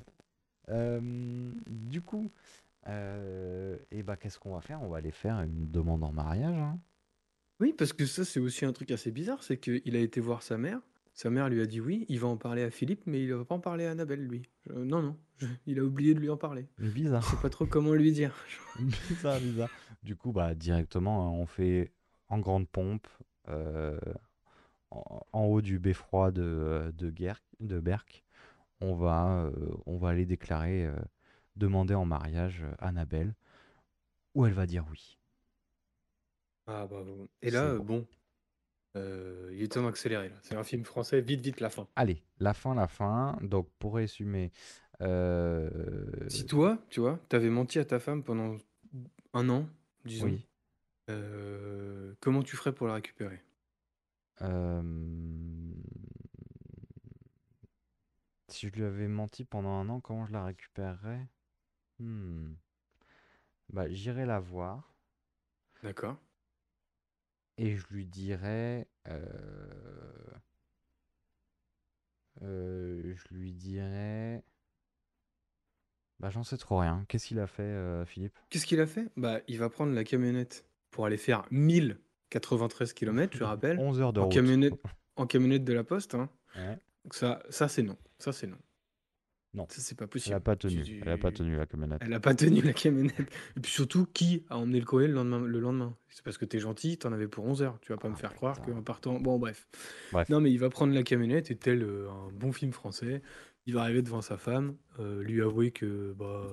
[0.70, 2.32] Euh, du coup,
[2.88, 4.82] euh, et bah, qu'est-ce qu'on va faire?
[4.82, 6.80] On va aller faire une demande en mariage, hein.
[7.60, 10.42] Oui, parce que ça, c'est aussi un truc assez bizarre, c'est qu'il a été voir
[10.42, 10.80] sa mère.
[11.14, 13.46] Sa mère lui a dit oui, il va en parler à Philippe, mais il va
[13.46, 14.44] pas en parler à Annabelle, lui.
[14.72, 16.66] Euh, non, non, je- il a oublié de lui en parler.
[16.80, 17.24] Bizarre.
[17.24, 18.34] Je sais pas trop comment lui dire.
[18.80, 19.70] Bizarre, bizarre.
[20.04, 21.92] Du coup, bah, directement, hein, on fait
[22.30, 23.08] en grande pompe,
[23.48, 24.00] euh,
[24.92, 28.24] en, en haut du beffroi de, euh, de, Berck.
[28.82, 29.52] On va, euh,
[29.86, 30.96] on va aller déclarer, euh,
[31.56, 33.34] demander en mariage euh, Annabelle,
[34.36, 35.18] où elle va dire oui.
[36.68, 37.28] Ah bah bon.
[37.42, 37.84] Et là, C'est euh, bon.
[37.86, 38.08] bon,
[38.96, 40.30] euh, il est temps d'accélérer.
[40.30, 40.36] là.
[40.42, 41.88] C'est un film français, vite, vite, la fin.
[41.96, 43.38] Allez, la fin, la fin.
[43.42, 44.52] Donc, pour résumer,
[45.02, 45.70] euh,
[46.28, 48.58] Si toi, tu vois, t'avais menti à ta femme pendant
[49.34, 49.68] un an,
[50.06, 50.46] disons, oui.
[51.10, 53.42] euh, comment tu ferais pour la récupérer?
[54.42, 54.82] euh,
[58.48, 61.28] si je lui avais menti pendant un an, comment je la récupérerais?
[62.00, 62.54] Hmm.
[63.68, 64.94] Bah, j'irai la voir.
[65.84, 66.18] D'accord.
[67.58, 69.22] Et je lui dirais, euh,
[72.42, 74.44] euh, je lui dirais,
[76.20, 77.06] bah j'en sais trop rien.
[77.08, 78.38] Qu'est-ce qu'il a fait, euh, Philippe?
[78.50, 79.08] Qu'est-ce qu'il a fait?
[79.18, 83.80] Bah, il va prendre la camionnette pour aller faire 1093 km, je rappelle.
[83.80, 84.34] 11 heures de En route.
[84.34, 84.74] camionnette,
[85.16, 86.16] en camionnette de la Poste.
[86.16, 86.30] hein.
[86.56, 86.78] Ouais.
[87.04, 87.98] Donc ça, ça c'est non.
[88.18, 88.58] Ça, c'est non.
[89.56, 90.36] Non, Ça, c'est pas elle possible.
[90.36, 90.82] a pas tenu.
[90.82, 92.02] tu- Elle a pas tenu la camionnette.
[92.04, 93.20] Elle a pas tenu la camionnette.
[93.56, 95.40] Et puis surtout, qui a emmené le courrier le lendemain?
[95.42, 95.96] Le lendemain?
[96.10, 97.78] C'est parce que t'es gentil, t'en avais pour 11 heures.
[97.82, 99.20] Tu vas pas me Ah, faire croire qu'en partant.
[99.20, 99.68] Bon, bref.
[100.12, 100.28] Bref.
[100.30, 103.22] Non, mais il va prendre la camionnette et tel euh, un bon film français,
[103.68, 106.48] il va arriver devant sa femme, euh, lui avouer que bah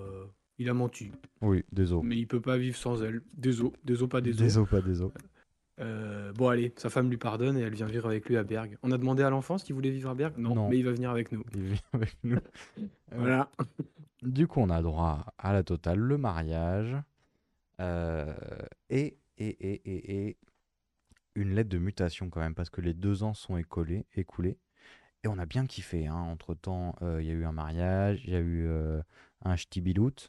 [0.58, 1.10] il a menti,
[1.40, 2.06] Oui, désolé.
[2.06, 3.22] mais il peut pas vivre sans elle.
[3.32, 4.44] Désolé, désolé pas désolé.
[4.44, 5.12] Désolé, pas désolé.
[5.80, 8.76] Euh, bon allez, sa femme lui pardonne et elle vient vivre avec lui à Bergue.
[8.82, 10.36] On a demandé à l'enfant s'il voulait vivre à Bergue?
[10.38, 10.68] Non, Non.
[10.68, 11.42] mais il va venir avec nous.
[11.54, 12.38] Il vit avec nous.
[13.12, 13.50] Voilà.
[14.22, 16.94] Du coup, on a droit à la totale, le mariage,
[17.80, 18.34] euh,
[18.90, 20.36] et, et, et, et, et
[21.34, 24.58] une lettre de mutation quand même, parce que les deux ans sont écoulés, écoulés.
[25.24, 26.06] Et on a bien kiffé.
[26.06, 26.14] Hein.
[26.14, 29.00] Entre-temps, euh, il y a eu un mariage, il y a eu euh,
[29.44, 30.28] un ch'tibilout,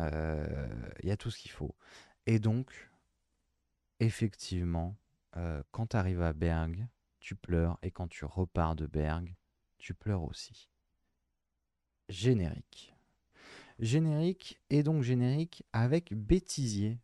[0.00, 0.66] euh,
[1.02, 1.74] il y a tout ce qu'il faut.
[2.26, 2.70] Et donc,
[4.04, 4.96] effectivement,
[5.36, 6.86] euh, quand tu arrives à Bergue,
[7.20, 9.34] tu pleures, et quand tu repars de Bergue,
[9.78, 10.68] tu pleures aussi.
[12.08, 12.94] Générique.
[13.78, 17.00] Générique, et donc générique avec bêtisier.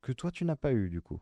[0.00, 1.20] Que toi, tu n'as pas eu du coup.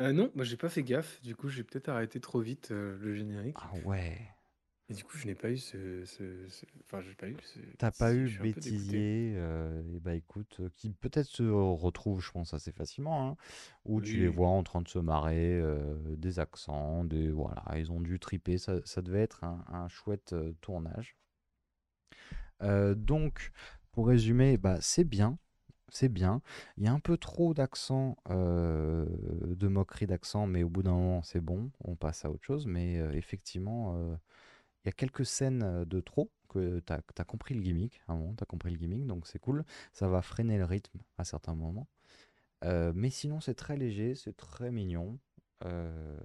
[0.00, 1.20] Euh, non, bah, j'ai pas fait gaffe.
[1.22, 3.56] Du coup, j'ai peut-être arrêté trop vite euh, le générique.
[3.60, 4.18] Ah ouais.
[4.92, 7.60] Et du coup, je n'ai pas eu ce, ce- ce- Enfin, j'ai pas eu ce.
[7.78, 12.54] T'as pas eu bêtisier, euh, et bah écoute, euh, qui peut-être se retrouve, je pense,
[12.54, 13.36] assez facilement, hein,
[13.84, 17.90] où tu les vois en train de se marrer, euh, des accents, des voilà, ils
[17.90, 21.16] ont dû triper, ça, ça devait être un, un chouette euh, tournage.
[22.94, 23.52] Donc,
[23.92, 25.38] pour résumer, bah c'est bien,
[25.88, 26.42] c'est bien.
[26.78, 29.06] Il y a un peu trop d'accent, euh,
[29.56, 32.66] de moquerie d'accent, mais au bout d'un moment, c'est bon, on passe à autre chose.
[32.66, 34.16] Mais euh, effectivement, euh,
[34.84, 38.12] il y a quelques scènes euh, de trop que tu as, compris le gimmick, à
[38.12, 39.64] un moment, tu as compris le gimmick, donc c'est cool.
[39.92, 41.88] Ça va freiner le rythme à certains moments.
[42.64, 45.18] Euh, mais sinon, c'est très léger, c'est très mignon.
[45.64, 46.18] Euh,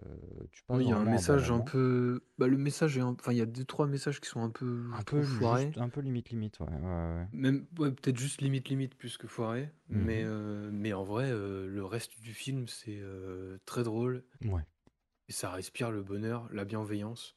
[0.52, 2.22] tu passes Oui, il y a un message un peu.
[2.40, 3.02] Bah, le message est.
[3.02, 4.84] un- Enfin, il y a deux, trois messages qui sont un peu.
[4.94, 5.72] Un peu, foirés.
[5.78, 6.68] un peu limite, limite, ouais.
[6.68, 7.28] ouais, ouais.
[7.34, 9.72] Même, ouais, peut-être juste limite, limite plus que foiré.
[9.90, 10.04] Mhm.
[10.04, 13.00] Mais, euh, mais en vrai, euh, le reste du film, c'est
[13.66, 14.24] très drôle.
[14.44, 14.66] Ouais.
[15.30, 17.37] Et ça respire le bonheur, la bienveillance.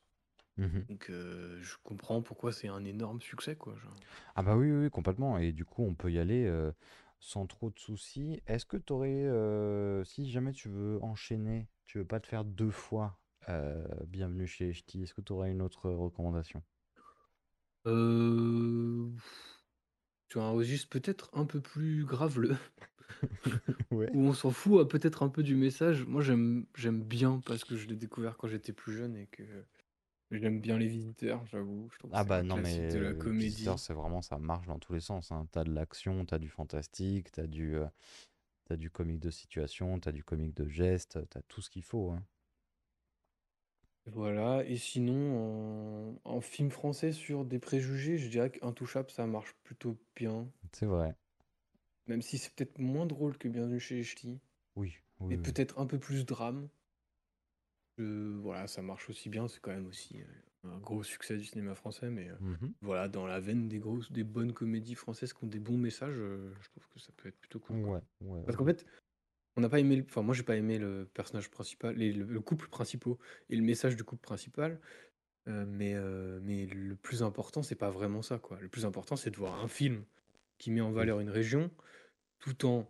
[0.56, 0.88] Mhm.
[0.88, 3.76] Donc, euh, je comprends pourquoi c'est un énorme succès, quoi.
[3.76, 3.96] genre.
[4.34, 5.38] Ah bah oui, oui, oui, complètement.
[5.38, 6.72] Et du coup, on peut y aller euh,
[7.20, 8.40] sans trop de soucis.
[8.46, 12.70] Est-ce que tu aurais, si jamais tu veux enchaîner, tu veux pas te faire deux
[12.70, 13.18] fois
[13.48, 16.62] euh, Bienvenue chez Ch'ti, est-ce que tu aurais une autre recommandation?
[17.86, 19.10] Euh,
[20.30, 22.56] sur un registre peut-être un peu plus graveleux,
[23.90, 24.12] Ouais.
[24.12, 26.04] où on s'en fout, euh, peut-être un peu du message.
[26.06, 29.42] Moi, j'aime j'aime bien parce que je l'ai découvert quand j'étais plus jeune et que
[30.30, 31.88] j'aime bien Les Visiteurs, j'avoue.
[31.92, 33.38] Je trouve que Ah bah non, mais de la euh, comédie.
[33.38, 35.32] Visiteur, c'est vraiment, ça marche dans tous les sens.
[35.32, 35.46] Hein.
[35.52, 37.86] T'as de l'action, t'as du fantastique, t'as du, euh,
[38.66, 42.12] t'as du comique de situation, t'as du comique de geste, t'as tout ce qu'il faut.
[42.12, 42.24] hein.
[44.04, 49.54] Voilà, et sinon, en, en film français sur des préjugés, je dirais qu'Intouchable, ça marche
[49.64, 50.52] plutôt bien.
[50.72, 51.14] C'est vrai.
[52.08, 54.38] Même si c'est peut-être moins drôle que Bienvenue chez les Ch'tis.
[54.74, 55.54] Oui, oui, Et oui.
[55.54, 56.68] peut-être un peu plus drame.
[58.00, 59.48] Euh, voilà, ça marche aussi bien.
[59.48, 62.10] C'est quand même aussi euh, un gros succès du cinéma français.
[62.10, 62.72] Mais euh, Mhm.
[62.82, 66.16] voilà, dans la veine des grosses, des bonnes comédies françaises qui ont des bons messages,
[66.16, 67.80] euh, je trouve que ça peut être plutôt cool.
[67.82, 67.92] quoi.
[67.94, 68.86] Ouais, ouais, Parce qu'en fait,
[69.56, 69.96] on n'a pas aimé.
[69.96, 73.14] le- Enfin, moi, j'ai pas aimé le personnage principal, les- le, le couple principal
[73.50, 74.80] et le message du couple principal.
[75.46, 75.94] mais,
[76.42, 78.60] mais le plus important, c'est pas vraiment ça, quoi.
[78.60, 80.04] Le plus important, c'est de voir un film
[80.58, 81.70] qui met en valeur une région,
[82.38, 82.88] tout en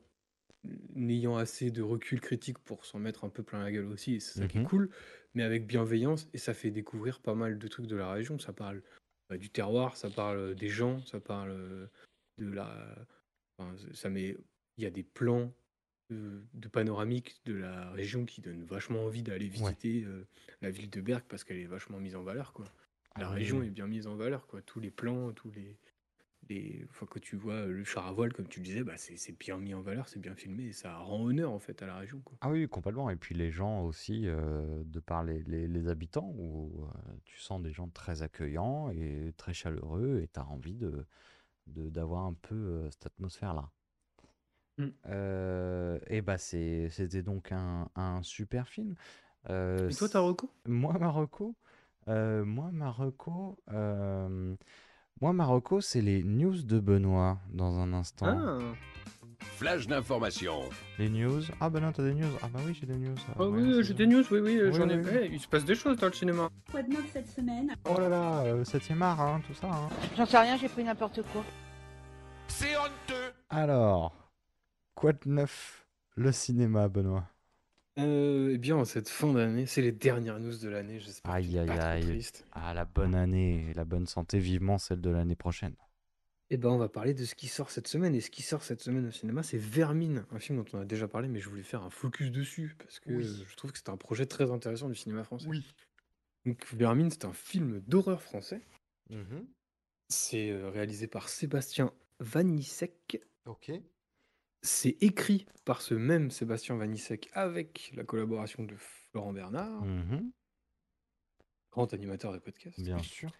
[0.94, 4.14] n'ayant assez de recul critique pour s'en mettre un peu plein la gueule aussi.
[4.16, 4.66] Et c'est ça qui est Mhm.
[4.68, 4.90] cool,
[5.34, 6.28] mais avec bienveillance.
[6.34, 8.38] Et ça fait découvrir pas mal de trucs de la région.
[8.38, 8.82] Ça parle
[9.30, 11.86] bah, du terroir, ça parle des gens, ça parle euh,
[12.38, 13.06] de la.
[13.58, 14.36] enfin, ça met.
[14.76, 15.52] Il y a des plans
[16.10, 19.52] de, de panoramique de la région qui donnent vachement envie d'aller Ouais.
[19.52, 20.26] visiter euh,
[20.62, 22.64] la ville de Berck parce qu'elle est vachement mise en valeur, quoi.
[23.16, 23.66] La Ah région oui.
[23.68, 24.62] est bien mise en valeur, quoi.
[24.62, 25.78] Tous les plans, tous les.
[26.50, 26.86] Les...
[26.90, 29.38] Enfin, quand tu vois le char à voile, comme tu le disais, bah, c'est c'est
[29.38, 31.96] bien mis en valeur, c'est bien filmé et ça rend honneur en fait à la
[31.98, 32.38] région, quoi.
[32.42, 33.10] Ah oui, complètement.
[33.10, 37.38] Et puis les gens aussi, euh, de par les, les- les habitants, où euh, tu
[37.38, 41.06] sens des gens très accueillants et très chaleureux, et tu as envie de,
[41.68, 43.70] de- d'avoir un peu euh, cette atmosphère-là.
[44.78, 44.94] Mm.
[45.06, 48.94] Euh, et bah c'est, c'était donc un, un super film.
[49.48, 50.50] Euh, Et toi, ta reco?
[50.66, 51.54] Moi, Marocco,
[52.08, 54.56] euh, moi, Marocco, euh,
[55.20, 58.26] moi, Marocco, c'est les news de Benoît dans un instant.
[58.26, 58.58] Ah,
[59.56, 60.60] Flash d'information.
[60.98, 61.42] Les news.
[61.60, 62.30] Ah bah non, t'as des news.
[62.42, 63.14] Ah bah oui, j'ai des news.
[63.38, 64.96] Ah Ouais, oui, j'ai des news, oui, oui, Oui, j'en ai.
[64.96, 65.18] oui, oui.
[65.22, 66.48] Eh, il se passe des choses dans le cinéma.
[66.70, 67.74] Quoi de neuf cette semaine?
[67.88, 69.68] Oh là là, euh, 7ème art, hein, tout ça.
[69.68, 69.88] hein.
[70.16, 71.44] J'en sais rien, j'ai pris n'importe quoi.
[72.48, 73.32] C'est honteux.
[73.50, 74.14] Alors,
[74.94, 75.86] quoi de neuf
[76.16, 77.24] Le cinéma, Benoît?
[77.98, 81.40] Euh, eh bien, en cette fin d'année, c'est les dernières news de l'année, j'espère que
[81.40, 82.02] tu Aïe, n'es aïe, pas trop aïe.
[82.06, 82.46] triste.
[82.52, 85.74] Ah, la bonne année, la bonne santé, vivement celle de l'année prochaine.
[86.50, 88.14] Eh ben, on va parler de ce qui sort cette semaine.
[88.14, 90.84] Et ce qui sort cette semaine au cinéma, c'est Vermine, un film dont on a
[90.84, 93.44] déjà parlé, mais je voulais faire un focus dessus parce que Oui.
[93.48, 95.46] je trouve que c'est un projet très intéressant du cinéma français.
[95.48, 95.64] Oui.
[96.46, 98.62] Donc, Vermine, c'est un film d'horreur français.
[99.10, 99.46] Mhm.
[100.08, 103.20] C'est euh, réalisé par Sébastien Vanissek.
[103.46, 103.70] Ok.
[104.62, 110.30] C'est écrit par ce même Sébastien Vanissek avec la collaboration de Florent Bernard, Mhm.
[111.72, 112.78] grand animateur de podcast.
[112.80, 113.30] Bien sûr.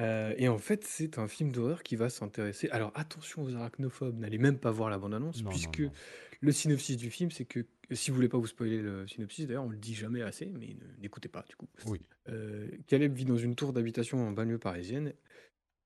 [0.00, 2.68] Euh, et en fait, c'est un film d'horreur qui va s'intéresser.
[2.70, 5.92] Alors attention aux arachnophobes, n'allez même pas voir la bande-annonce, Non, non, puisque non.
[6.40, 9.64] le synopsis du film, c'est que, si vous voulez pas vous spoiler le synopsis, d'ailleurs,
[9.64, 11.66] on le dit jamais assez, mais ne- n'écoutez pas du coup.
[11.86, 12.00] Oui.
[12.28, 15.14] Euh, Caleb vit dans une tour d'habitation en banlieue parisienne,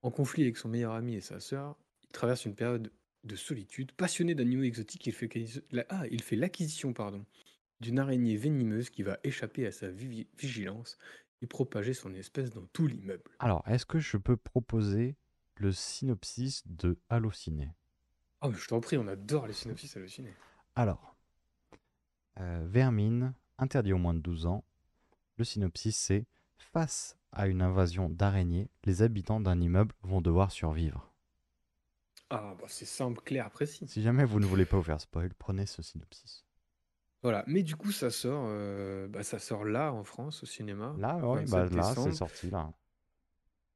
[0.02, 1.78] en conflit avec son meilleur ami et sa sœur.
[2.02, 2.92] Il traverse une période
[3.24, 3.92] de solitude.
[3.92, 7.24] Passionné d'animaux exotiques, il fait, quasi- la- ah, il fait l'acquisition pardon,
[7.80, 10.98] d'une araignée venimeuse qui va échapper à sa vi- vigilance
[11.40, 13.30] et propager son espèce dans tout l'immeuble.
[13.38, 15.16] Alors, est-ce que je peux proposer
[15.56, 17.70] le synopsis de Allociné?
[18.40, 20.34] Ah, mais je t'en prie, on adore les synopsis hallucinés.
[20.74, 21.16] Alors,
[22.40, 24.64] euh, Vermine, interdit aux moins de 12 ans.
[25.36, 26.26] Le synopsis, c'est
[26.58, 31.11] Face à une invasion d'araignées, les habitants d'un immeuble vont devoir survivre.
[32.34, 33.86] Ah, bah c'est simple, clair, précis.
[33.86, 36.46] Si jamais vous ne voulez pas vous faire spoil, prenez ce synopsis.
[37.22, 40.94] Voilà, mais du coup, ça sort, euh, bah, ça sort là en France au cinéma.
[40.98, 42.72] Là, 27 bah, là, c'est sorti, là.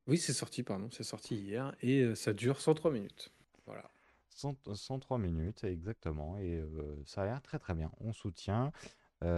[0.07, 3.31] Oui, c'est sorti, pardon, c'est sorti hier et euh, ça dure 103 minutes.
[3.67, 3.91] Voilà.
[4.31, 6.39] 100 103 minutes, exactement.
[6.39, 7.91] Et euh, ça a l'air très très bien.
[8.01, 8.73] On soutient.
[9.23, 9.29] Il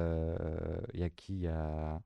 [0.95, 2.01] y a qui y a.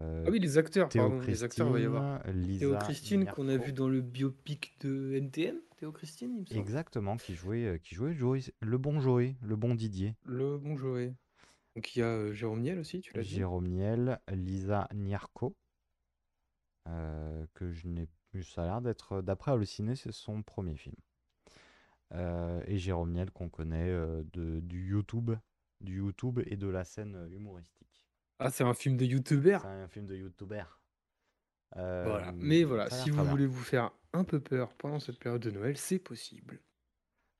[0.00, 3.26] Ah oui, les acteurs, Théo pardon, les acteurs, il va y avoir Lisa Théo Christine
[3.26, 5.60] qu'on a vu dans le biopic de NTM.
[5.80, 6.60] Théo Christine, il me semble.
[6.60, 10.14] Exactement, qui jouait, euh, qui jouait Joey- le bon Joey, le bon Didier.
[10.26, 11.14] Le bon Joey.
[11.74, 13.30] Donc il y a euh, Jérôme Niel aussi, tu l'as dit.
[13.30, 15.56] Jérôme Niel, Lisa Nierko,
[16.86, 18.42] euh, que je n'ai plus.
[18.44, 20.96] Ça a l'air d'être, d'après Halluciné, c'est son premier film.
[22.12, 25.30] Euh, et Jérôme Niel qu'on connaît euh, de, du YouTube,
[25.80, 28.04] du YouTube et de la scène humoristique.
[28.38, 29.62] Ah, c'est un film de youtubeur.
[29.62, 30.78] C'est un film de youtubeur.
[31.74, 32.32] Voilà.
[32.32, 35.76] Mais voilà, si vous voulez vous faire un peu peur pendant cette période de Noël,
[35.76, 36.60] c'est possible.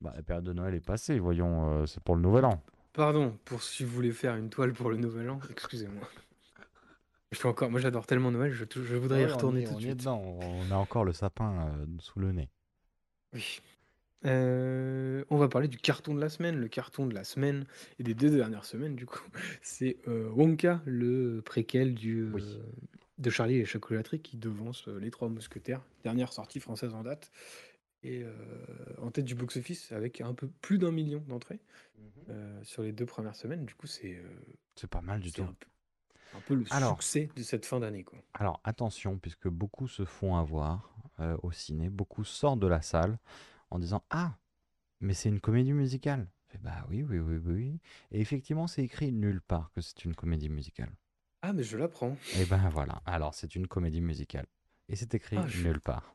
[0.01, 2.63] Bah, la période de Noël est passée, voyons, euh, c'est pour le nouvel an.
[2.93, 6.09] Pardon, pour si vous voulez faire une toile pour le nouvel an, excusez-moi.
[7.33, 8.65] Je fais encore, moi j'adore tellement Noël, je,
[8.97, 9.97] voudrais y Ouais, on retourner est- tout de suite.
[9.99, 12.49] dedans, on a encore le sapin euh, sous le nez.
[13.33, 13.61] Oui.
[14.27, 16.57] Euh, on va parler du carton de la semaine.
[16.57, 17.65] Le carton de la semaine
[17.99, 19.23] et des deux dernières semaines, du coup,
[19.63, 22.29] c'est euh, Wonka, le préquel du,
[23.21, 27.03] de Charlie et les chocolateries qui devance euh, Les Trois Mousquetaires, dernière sortie française en
[27.03, 27.31] date,
[28.03, 28.33] et euh,
[28.99, 31.61] en tête du box-office avec un peu plus d'un million d'entrées
[32.31, 33.67] euh, sur les deux premières semaines.
[33.67, 34.23] Du coup, c'est
[34.75, 35.43] C'est pas mal du tout.
[35.43, 35.67] un peu,
[36.35, 38.19] un peu le Alors, succès de cette fin d'année, quoi.
[38.35, 40.95] alors attention, puisque beaucoup se font avoir
[41.43, 43.19] au ciné, beaucoup sortent de la salle
[43.69, 44.39] en disant Ah,
[45.01, 46.27] mais c'est une comédie musicale.
[46.61, 47.37] Bah oui, oui, oui.
[47.45, 47.81] oui.
[48.11, 50.91] Et effectivement, c'est écrit nulle part que c'est une comédie musicale.
[51.43, 52.17] Ah, mais je l'apprends.
[52.33, 54.47] Et ben voilà, alors c'est une comédie musicale.
[54.89, 56.15] Et c'est écrit Ah, je- nulle part.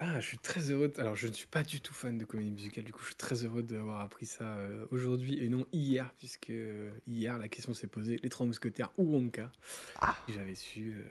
[0.00, 0.88] Ah, je suis très heureux.
[0.88, 2.84] de- Alors, je ne suis pas du tout fan de comédie musicale.
[2.84, 6.50] Du coup, je suis très heureux d'avoir appris ça euh, aujourd'hui et non hier, puisque
[6.50, 9.50] euh, hier, la question s'est posée les Trois Mousquetaires ou Wonka.
[10.28, 10.94] Et J'avais su.
[10.98, 11.04] euh,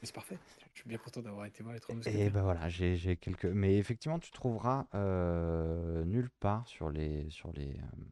[0.00, 0.38] mais c'est parfait.
[0.74, 2.30] Je suis bien content d'avoir été voir les Trois Et Mousquetaires.
[2.30, 3.46] ben voilà, j'ai j'ai quelques.
[3.46, 8.04] Mais effectivement, tu trouveras euh, nulle part sur les sur les euh,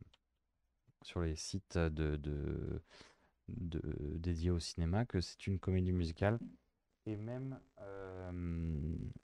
[1.02, 2.82] sur les sites de, de,
[3.58, 3.82] de-
[4.18, 6.38] dédiés au cinéma que c'est une comédie musicale.
[7.06, 8.32] Et même euh,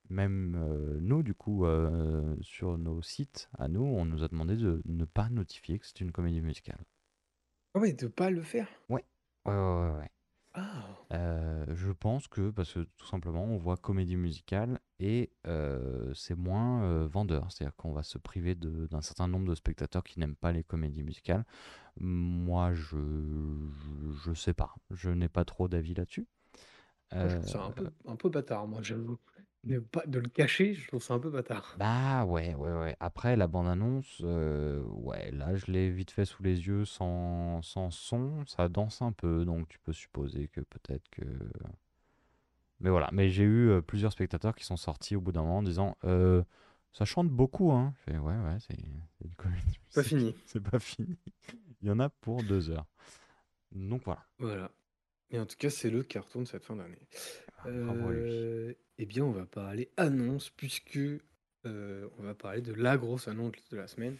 [0.09, 4.57] même euh, nous, du coup, euh, sur nos sites, à nous, on nous a demandé
[4.57, 6.83] de ne pas notifier que c'est une comédie musicale.
[7.73, 8.67] Ah ouais, de pas le faire?
[8.89, 9.05] Ouais,
[9.45, 9.59] ouais, ouais,
[9.91, 9.97] ouais.
[9.99, 10.11] ouais.
[10.53, 10.83] Ah.
[11.13, 16.35] Euh, je pense que parce que tout simplement on voit comédie musicale et euh, c'est
[16.35, 20.19] moins euh, vendeur, c'est-à-dire qu'on va se priver de- d'un certain nombre de spectateurs qui
[20.19, 21.45] n'aiment pas les comédies musicales.
[21.99, 22.97] Moi, je,
[24.23, 26.27] je, sais pas, je n'ai pas trop d'avis là-dessus.
[27.11, 29.17] Moi, je trouve ça un peu, un peu bâtard, moi, j'avoue.
[29.63, 31.77] De, pas, de le cacher, je trouve ça un peu bâtard.
[31.77, 32.95] Bah ouais, ouais, ouais.
[32.99, 37.89] Après, la bande-annonce, euh, ouais, là, je l'ai vite fait sous les yeux sans, sans
[37.91, 41.23] son, ça danse un peu, donc tu peux supposer que peut-être que...
[42.79, 45.57] Mais voilà, mais j'ai eu euh, plusieurs spectateurs qui sont sortis au bout d'un moment
[45.57, 46.43] en disant euh,
[46.93, 47.93] ça chante beaucoup, hein.
[47.97, 48.77] Je fais, ouais, ouais, c'est
[49.17, 50.35] c'est une comédie Pas fini.
[50.45, 51.17] C'est pas fini.
[51.81, 52.85] Il y en a pour deux heures.
[53.71, 54.25] Donc voilà.
[54.39, 54.71] Voilà.
[55.31, 56.97] Et en tout cas, c'est le carton de cette fin d'année.
[57.59, 58.19] Ah, bravo à lui.
[58.23, 60.97] Euh, eh bien, on va parler annonce, puisque
[61.65, 64.15] euh, on va parler de la grosse annonce de la semaine.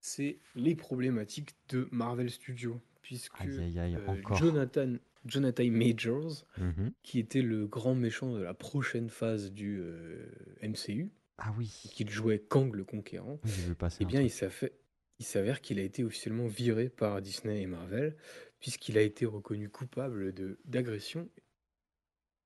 [0.00, 2.80] C'est les problématiques de Marvel Studios.
[3.02, 4.36] Puisque Aïe, aïe, aïe, euh, encore.
[4.36, 6.92] Jonathan, Jonathan Majors, Mhm.
[7.02, 10.26] qui était le grand méchant de la prochaine phase du euh,
[10.62, 11.68] MCU, Ah oui.
[11.94, 14.40] qu'il jouait Kang le Conquérant, J'ai vu passer eh un bien, il truc.
[14.40, 14.72] s'affa-
[15.20, 18.14] il s'avère qu'il a été officiellement viré par Disney et Marvel,
[18.60, 21.28] puisqu'il a été reconnu coupable de d'agression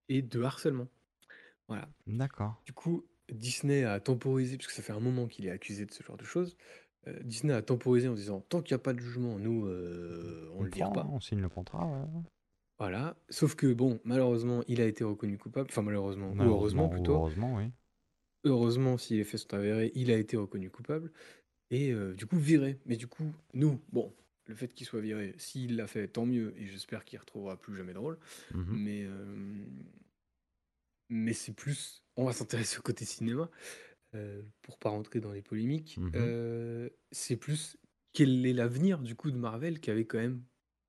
[0.09, 0.89] et de harcèlement.
[1.69, 1.89] Voilà.
[2.07, 2.61] D'accord.
[2.67, 6.03] Du coup, Disney a temporisé, puisque ça fait un moment qu'il est accusé de ce
[6.03, 6.57] genre de choses.
[7.09, 10.49] euh, Disney a temporisé en disant tant qu'il n'y a pas de jugement, nous, euh,
[10.55, 11.07] on On le prend, pas.
[11.11, 12.23] on signe le contrat, ouais.
[12.79, 13.17] Voilà.
[13.31, 15.69] Sauf que, bon, malheureusement, il a été reconnu coupable.
[15.71, 17.13] Enfin, malheureusement, ou heureusement ou plutôt.
[17.15, 17.71] heureusement, oui.
[18.45, 21.13] Heureusement, si les faits sont avérés, il a été reconnu coupable
[21.71, 22.81] et euh, du coup viré.
[22.87, 24.13] Mais du coup, nous, bon,
[24.47, 27.77] le fait qu'il soit viré, s'il l'a fait, tant mieux, et j'espère qu'il retrouvera plus
[27.77, 28.19] jamais de rôle.
[28.53, 28.67] Mhm.
[28.71, 29.67] Mais, euh,
[31.09, 33.51] mais c'est plus, on va s'intéresser au côté cinéma
[34.15, 35.97] euh, pour pas rentrer dans les polémiques.
[35.99, 36.13] Mhm.
[36.15, 37.77] Euh, c'est plus
[38.13, 40.43] quel est l'avenir du coup de Marvel qui avait quand même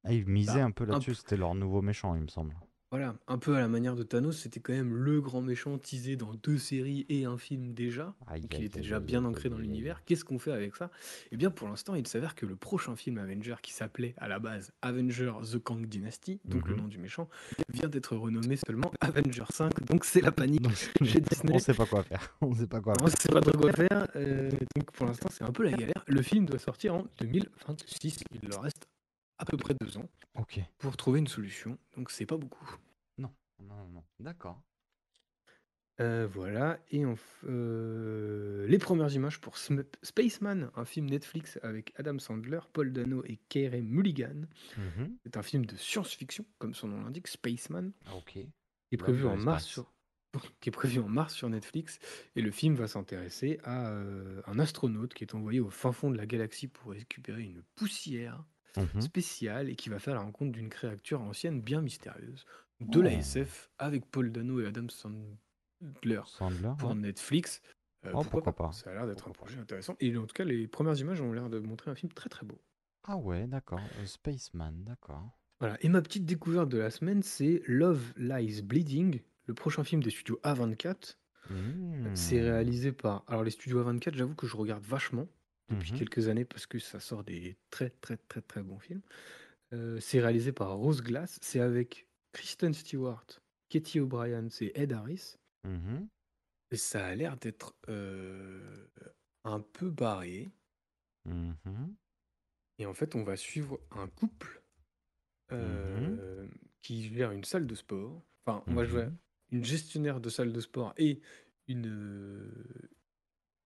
[0.03, 2.55] Ah, ils misaient bah, un peu un là-dessus, c'était leur nouveau méchant, il me semble.
[2.93, 6.15] Voilà, un peu à la manière de Thanos, c'était quand même le grand méchant teasé
[6.15, 8.13] dans deux séries et un film déjà.
[8.27, 9.67] Aïe, donc il aïe, était déjà aïe, bien ancré dans aïe, aïe.
[9.67, 10.03] l'univers.
[10.05, 10.91] Qu'est-ce qu'on fait avec ça?
[11.31, 14.37] Eh bien, pour l'instant, il s'avère que le prochain film Avenger, qui s'appelait à la
[14.37, 16.81] base Avenger The Kang Dynasty, donc le Mhm.
[16.81, 17.27] nom du méchant,
[17.69, 19.71] vient d'être renommé seulement Avenger 5.
[19.87, 20.69] Donc c'est la panique
[21.03, 21.53] chez Disney.
[21.55, 22.37] On sait pas quoi faire.
[22.41, 23.19] On sait pas quoi On faire.
[23.19, 24.07] sait pas trop quoi faire.
[24.17, 26.03] euh, donc pour l'instant, c'est un peu la galère.
[26.05, 28.19] Le film doit sortir en 2026.
[28.43, 28.87] Il leur reste
[29.39, 30.59] à peu près deux ans Ok.
[30.77, 31.77] pour trouver une solution.
[31.97, 32.77] Donc c'est pas beaucoup.
[33.67, 34.03] Non, non, non.
[34.19, 34.61] D'accord.
[35.99, 41.59] Euh, voilà, et on f- euh, les premières images pour Sm- Spaceman, un film Netflix
[41.61, 44.47] avec Adam Sandler, Paul Dano et Kerry Mulligan.
[44.75, 45.17] Mhm.
[45.23, 48.31] C'est un film de science-fiction, comme son nom l'indique, Spaceman, Ok.
[48.33, 48.47] qui est
[48.93, 49.65] Love prévu de en mars l'espace.
[49.65, 49.93] sur
[50.61, 51.99] qui est prévu en mars sur Netflix.
[52.35, 56.09] Et le film va s'intéresser à euh, un astronaute qui est envoyé au fin fond
[56.09, 58.43] de la galaxie pour récupérer une poussière
[58.75, 59.01] Mhm.
[59.01, 62.43] spéciale et qui va faire la rencontre d'une créature ancienne bien mystérieuse.
[62.89, 63.19] De la Oh.
[63.19, 66.95] SF avec Paul Dano et Adam Sandler Sandler, pour ouais.
[66.95, 67.61] Netflix.
[68.05, 68.63] Euh, Oh, pourquoi, pourquoi pas?
[68.67, 68.71] pas.
[68.73, 69.95] Ça a l'air d'être un projet intéressant.
[69.99, 72.45] Et en tout cas, les premières images ont l'air de montrer un film très très
[72.45, 72.59] beau.
[73.05, 73.79] Ah ouais, d'accord.
[73.99, 75.29] Euh, Spaceman, d'accord.
[75.59, 75.77] Voilà.
[75.81, 80.09] Et ma petite découverte de la semaine, c'est Love Lies Bleeding, le prochain film des
[80.09, 81.17] studios A24.
[82.13, 82.43] C'est Mmh.
[82.43, 83.23] réalisé par.
[83.27, 85.27] Alors, les studios A24, j'avoue que je regarde vachement
[85.69, 85.99] depuis Mhm.
[85.99, 89.01] quelques années parce que ça sort des très très très très bons films.
[89.73, 91.37] Euh, c'est réalisé par Rose Glass.
[91.41, 93.25] C'est avec Kristen Stewart,
[93.69, 95.37] Katie O'Brien, c'est Ed Harris.
[95.63, 96.07] Mhm.
[96.71, 98.87] Et ça a l'air d'être euh,
[99.43, 100.51] un peu barré.
[101.25, 101.95] Mhm.
[102.79, 104.61] Et en fait, on va suivre un couple
[105.51, 106.47] euh,
[106.81, 108.21] qui gère une salle de sport.
[108.45, 109.17] Enfin, on va jouer Mhm.
[109.51, 111.21] une gestionnaire de salle de sport et
[111.67, 111.87] une.
[111.87, 112.89] euh,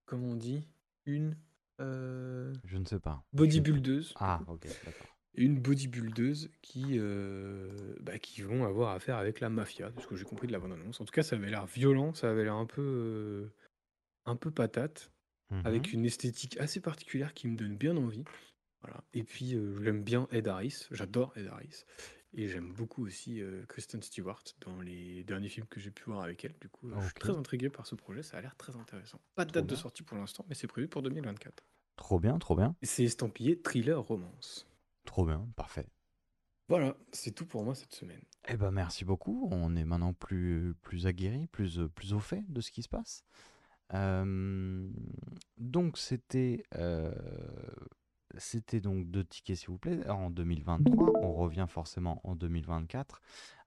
[0.05, 0.67] comment on dit?
[1.05, 1.37] Une.
[1.79, 3.23] Je ne sais pas.
[3.33, 4.13] bodybuildeuse.
[4.17, 5.16] Ah, ok, d'accord.
[5.37, 10.15] Une bodybuildeuse qui, euh, bah, qui vont avoir affaire avec la mafia, de ce que
[10.15, 10.99] j'ai compris de la bande-annonce.
[10.99, 13.47] En tout cas, ça avait l'air violent, ça avait l'air un peu, euh,
[14.25, 15.11] un peu patate,
[15.63, 15.99] avec Mhm.
[15.99, 18.23] une esthétique assez particulière qui me donne bien envie.
[18.81, 19.03] Voilà.
[19.13, 21.83] Et puis, euh, j'aime bien Ed Harris, j'adore Ed Harris.
[22.33, 26.21] Et j'aime beaucoup aussi euh, Kristen Stewart dans les derniers films que j'ai pu voir
[26.23, 26.53] avec elle.
[26.59, 29.21] Du coup, je suis très intrigué par ce projet, ça a l'air très intéressant.
[29.35, 31.63] Pas de date de sortie pour l'instant, mais c'est prévu pour 2024.
[31.95, 32.75] Trop bien, trop bien.
[32.83, 34.67] C'est estampillé thriller romance.
[35.07, 35.87] Trop bien, parfait.
[36.67, 38.21] Voilà, c'est tout pour moi cette semaine.
[38.49, 39.47] Eh ben merci beaucoup.
[39.51, 43.23] On est maintenant plus, plus aguerri, plus, plus au fait de ce qui se passe.
[43.93, 44.91] Euh,
[45.57, 47.13] donc c'était euh,
[48.37, 51.13] c'était donc deux tickets s'il vous plaît en 2023.
[51.21, 53.21] On revient forcément en 2024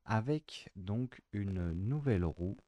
[0.05, 2.59] avec donc une nouvelle roue,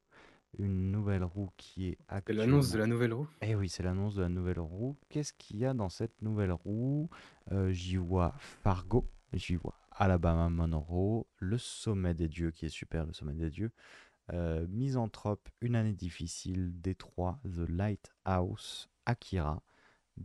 [0.58, 3.28] une nouvelle roue qui est C'est l'annonce de la nouvelle roue?
[3.40, 4.96] Eh oui, c'est l'annonce de la nouvelle roue.
[5.08, 7.08] Qu'est-ce qu'il y a dans cette nouvelle roue?
[7.50, 13.06] Euh, J'y vois Fargo, j'y vois Alabama Monroe, Le Sommet des Dieux, qui est super,
[13.06, 13.70] Le Sommet des Dieux,
[14.32, 19.62] euh, Misanthrope, Une année difficile, Détroit, The Lighthouse, Akira,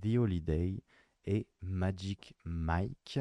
[0.02, 0.84] The Holiday
[1.26, 3.20] et Magic Mike.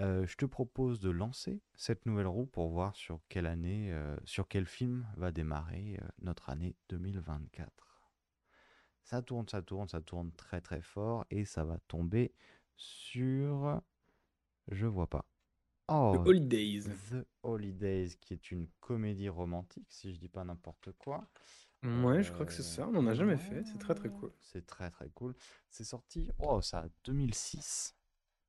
[0.00, 4.16] Euh, je te propose de lancer cette nouvelle roue pour voir sur quelle année, euh,
[4.24, 7.70] sur quel film va démarrer euh, notre année 2024.
[9.04, 12.32] Ça tourne, ça tourne, ça tourne très très fort et ça va tomber
[12.76, 13.80] sur.
[14.68, 15.26] Je vois pas.
[15.88, 16.84] Oh, The Holidays.
[17.10, 21.28] The Holidays, qui est une comédie romantique, si je dis pas n'importe quoi.
[21.84, 22.88] Ouais, je crois que c'est ça.
[22.88, 23.62] On n'en a jamais fait.
[23.64, 24.32] C'est très très cool.
[24.40, 25.34] C'est très très cool.
[25.68, 27.94] C'est sorti, oh, ça a 2006.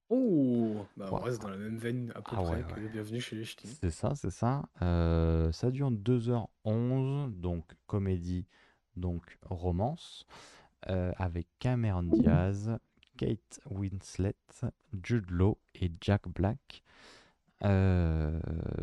[0.09, 2.89] Oh Bah, on reste dans la même veine à peu Ah près ouais, que ouais.
[2.89, 3.67] Bienvenue chez les Ch'tis.
[3.67, 4.63] C'est ça, c'est ça.
[4.81, 8.45] Euh, ça dure 2h11, donc comédie,
[8.95, 10.25] donc romance,
[10.89, 12.77] euh, avec Cameron Diaz,
[13.17, 14.35] Kate Winslet,
[15.03, 16.83] Jude Law et Jack Black.
[17.63, 18.39] Euh,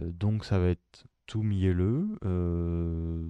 [0.06, 2.18] donc ça va être tout mielleux.
[2.24, 3.24] euh,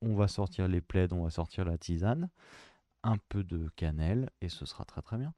[0.00, 2.28] on va sortir les plaids, on va sortir la tisane,
[3.04, 5.32] un peu de cannelle et ce sera très très bien.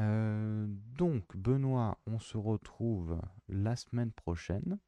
[0.00, 4.78] Euh, donc Benoît, on se retrouve la semaine prochaine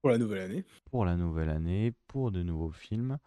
[0.00, 0.64] Pour la nouvelle année.
[0.84, 3.18] pour la nouvelle année, pour de nouveaux films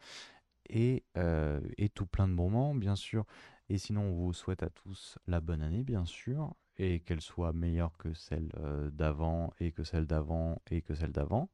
[0.69, 3.25] et, euh, et tout plein de bons moments, bien sûr.
[3.69, 7.53] Et sinon, on vous souhaite à tous la bonne année, bien sûr, et qu'elle soit
[7.53, 11.49] meilleure que celle euh, d'avant, et que celle d'avant, et que celle d'avant.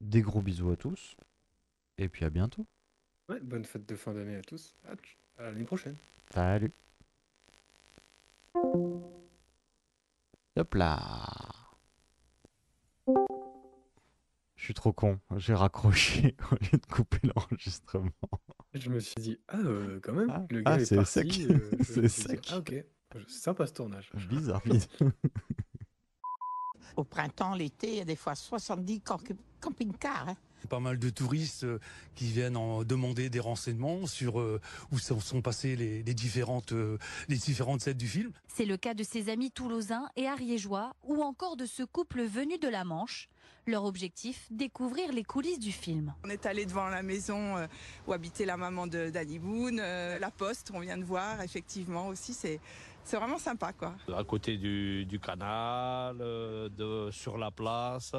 [0.00, 1.16] Des gros bisous à tous,
[1.98, 2.66] et puis à bientôt.
[3.28, 4.74] Ouais, bonne fête de fin d'année à tous.
[4.84, 4.92] À,
[5.38, 5.96] à l'année prochaine.
[6.32, 6.72] Salut.
[10.56, 11.08] Hop là.
[14.56, 18.10] Je suis trop con, j'ai raccroché au lieu de couper l'enregistrement.
[18.74, 21.10] Je me suis dit, ah, euh, quand même, Ah, le gars ah, est c'est parti.
[21.12, 21.50] sec.
[21.50, 22.48] euh, C'est suis dit, sec.
[22.50, 22.74] ah, ok.
[23.14, 24.10] C'est sympa ce tournage.
[24.28, 24.88] Bizarre, bizarre.
[26.96, 29.22] Au printemps, l'été, il y a des fois 70 camp-
[29.60, 30.28] camping-cars.
[30.30, 30.36] hein.
[30.68, 31.78] Pas mal de touristes euh,
[32.14, 34.60] qui viennent en demander des renseignements sur euh,
[34.92, 36.98] où sont sont passées les, les différentes, euh,
[37.28, 38.32] les différentes scènes du film.
[38.48, 42.58] C'est le cas de ses amis toulousains et ariégeois ou encore de ce couple venu
[42.58, 43.28] de la Manche.
[43.66, 46.14] Leur objectif, découvrir les coulisses du film.
[46.24, 47.66] On est allé devant la maison euh,
[48.06, 52.08] où habitait la maman de Danny Boone, euh, la poste, on vient de voir, effectivement
[52.08, 52.60] aussi, c'est
[53.08, 53.94] c'est vraiment sympa quoi.
[54.14, 58.12] à côté du, du canal, euh, de, sur la place.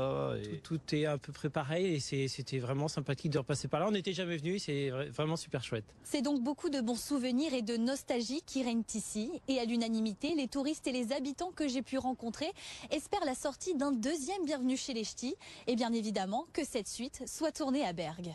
[0.43, 3.79] et- Tout est à peu près pareil et c'est- c'était vraiment sympathique de repasser par
[3.79, 3.87] là.
[3.87, 5.85] On n'était jamais venu, c'est vra- vraiment super chouette.
[6.03, 9.31] C'est donc beaucoup de bons souvenirs et de nostalgie qui règnent ici.
[9.47, 12.51] Et à l'unanimité, les touristes et les habitants que j'ai pu rencontrer
[12.91, 15.35] espèrent la sortie d'un deuxième Bienvenue chez les Ch'tis.
[15.67, 18.33] Et bien évidemment que cette suite soit tournée à Bergue.